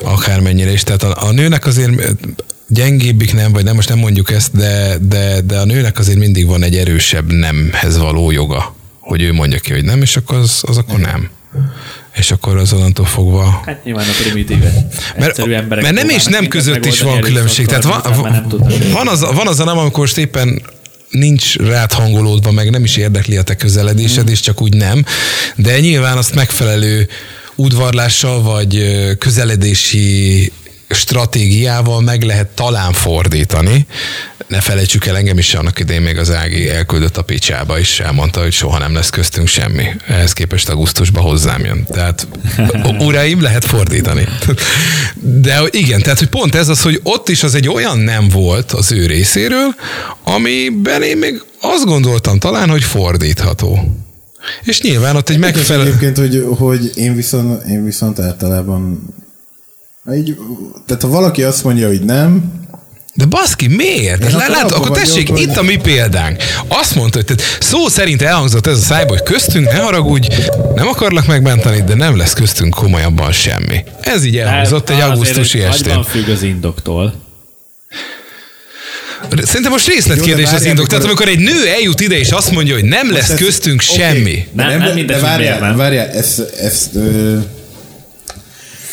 Akármennyire 0.00 0.72
is. 0.72 0.82
Tehát 0.82 1.02
a, 1.02 1.26
a 1.26 1.32
nőnek 1.32 1.66
azért 1.66 2.16
gyengébbik 2.66 3.34
nem, 3.34 3.52
vagy 3.52 3.64
nem, 3.64 3.74
most 3.74 3.88
nem 3.88 3.98
mondjuk 3.98 4.30
ezt, 4.30 4.56
de, 4.56 4.96
de, 5.08 5.40
de 5.40 5.58
a 5.58 5.64
nőnek 5.64 5.98
azért 5.98 6.18
mindig 6.18 6.46
van 6.46 6.62
egy 6.62 6.76
erősebb 6.76 7.32
nemhez 7.32 7.98
való 7.98 8.30
joga, 8.30 8.74
hogy 9.00 9.22
ő 9.22 9.32
mondja 9.32 9.58
ki, 9.58 9.72
hogy 9.72 9.84
nem, 9.84 10.02
és 10.02 10.16
akkor 10.16 10.38
az, 10.38 10.62
az 10.66 10.76
akkor 10.76 10.98
nem 10.98 11.30
és 12.14 12.30
akkor 12.30 12.56
az 12.56 12.72
onnantól 12.72 13.06
fogva... 13.06 13.62
Hát 13.66 13.84
nyilván 13.84 14.08
a 14.08 14.22
primitíve. 14.22 14.72
Mert, 15.18 15.38
emberek 15.38 15.84
mert 15.84 15.94
nem 15.94 16.08
és 16.08 16.24
nem 16.24 16.48
között 16.48 16.84
is 16.86 17.00
van 17.00 17.20
különbség. 17.20 17.66
Tehát 17.66 17.84
van, 17.84 18.02
van, 18.92 19.08
az, 19.08 19.20
van 19.20 19.46
az 19.46 19.60
a 19.60 19.64
nem, 19.64 19.78
amikor 19.78 19.98
most 19.98 20.18
éppen 20.18 20.62
nincs 21.10 21.56
rád 21.56 21.92
hangolódva, 21.92 22.50
meg 22.50 22.70
nem 22.70 22.84
is 22.84 22.96
érdekli 22.96 23.36
a 23.36 23.42
te 23.42 23.54
közeledésed, 23.54 24.28
mm. 24.28 24.32
és 24.32 24.40
csak 24.40 24.62
úgy 24.62 24.74
nem. 24.74 25.04
De 25.56 25.80
nyilván 25.80 26.16
azt 26.16 26.34
megfelelő 26.34 27.08
udvarlással, 27.54 28.42
vagy 28.42 28.84
közeledési 29.18 30.52
stratégiával 30.88 32.00
meg 32.00 32.22
lehet 32.22 32.46
talán 32.46 32.92
fordítani. 32.92 33.86
Ne 34.50 34.60
felejtsük 34.60 35.06
el, 35.06 35.16
engem 35.16 35.38
is 35.38 35.54
annak 35.54 35.78
idején 35.78 36.02
még 36.02 36.18
az 36.18 36.30
Ági 36.30 36.68
elküldött 36.68 37.16
a 37.16 37.22
picsába, 37.22 37.78
és 37.78 38.00
elmondta, 38.00 38.40
hogy 38.40 38.52
soha 38.52 38.78
nem 38.78 38.94
lesz 38.94 39.10
köztünk 39.10 39.48
semmi. 39.48 39.84
Ehhez 40.06 40.32
képest 40.32 40.68
augusztusban 40.68 41.22
hozzám 41.22 41.64
jön. 41.64 41.86
Tehát 41.88 42.28
uraim, 42.98 43.42
lehet 43.42 43.64
fordítani. 43.64 44.28
De 45.16 45.62
igen, 45.70 46.00
tehát 46.00 46.18
hogy 46.18 46.28
pont 46.28 46.54
ez 46.54 46.68
az, 46.68 46.82
hogy 46.82 47.00
ott 47.02 47.28
is 47.28 47.42
az 47.42 47.54
egy 47.54 47.68
olyan 47.68 47.98
nem 47.98 48.28
volt 48.28 48.72
az 48.72 48.92
ő 48.92 49.06
részéről, 49.06 49.74
amiben 50.24 51.02
én 51.02 51.16
még 51.16 51.42
azt 51.60 51.84
gondoltam 51.84 52.38
talán, 52.38 52.68
hogy 52.68 52.84
fordítható. 52.84 53.96
És 54.62 54.80
nyilván 54.80 55.16
ott 55.16 55.28
egy 55.28 55.38
megfelelő... 55.38 55.86
Egyébként, 55.86 56.18
hogy, 56.18 56.44
hogy 56.58 56.90
én, 56.94 57.14
viszont, 57.14 57.66
én 57.66 57.84
viszont 57.84 58.18
általában 58.18 59.14
így, 60.14 60.36
tehát 60.86 61.02
ha 61.02 61.08
valaki 61.08 61.42
azt 61.42 61.64
mondja, 61.64 61.86
hogy 61.86 62.02
nem, 62.02 62.59
de 63.14 63.24
baszki, 63.24 63.66
miért? 63.66 64.32
Hát 64.32 64.48
lát, 64.48 64.72
akkor 64.72 64.98
tessék, 64.98 65.28
vagyok, 65.28 65.48
itt 65.48 65.56
a 65.56 65.62
mi 65.62 65.76
példánk. 65.76 66.42
Azt 66.68 66.94
mondta, 66.94 67.16
hogy 67.16 67.26
tehát 67.26 67.58
szó 67.60 67.88
szerint 67.88 68.22
elhangzott 68.22 68.66
ez 68.66 68.76
a 68.76 68.80
szájba, 68.80 69.12
hogy 69.12 69.22
köztünk, 69.22 69.72
ne 69.72 69.78
haragudj, 69.78 70.28
nem 70.74 70.88
akarlak 70.88 71.26
megbántani, 71.26 71.82
de 71.86 71.94
nem 71.94 72.16
lesz 72.16 72.32
köztünk 72.32 72.74
komolyabban 72.74 73.32
semmi. 73.32 73.84
Ez 74.00 74.24
így 74.24 74.36
elhangzott 74.36 74.90
egy 74.90 75.00
augusztusi 75.00 75.60
estén. 75.60 76.02
függ 76.02 76.28
az 76.28 76.42
indoktól. 76.42 77.14
Szerintem 79.42 79.72
most 79.72 79.86
részletkérdés 79.86 80.52
az 80.52 80.64
indok. 80.64 80.86
Tehát 80.86 81.04
amikor 81.04 81.28
egy 81.28 81.38
nő 81.38 81.66
eljut 81.66 82.00
ide 82.00 82.18
és 82.18 82.30
azt 82.30 82.50
mondja, 82.50 82.74
hogy 82.74 82.84
nem 82.84 83.12
lesz 83.12 83.34
köztünk 83.34 83.80
semmi. 83.80 84.46
Nem, 84.52 84.68
nem, 84.68 84.78
nem, 84.78 85.06
de 85.06 85.18
várjál, 85.18 85.76
várjál, 85.76 86.08
ezt, 86.08 86.40
ezt 86.60 86.94
ö, 86.94 87.38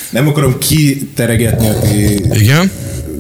nem 0.10 0.28
akarom 0.28 0.58
kiteregetni 0.58 1.70
a 1.70 1.80
ti 1.80 2.22
Igen? 2.32 2.72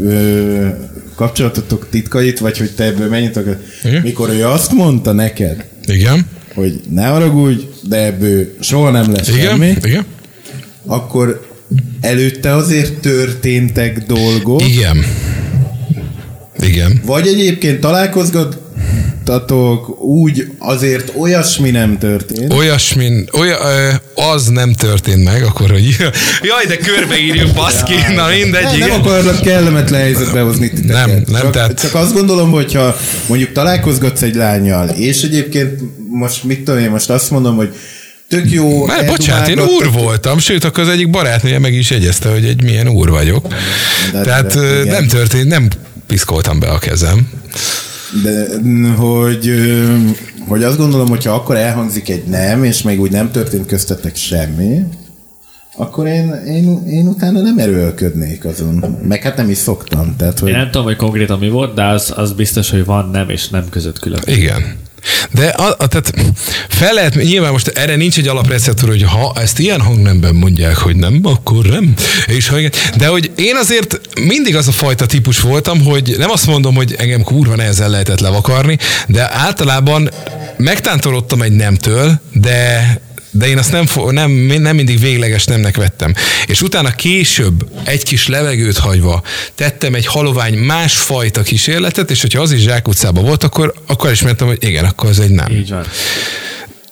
Ö, 0.02 0.68
kapcsolatotok 1.16 1.88
titkait, 1.89 2.39
vagy 2.39 2.58
hogy 2.58 2.72
te 2.72 2.84
ebből. 2.84 3.18
Igen? 3.84 4.02
Mikor 4.02 4.30
ő 4.30 4.45
azt 4.45 4.72
mondta 4.72 5.12
neked, 5.12 5.66
Igen? 5.86 6.26
hogy 6.54 6.82
ne 6.89 7.06
haragudj, 7.08 7.64
de 7.84 8.06
ebből 8.06 8.48
soha 8.60 8.91
nem 8.91 9.12
lesz 9.12 9.28
Igen? 9.28 9.41
semmi, 9.41 9.74
Igen? 9.84 10.06
akkor 10.86 11.48
előtte 12.02 12.56
azért 12.56 13.00
történtek 13.00 14.04
dolgok. 14.06 14.68
Igen. 14.68 14.98
Igen. 16.60 17.02
Vagy 17.06 17.28
egyébként 17.28 17.80
találkozgat, 17.80 18.62
tatok, 19.28 20.01
úgy 20.03 20.51
azért 20.57 21.11
olyasmi 21.15 21.69
nem 21.69 21.97
történt. 21.97 22.53
Olyasmi, 22.53 23.25
olyan, 23.34 23.57
az 24.15 24.47
nem 24.47 24.73
történt 24.73 25.23
meg, 25.23 25.43
akkor 25.43 25.69
hogy 25.69 25.95
jaj, 26.51 26.65
de 26.67 26.78
körbeírjuk, 26.78 27.53
baszki, 27.53 27.93
ja, 27.93 28.15
na 28.15 28.28
mindegy. 28.28 28.63
Nem, 28.63 28.89
nem 28.89 28.91
akarlak 28.91 29.41
kellemetlen 29.41 30.01
helyzetbe 30.01 30.41
hozni 30.41 30.69
titeket. 30.69 31.05
Nem, 31.05 31.23
nem, 31.28 31.41
csak, 31.41 31.51
tehát... 31.51 31.80
Csak 31.80 31.95
azt 31.95 32.13
gondolom, 32.13 32.51
hogyha 32.51 32.95
mondjuk 33.28 33.51
találkozgatsz 33.51 34.21
egy 34.21 34.36
lányjal, 34.36 34.89
és 34.89 35.21
egyébként 35.21 35.80
most 36.09 36.43
mit 36.43 36.63
tudom 36.63 36.80
én, 36.80 36.89
most 36.89 37.09
azt 37.09 37.32
mondom, 37.32 37.55
hogy 37.55 37.73
tök 38.28 38.51
jó. 38.51 38.86
Már 38.86 39.05
bocsánat, 39.05 39.47
én 39.47 39.59
úr 39.59 39.91
voltam, 39.91 40.39
sőt, 40.39 40.63
akkor 40.63 40.84
az 40.84 40.89
egyik 40.89 41.09
barátnője 41.09 41.59
meg 41.59 41.73
is 41.73 41.89
jegyezte, 41.89 42.30
hogy 42.30 42.45
egy 42.45 42.63
milyen 42.63 42.88
úr 42.88 43.09
vagyok. 43.09 43.47
De, 44.11 44.21
Tehát 44.21 44.53
de, 44.53 44.84
nem 44.84 45.07
történt, 45.07 45.47
nem 45.47 45.67
piszkoltam 46.07 46.59
be 46.59 46.67
a 46.67 46.80
kezem. 46.80 47.30
De 48.24 48.47
hogy, 48.95 49.51
hogy 50.47 50.64
azt 50.64 50.78
gondolom, 50.78 51.08
hogyha 51.08 51.34
akkor 51.34 51.55
elhangzik 51.55 52.10
egy 52.10 52.24
nem, 52.24 52.64
és 52.64 52.82
még 52.82 53.01
úgy 53.01 53.12
nem 53.12 53.32
történt 53.32 53.66
köztetek 53.66 54.16
semmi, 54.16 54.84
akkor 55.76 56.08
én, 56.08 56.34
én, 56.45 56.84
én 56.88 57.08
utána 57.08 57.41
nem 57.41 57.58
erőlködnék 57.58 58.45
azon. 58.45 58.97
Meg 59.08 59.22
hát 59.22 59.38
nem 59.38 59.49
is 59.49 59.58
szoktam. 59.58 60.16
Tehát, 60.16 60.39
hogy... 60.39 60.49
Én 60.49 60.55
nem 60.55 60.72
tudom, 60.72 60.86
hogy 60.86 60.95
konkrétan 60.95 61.39
mi 61.39 61.49
volt, 61.49 61.74
de 61.74 61.84
az, 61.84 62.14
az 62.16 62.34
biztos, 62.34 62.70
hogy 62.70 62.86
van 62.86 63.10
nem 63.10 63.30
és 63.30 63.49
nem 63.49 63.70
között 63.70 63.99
különbség. 63.99 64.38
Igen. 64.38 64.78
De 65.32 65.47
a, 65.47 65.76
a, 65.78 65.88
tehát 65.88 66.14
fel 66.68 66.93
lehet, 66.93 67.16
nyilván 67.16 67.51
most 67.51 67.68
erre 67.68 67.95
nincs 67.95 68.18
egy 68.18 68.28
alapreceptor, 68.28 68.89
hogy 68.89 69.03
ha 69.03 69.34
ezt 69.36 69.60
ilyen 69.60 69.82
hangnemben 69.82 70.36
mondják, 70.36 70.78
hogy 70.78 70.95
nem, 70.95 71.20
akkor 71.24 71.66
nem. 71.66 71.93
És 72.26 72.47
ha 72.47 72.60
igen, 72.60 72.72
de 72.97 73.08
hogy 73.08 73.32
én 73.36 73.55
azért 73.55 73.99
mindig 74.22 74.55
az 74.55 74.68
a 74.68 74.72
fajta 74.72 75.05
típus 75.05 75.39
voltam, 75.39 75.82
hogy 75.84 76.16
nem 76.18 76.30
azt 76.30 76.47
mondom, 76.47 76.76
hogy 76.76 76.95
engem 76.97 77.22
kurva 77.22 77.55
nehezen 77.55 77.89
lehetett 77.89 78.20
levakarni, 78.20 78.78
de 79.08 79.34
általában 79.34 80.10
megtántorodtam 80.58 81.41
egy 81.41 81.51
nemtől, 81.51 82.22
de 82.34 82.99
de 83.38 83.48
én 83.48 83.58
azt 83.58 83.72
nem, 83.72 83.86
nem, 84.10 84.32
nem 84.32 84.76
mindig 84.76 85.00
végleges 85.00 85.46
nemnek 85.46 85.78
vettem. 85.78 86.14
És 86.46 86.62
utána 86.62 86.92
később 86.92 87.70
egy 87.84 88.04
kis 88.04 88.28
levegőt 88.28 88.78
hagyva 88.78 89.24
tettem 89.56 89.94
egy 89.94 90.06
halovány 90.06 90.54
másfajta 90.58 91.42
kísérletet, 91.42 92.12
és 92.12 92.22
hogyha 92.22 92.42
az 92.42 92.52
is 92.52 92.62
zsákutcában 92.62 93.24
volt, 93.24 93.44
akkor, 93.44 93.74
akkor 93.88 94.12
is 94.12 94.22
mentem, 94.22 94.48
hogy 94.48 94.58
igen, 94.60 94.86
akkor 94.86 95.10
az 95.10 95.20
egy 95.20 95.30
nem. 95.30 95.52
Így 95.52 95.70
van. 95.70 95.86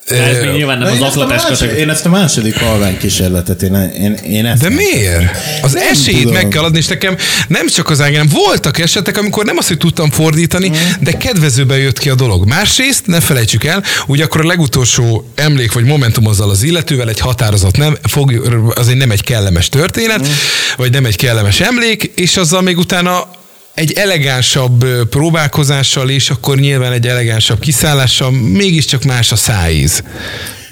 Ez 0.06 0.40
még 0.42 0.52
nyilván 0.52 0.78
nem 0.78 0.92
az 0.92 1.02
aklatás 1.02 1.44
másod, 1.50 1.78
Én 1.78 1.90
ezt 1.90 2.06
a 2.06 2.10
második 2.10 2.60
halvány 2.60 2.98
kísérletet, 2.98 3.62
én, 3.62 3.74
én, 3.74 4.14
én 4.14 4.46
ezt 4.46 4.62
De 4.62 4.70
miért? 4.70 5.38
Az 5.62 5.74
nem 5.74 5.84
esélyt 5.92 6.18
tudom. 6.18 6.34
meg 6.34 6.48
kell 6.48 6.64
adni, 6.64 6.78
és 6.78 6.88
nekem 6.88 7.16
nem 7.48 7.68
csak 7.68 7.90
az 7.90 8.00
engem, 8.00 8.28
voltak 8.32 8.78
esetek, 8.78 9.18
amikor 9.18 9.46
nem 9.46 9.58
azt, 9.58 9.68
hogy 9.68 9.78
tudtam 9.78 10.12
fordítani, 10.12 10.70
mm. 10.70 10.74
de 11.00 11.12
kedvezőben 11.12 11.78
jött 11.78 12.00
ki 12.00 12.10
a 12.10 12.16
dolog. 12.16 12.48
Másrészt, 12.48 13.08
ne 13.08 13.20
felejtsük 13.20 13.64
el, 13.64 13.84
ugye 14.08 14.24
akkor 14.24 14.42
a 14.42 14.48
legutolsó 14.48 15.30
emlék 15.36 15.72
vagy 15.72 15.84
momentum 15.84 16.28
azzal 16.28 16.50
az 16.50 16.64
illetővel 16.64 17.10
egy 17.10 17.20
határozat 17.20 17.78
nem, 17.78 17.98
fog, 18.10 18.42
az 18.76 18.88
egy 18.88 18.98
nem 18.98 19.12
egy 19.12 19.24
kellemes 19.24 19.70
történet, 19.70 20.22
mm. 20.28 20.32
vagy 20.78 20.92
nem 20.92 21.06
egy 21.06 21.16
kellemes 21.16 21.60
emlék, 21.60 22.12
és 22.16 22.38
azzal 22.38 22.62
még 22.62 22.78
utána 22.78 23.28
egy 23.76 23.92
elegánsabb 23.92 24.86
próbálkozással, 25.10 26.10
és 26.10 26.30
akkor 26.30 26.58
nyilván 26.58 26.92
egy 26.92 27.08
elegánsabb 27.08 27.60
kiszállással, 27.60 28.32
mégiscsak 28.32 29.04
más 29.04 29.32
a 29.32 29.36
szájíz. 29.36 30.04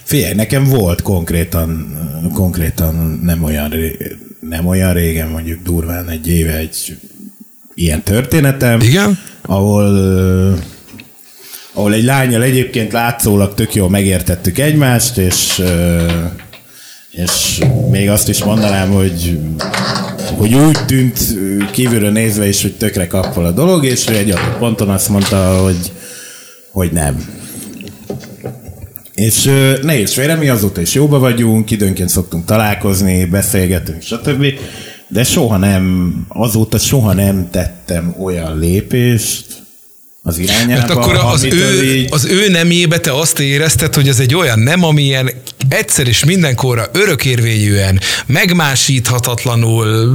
Figyelj, 0.04 0.34
nekem 0.34 0.64
volt 0.64 1.02
konkrétan, 1.02 1.98
konkrétan 2.34 3.20
nem 3.24 3.44
olyan, 3.44 3.74
nem 4.40 4.68
olyan 4.68 4.94
régen, 4.94 5.28
mondjuk 5.28 5.62
durván 5.64 6.10
egy 6.10 6.28
éve 6.28 6.58
egy 6.58 6.98
ilyen 7.76 8.04
történetem. 8.04 8.82
Igen? 8.82 9.20
Ahol 9.42 10.62
ahol 11.76 11.94
egy 11.94 12.04
lányjal 12.04 12.44
egyébként 12.44 12.92
látszólag 12.92 13.54
tök 13.54 13.76
jól 13.76 13.90
megértettük 13.90 14.60
egymást, 14.60 15.18
és 15.18 15.64
és 17.14 17.62
még 17.90 18.10
azt 18.10 18.30
is 18.30 18.44
mondanám, 18.44 18.90
hogy, 18.90 19.40
hogy 20.38 20.54
úgy 20.54 20.86
tűnt 20.86 21.20
kívülről 21.72 22.12
nézve 22.12 22.48
is, 22.48 22.62
hogy 22.62 22.76
tökre 22.78 23.08
kappol 23.08 23.46
a 23.46 23.52
dolog, 23.52 23.86
és 23.86 24.10
ő 24.10 24.16
egy 24.16 24.32
adott 24.32 24.58
ponton 24.58 24.90
azt 24.90 25.10
mondta, 25.10 25.62
hogy, 25.62 25.92
hogy 26.72 26.92
nem. 26.92 27.26
És 29.14 29.44
ne 29.82 30.00
is 30.00 30.14
félre, 30.14 30.36
mi 30.36 30.50
azóta 30.50 30.82
is 30.82 30.94
jóba 30.94 31.20
vagyunk, 31.20 31.72
időnként 31.72 32.10
szoktunk 32.10 32.46
találkozni, 32.46 33.26
beszélgetünk, 33.26 34.02
stb. 34.02 34.46
De 35.08 35.24
soha 35.24 35.58
nem, 35.58 36.14
azóta 36.28 36.78
soha 36.78 37.14
nem 37.14 37.48
tettem 37.52 38.16
olyan 38.20 38.60
lépést, 38.60 39.63
az 40.26 40.38
irányába. 40.38 40.88
Mert 40.88 40.90
akkor 40.90 41.16
az 41.16 41.44
ő, 41.44 41.84
így... 41.84 42.08
az 42.12 42.26
ő 42.26 42.50
nemjébe 42.50 42.98
te 42.98 43.14
azt 43.14 43.40
érezted, 43.40 43.96
hogy 43.96 44.08
ez 44.08 44.20
egy 44.20 44.36
olyan 44.36 44.60
nem, 44.60 44.84
amilyen 44.84 45.32
egyszer 45.70 46.08
és 46.08 46.24
mindenkorra 46.26 46.86
örökérvényűen, 46.92 48.00
megmásíthatatlanul, 48.26 50.12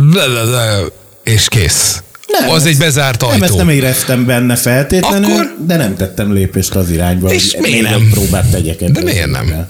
és 1.24 1.48
kész. 1.48 2.02
Nem, 2.26 2.50
az 2.50 2.66
egy 2.66 2.78
bezárt 2.78 3.22
ajtó. 3.22 3.34
Nem, 3.34 3.42
ezt 3.42 3.56
nem 3.56 3.68
éreztem 3.68 4.26
benne 4.26 4.56
feltétlenül, 4.56 5.30
Akkor? 5.30 5.54
de 5.66 5.76
nem 5.76 5.96
tettem 5.96 6.32
lépést 6.32 6.74
az 6.74 6.90
irányba. 6.90 7.32
És 7.32 7.56
miért 7.60 7.90
nem? 7.90 8.08
Próbát 8.10 8.50
tegyek 8.50 8.84
De 8.84 9.02
miért 9.02 9.30
nem? 9.30 9.66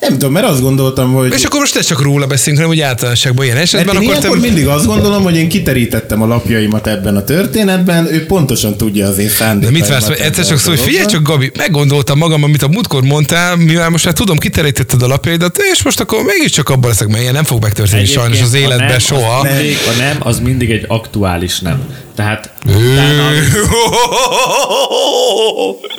Nem 0.00 0.12
tudom, 0.12 0.32
mert 0.32 0.46
azt 0.46 0.60
gondoltam, 0.60 1.12
hogy... 1.12 1.32
És 1.32 1.44
akkor 1.44 1.60
most 1.60 1.74
ne 1.74 1.80
csak 1.80 2.02
róla 2.02 2.26
beszélünk, 2.26 2.62
hanem 2.62 2.76
úgy 2.76 2.82
általánosságban 2.82 3.44
ilyen 3.44 3.56
Mert 3.56 3.74
esetben, 3.74 4.02
én 4.02 4.10
akkor 4.10 4.38
te... 4.38 4.46
mindig 4.46 4.66
azt 4.66 4.86
gondolom, 4.86 5.22
hogy 5.22 5.36
én 5.36 5.48
kiterítettem 5.48 6.22
a 6.22 6.26
lapjaimat 6.26 6.86
ebben 6.86 7.16
a 7.16 7.24
történetben, 7.24 8.06
ő 8.12 8.26
pontosan 8.26 8.76
tudja 8.76 9.06
az 9.06 9.18
én 9.18 9.26
De 9.26 9.32
szándékaimat. 9.32 9.80
mit 9.80 9.88
vársz? 9.88 10.04
ebben 10.08 10.20
Egyszer 10.20 10.46
csak 10.46 10.58
szó, 10.58 10.70
hogy 10.70 10.80
figyelj 10.80 11.06
csak, 11.06 11.22
Gabi, 11.22 11.50
meggondoltam 11.56 12.18
magam, 12.18 12.42
amit 12.42 12.62
a 12.62 12.68
múltkor 12.68 13.02
mondtál, 13.02 13.56
mivel 13.56 13.90
most 13.90 14.04
már 14.04 14.14
tudom, 14.14 14.38
kiterítetted 14.38 15.02
a 15.02 15.06
lapjaidat, 15.06 15.58
és 15.72 15.82
most 15.82 16.00
akkor 16.00 16.22
mégiscsak 16.22 16.68
abban 16.68 16.88
leszek, 16.90 17.08
mert 17.08 17.20
ilyen 17.20 17.32
nem 17.34 17.44
fog 17.44 17.62
megtörténni 17.62 18.06
sajnos 18.06 18.40
az 18.40 18.54
Egyébként 18.54 18.72
életben 18.72 18.88
nem, 18.88 18.98
soha. 18.98 19.38
Az 19.38 19.48
mindig, 19.56 19.76
a 19.94 19.98
nem, 19.98 20.16
az 20.18 20.40
mindig 20.40 20.70
egy 20.70 20.84
aktuális 20.88 21.60
nem. 21.60 21.82
Tehát 22.18 22.50
utána... 22.66 23.30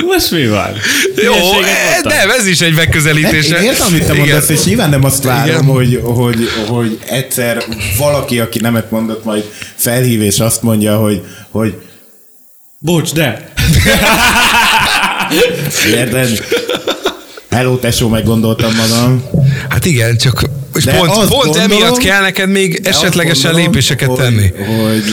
Most 0.06 0.32
mi 0.32 0.48
van? 0.48 0.72
Jó, 1.16 1.34
eh, 1.34 2.02
nem, 2.04 2.30
ez 2.30 2.48
is 2.48 2.62
egy 2.62 2.74
megközelítés. 2.74 3.48
én 3.48 3.62
értem, 3.62 3.88
amit 3.88 4.06
te 4.06 4.14
mondasz, 4.14 4.50
és 4.50 4.64
nyilván 4.64 4.90
nem 4.90 5.04
azt 5.04 5.24
várom, 5.24 5.48
Igen. 5.48 5.64
hogy, 5.64 6.02
hogy, 6.04 6.50
hogy 6.68 7.00
egyszer 7.08 7.64
valaki, 7.98 8.40
aki 8.40 8.60
nemet 8.60 8.92
mondott, 8.92 9.24
majd 9.24 9.44
felhív 9.76 10.22
és 10.22 10.40
azt 10.40 10.62
mondja, 10.62 10.98
hogy, 10.98 11.22
hogy 11.50 11.74
Bocs, 12.80 13.14
de. 13.14 13.54
érted? 15.96 16.44
Hello, 17.50 17.76
tesó, 17.78 18.08
meggondoltam 18.08 18.76
magam. 18.76 19.24
Hát 19.70 19.86
igen, 19.86 20.18
csak 20.18 20.44
és 20.76 20.84
De 20.84 20.98
pont, 20.98 21.12
pont 21.12 21.30
gondolom- 21.30 21.72
emiatt 21.72 21.98
kell 21.98 22.22
neked 22.22 22.50
még 22.50 22.82
De 22.82 22.90
esetlegesen 22.90 23.52
gondolom, 23.52 23.72
lépéseket 23.72 24.08
hogy, 24.10 24.18
tenni. 24.18 24.48
Hogy 24.58 25.04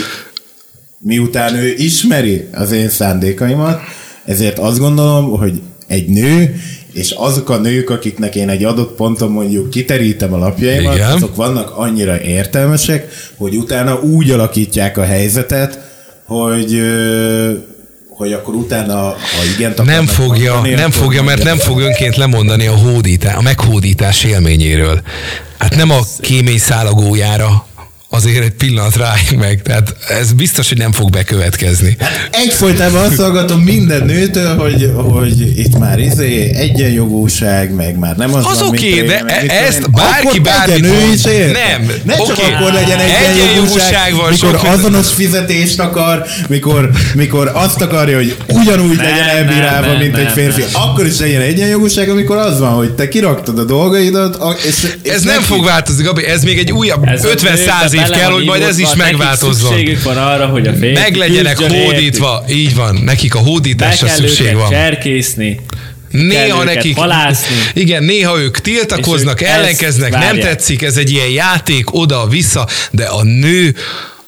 miután 1.07 1.54
ő 1.54 1.74
ismeri 1.76 2.48
az 2.52 2.72
én 2.72 2.88
szándékaimat, 2.88 3.80
ezért 4.24 4.59
azt 4.59 4.78
gondolom, 4.78 5.30
hogy 5.30 5.61
egy 5.86 6.09
nő, 6.09 6.61
és 6.92 7.11
azok 7.11 7.50
a 7.50 7.57
nők, 7.57 7.90
akiknek 7.90 8.34
én 8.34 8.48
egy 8.48 8.64
adott 8.64 8.96
ponton 8.96 9.30
mondjuk 9.30 9.70
kiterítem 9.70 10.32
a 10.32 10.38
lapjaimat, 10.38 10.94
Igen. 10.94 11.11
azok 11.11 11.36
vannak 11.36 11.70
annyira 11.76 12.20
értelmesek, 12.20 13.09
hogy 13.36 13.57
utána 13.57 14.00
úgy 14.00 14.30
alakítják 14.30 14.98
a 14.98 15.04
helyzetet, 15.04 15.80
hogy 16.24 16.80
hogy 18.09 18.32
akkor 18.32 18.54
utána, 18.54 18.94
ha 18.94 19.16
igen, 19.57 19.74
Nem 19.84 20.07
fogja, 20.07 20.61
nem 20.76 20.90
fogja, 20.90 21.22
mert 21.22 21.42
nem 21.44 21.59
fog 21.59 21.80
önként 21.80 22.16
lemondani 22.16 22.66
a, 22.66 22.76
hódítá, 22.76 23.36
a 23.36 23.42
meghódítás 23.42 24.24
élményéről. 24.24 25.00
Hát 25.59 25.76
nem 25.76 25.90
a 25.90 26.00
kémény 26.20 26.59
szálagójára 26.59 27.66
azért 28.25 28.45
egy 28.45 28.51
pillanat 28.51 28.97
rájuk 28.97 29.41
meg. 29.41 29.62
Tehát 29.62 29.97
ez 30.09 30.33
biztos, 30.33 30.69
hogy 30.69 30.79
nem 30.79 30.93
fog 30.93 31.11
bekövetkezni. 31.11 31.97
Egyfolytában 32.31 33.05
azt 33.05 33.17
hallgatom 33.17 33.61
minden 33.61 34.05
nőtől, 34.05 34.57
hogy, 34.57 34.91
hogy 34.95 35.59
itt 35.59 35.79
már 35.79 35.99
izé 35.99 36.51
egyenjogúság, 36.55 37.75
meg 37.75 37.99
már 37.99 38.17
nem 38.17 38.35
az 38.35 38.45
Az 38.47 38.59
van, 38.61 38.69
oké, 38.69 39.01
a- 39.01 39.05
de 39.07 39.23
meg 39.23 39.47
e- 39.49 39.64
ezt 39.67 39.79
én. 39.79 39.87
bárki 39.93 40.39
bármit 40.39 40.69
legyen 40.81 40.91
ő 40.97 41.01
mond. 41.01 41.12
is 41.14 41.25
érte. 41.25 41.59
Nem, 41.79 41.91
Ne 42.03 42.17
csak 42.17 42.27
oké. 42.31 42.43
akkor 42.53 42.73
legyen 42.73 42.99
egyenjogúság, 42.99 44.14
van, 44.14 44.31
mikor 44.31 44.59
sok- 44.59 44.69
azonos 44.69 45.12
fizetést 45.12 45.79
akar, 45.81 46.25
mikor, 46.49 46.91
mikor 47.14 47.51
azt 47.55 47.81
akarja, 47.81 48.17
hogy 48.17 48.37
ugyanúgy 48.49 48.97
Nem, 48.97 49.05
legyen 49.07 49.29
elbírálva, 49.29 49.87
nem, 49.87 49.97
mint 49.97 50.17
egy 50.17 50.25
nem, 50.25 50.33
férfi. 50.33 50.61
nem. 50.61 50.71
Akkor 50.73 51.07
is 51.07 51.19
legyen 51.19 51.41
egyenjogúság, 51.41 52.09
amikor 52.09 52.37
az 52.37 52.59
van, 52.59 52.73
hogy 52.73 52.91
te 52.95 53.09
kiraktad 53.09 53.59
a 53.59 53.64
dolgaidat, 53.64 54.39
és, 54.67 54.97
és 55.03 55.11
Ez 55.12 55.23
nem 55.23 55.41
fog 55.43 55.64
változni, 55.64 56.03
Gabi, 56.05 56.25
ez 56.25 56.43
még 56.43 56.59
egy 56.59 56.73
újabb 56.73 57.05
Ez 57.09 57.25
a 57.25 57.29
50-100 57.29 57.93
bele 58.09 58.20
kell, 58.22 58.30
hogy 58.30 58.44
majd 58.44 58.62
ez 58.62 58.78
is 58.78 58.94
megváltozzon. 58.94 59.70
Szükségük 59.70 60.02
van 60.02 60.16
arra, 60.16 60.46
hogy 60.46 60.66
a 60.66 60.72
férfi 60.72 61.00
Meg 61.00 61.14
legyenek 61.14 61.57
küzdjön 61.57 61.84
hódítva, 61.84 62.44
így 62.48 62.74
van, 62.74 63.00
nekik 63.04 63.34
a 63.34 63.38
hódításra 63.38 64.09
szükség 64.09 64.54
van. 64.54 64.70
cserkészni. 64.70 65.61
Néha 66.11 66.64
nekik, 66.64 66.96
halászni. 66.96 67.57
igen, 67.72 68.02
néha 68.04 68.38
ők 68.38 68.59
tiltakoznak, 68.59 69.40
És 69.40 69.46
ellenkeznek, 69.46 70.12
nem 70.12 70.38
tetszik, 70.38 70.82
ez 70.82 70.96
egy 70.96 71.11
ilyen 71.11 71.28
játék 71.28 71.94
oda-vissza, 71.94 72.66
de 72.90 73.04
a 73.04 73.22
nő 73.22 73.74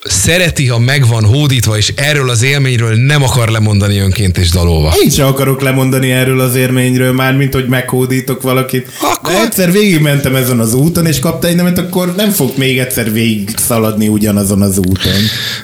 szereti, 0.08 0.66
ha 0.66 0.78
meg 0.78 1.06
van 1.06 1.24
hódítva, 1.24 1.76
és 1.76 1.92
erről 1.96 2.30
az 2.30 2.42
élményről 2.42 2.94
nem 2.94 3.22
akar 3.22 3.48
lemondani 3.48 3.98
önként 3.98 4.38
és 4.38 4.50
dalolva. 4.50 4.94
Én 5.04 5.10
sem 5.10 5.26
akarok 5.26 5.60
lemondani 5.62 6.10
erről 6.10 6.40
az 6.40 6.54
érményről, 6.54 7.12
már 7.12 7.36
mint 7.36 7.54
hogy 7.54 7.68
meghódítok 7.68 8.42
valakit. 8.42 8.90
Akkor- 9.00 9.32
De 9.32 9.40
egyszer 9.40 9.72
végigmentem 9.72 10.34
ezen 10.34 10.58
az 10.60 10.74
úton, 10.74 11.06
és 11.06 11.18
kapta 11.18 11.46
egy 11.48 11.56
nemet, 11.56 11.78
akkor 11.78 12.14
nem 12.16 12.30
fog 12.30 12.52
még 12.56 12.78
egyszer 12.78 13.12
végig 13.12 13.50
szaladni 13.56 14.08
ugyanazon 14.08 14.62
az 14.62 14.78
úton. 14.78 15.12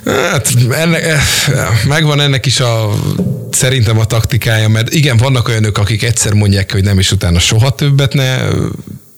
Hát 0.05 0.49
ennek, 0.71 1.03
eh, 1.03 1.21
megvan 1.89 2.21
ennek 2.21 2.47
is 2.47 2.61
a 2.61 2.91
szerintem 3.51 3.99
a 3.99 4.05
taktikája, 4.05 4.69
mert 4.69 4.95
igen, 4.95 5.17
vannak 5.17 5.49
olyanok, 5.49 5.79
akik 5.79 6.03
egyszer 6.03 6.33
mondják, 6.33 6.73
hogy 6.73 6.85
nem, 6.85 6.99
és 6.99 7.13
utána 7.13 7.39
soha 7.39 7.71
többet 7.71 8.13
ne 8.15 8.37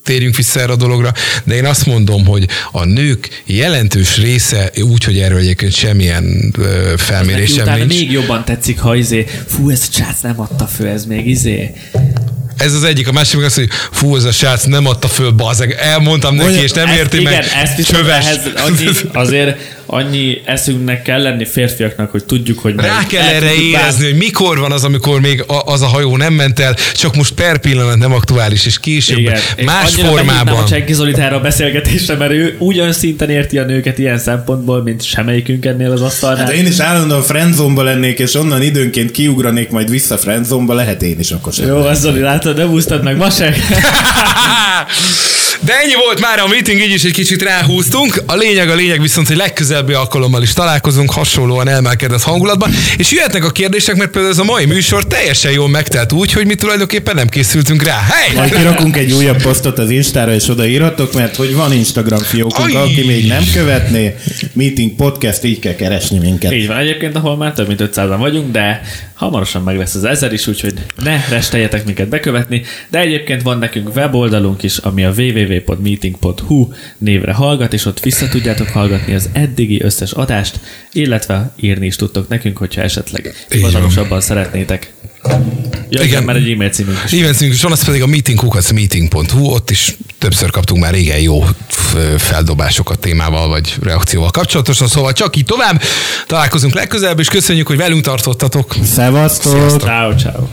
térjünk 0.07 0.37
vissza 0.37 0.61
erre 0.61 0.73
a 0.73 0.77
dologra, 0.77 1.13
de 1.45 1.55
én 1.55 1.65
azt 1.65 1.87
mondom, 1.87 2.27
hogy 2.27 2.47
a 2.73 2.85
nők 2.85 3.43
jelentős 3.45 4.17
része, 4.17 4.71
úgy, 4.83 5.05
hogy 5.05 5.19
erről 5.19 5.39
egyébként 5.39 5.73
semmilyen 5.73 6.55
felmérésem 6.97 7.63
utána 7.63 7.85
nincs. 7.85 8.01
még 8.01 8.11
jobban 8.11 8.45
tetszik, 8.45 8.79
ha 8.79 8.95
izé, 8.97 9.27
fú, 9.47 9.71
ez 9.71 9.83
a 9.91 9.95
csác 9.97 10.21
nem 10.21 10.41
adta 10.41 10.67
föl, 10.67 10.87
ez 10.89 11.05
még 11.05 11.27
izé. 11.29 11.71
Ez 12.57 12.73
az 12.73 12.85
egyik, 12.85 13.09
a 13.09 13.13
másik 13.13 13.41
az, 13.43 13.55
hogy 13.55 13.69
fú, 13.93 14.17
ez 14.17 14.25
a 14.25 14.33
srác 14.33 14.65
nem 14.65 14.87
adta 14.87 15.09
föl, 15.09 15.31
bazeg. 15.31 15.77
Elmondtam 15.81 16.35
neki, 16.35 16.49
Olyan- 16.49 16.63
és 16.63 16.71
nem 16.71 16.87
Ezt- 16.89 16.99
érti 16.99 17.21
igen, 17.21 17.33
meg. 17.33 17.45
ezt 17.63 17.77
viszont 17.77 17.99
Csöves. 17.99 18.25
ehhez 18.25 18.41
annyi, 18.57 18.87
azért 19.25 19.76
annyi 19.87 20.41
eszünknek 20.45 21.03
kell 21.03 21.23
lenni 21.23 21.45
férfiaknak, 21.45 22.11
hogy 22.11 22.25
tudjuk, 22.25 22.59
hogy 22.59 22.75
Rá 22.77 23.07
kell 23.07 23.23
el 23.23 23.35
erre 23.35 23.55
érezni, 23.55 24.05
hogy 24.05 24.17
mikor 24.17 24.59
van 24.59 24.73
az, 24.73 24.85
amikor 24.85 25.21
még 25.21 25.45
a, 25.47 25.73
az 25.73 25.83
a 25.83 25.87
hajó 25.87 26.17
nem 26.17 26.33
ment 26.33 26.59
el, 26.59 26.75
csak 26.95 27.17
most 27.17 27.35
per 27.35 27.59
pillanat 27.59 27.99
nem 27.99 28.13
aktuális, 28.13 28.67
és 28.67 28.81
később 28.81 29.19
Igen. 29.19 29.41
Más 29.65 29.93
annyira 29.93 30.09
formában. 30.09 30.63
a 30.63 30.65
Csenki 30.65 30.93
Zolit 30.93 31.19
erre 31.19 31.35
a 31.35 31.41
beszélgetésre, 31.41 32.15
mert 32.15 32.33
ő 32.33 32.57
ugyan 32.59 32.93
szinten 32.93 33.31
érti 33.31 33.59
a 33.59 33.65
nőket 33.65 33.99
ilyen 33.99 34.19
szempontból, 34.19 34.83
mint 34.83 35.03
semmelyikünk 35.03 35.65
ennél 35.65 35.91
az 35.91 36.01
asztalnál. 36.01 36.45
Hát 36.45 36.53
én 36.53 36.67
is 36.67 36.79
állandóan 36.79 37.23
friendzone 37.23 37.83
lennék, 37.83 38.19
és 38.19 38.35
onnan 38.35 38.63
időnként 38.63 39.11
kiugranék 39.11 39.71
majd 39.71 39.91
vissza 39.91 40.19
friendzone 40.19 40.75
lehet 40.75 41.03
én 41.03 41.19
is 41.19 41.31
akkor 41.31 41.53
sem. 41.53 41.67
Jó, 41.67 41.77
az 41.77 42.01
Zoli, 42.01 42.21
látod, 42.21 42.57
nem 42.57 42.71
úsztad 42.71 43.03
meg 43.03 43.17
ma 43.17 43.31
se. 43.31 43.55
De 45.61 45.73
ennyi 45.83 45.95
volt 46.05 46.21
már 46.21 46.39
a 46.39 46.47
meeting, 46.49 46.81
így 46.81 46.93
is 46.93 47.05
egy 47.05 47.13
kicsit 47.13 47.43
ráhúztunk. 47.43 48.23
A 48.27 48.35
lényeg, 48.35 48.69
a 48.71 48.75
lényeg 48.75 49.01
viszont, 49.01 49.27
hogy 49.27 49.37
legközelebbi 49.37 49.93
alkalommal 49.93 50.43
is 50.43 50.53
találkozunk 50.53 51.11
hasonlóan 51.13 51.69
elmelkedett 51.69 52.23
hangulatban, 52.23 52.71
és 52.97 53.11
jöhetnek 53.11 53.45
a 53.45 53.51
kérdések, 53.51 53.97
mert 53.97 54.11
például 54.11 54.33
ez 54.33 54.39
a 54.39 54.45
mai 54.45 54.65
műsor 54.65 55.07
teljesen 55.07 55.53
jól 55.53 55.69
megtelt 55.69 56.13
úgy, 56.13 56.33
hogy 56.33 56.47
mi 56.47 56.55
tulajdonképpen 56.55 57.15
nem 57.15 57.29
készültünk 57.29 57.83
rá. 57.83 58.01
Majd 58.35 58.49
Hey! 58.49 58.59
kirakunk 58.59 58.97
egy 58.97 59.13
újabb 59.13 59.43
posztot 59.43 59.79
az 59.79 59.91
Instára, 59.91 60.35
és 60.35 60.49
odaírhatok, 60.49 61.13
mert 61.13 61.37
hogy 61.37 61.55
van 61.55 61.73
Instagram 61.73 62.19
fiókunk, 62.19 62.69
Aj! 62.69 62.75
aki 62.75 63.05
még 63.07 63.27
nem 63.27 63.45
követné, 63.55 64.15
Meeting 64.53 64.95
Podcast, 64.95 65.45
így 65.45 65.59
kell 65.59 65.75
keresni 65.75 66.19
minket. 66.19 66.53
Így 66.53 66.67
van, 66.67 66.77
egyébként, 66.77 67.17
ahol 67.17 67.37
már 67.37 67.53
több 67.53 67.67
mint 67.67 67.81
500-an 67.85 68.17
vagyunk, 68.19 68.51
de 68.51 68.81
hamarosan 69.15 69.63
meg 69.63 69.77
lesz 69.77 69.95
az 69.95 70.05
ezer 70.05 70.33
is, 70.33 70.47
úgyhogy 70.47 70.75
ne 71.03 71.25
resteljetek 71.31 71.85
minket 71.85 72.09
bekövetni, 72.09 72.63
de 72.91 72.99
egyébként 72.99 73.43
van 73.43 73.59
nekünk 73.59 73.97
weboldalunk 73.97 74.63
is, 74.63 74.77
ami 74.77 75.05
a 75.05 75.13
www.meeting.hu 75.47 76.69
névre 76.99 77.33
hallgat, 77.33 77.73
és 77.73 77.85
ott 77.85 78.01
vissza 78.01 78.29
tudjátok 78.29 78.69
hallgatni 78.69 79.15
az 79.15 79.29
eddigi 79.33 79.83
összes 79.83 80.13
adást, 80.13 80.61
illetve 80.93 81.53
írni 81.61 81.87
is 81.87 81.97
tudtok 81.97 82.29
nekünk, 82.29 82.57
hogyha 82.57 82.83
esetleg 82.83 83.47
hivatalosabban 83.49 84.21
szeretnétek. 84.21 84.93
Ja, 85.89 86.03
igen, 86.03 86.23
már 86.23 86.37
egy 86.37 86.51
e-mail 86.51 86.71
címünk 86.71 86.99
is. 87.05 87.21
Eventsünk 87.21 87.53
is 87.53 87.63
van, 87.63 87.73
az 87.73 87.85
pedig 87.85 88.03
a 88.03 88.07
meetingkukac.meeting.hu, 88.07 89.45
ott 89.45 89.71
is 89.71 89.97
többször 90.19 90.51
kaptunk 90.51 90.83
már 90.83 90.93
régen 90.93 91.21
jó 91.21 91.45
feldobásokat 92.17 92.99
témával 92.99 93.49
vagy 93.49 93.75
reakcióval 93.83 94.31
kapcsolatosan, 94.31 94.89
szóval 94.89 95.13
csak 95.13 95.37
így 95.37 95.45
tovább. 95.45 95.83
Találkozunk 96.27 96.75
legközelebb, 96.75 97.19
és 97.19 97.29
köszönjük, 97.29 97.67
hogy 97.67 97.77
velünk 97.77 98.05
tartottatok. 98.05 98.75
Szevasztok! 98.85 99.81
Ciao, 99.81 100.15
ciao. 100.15 100.47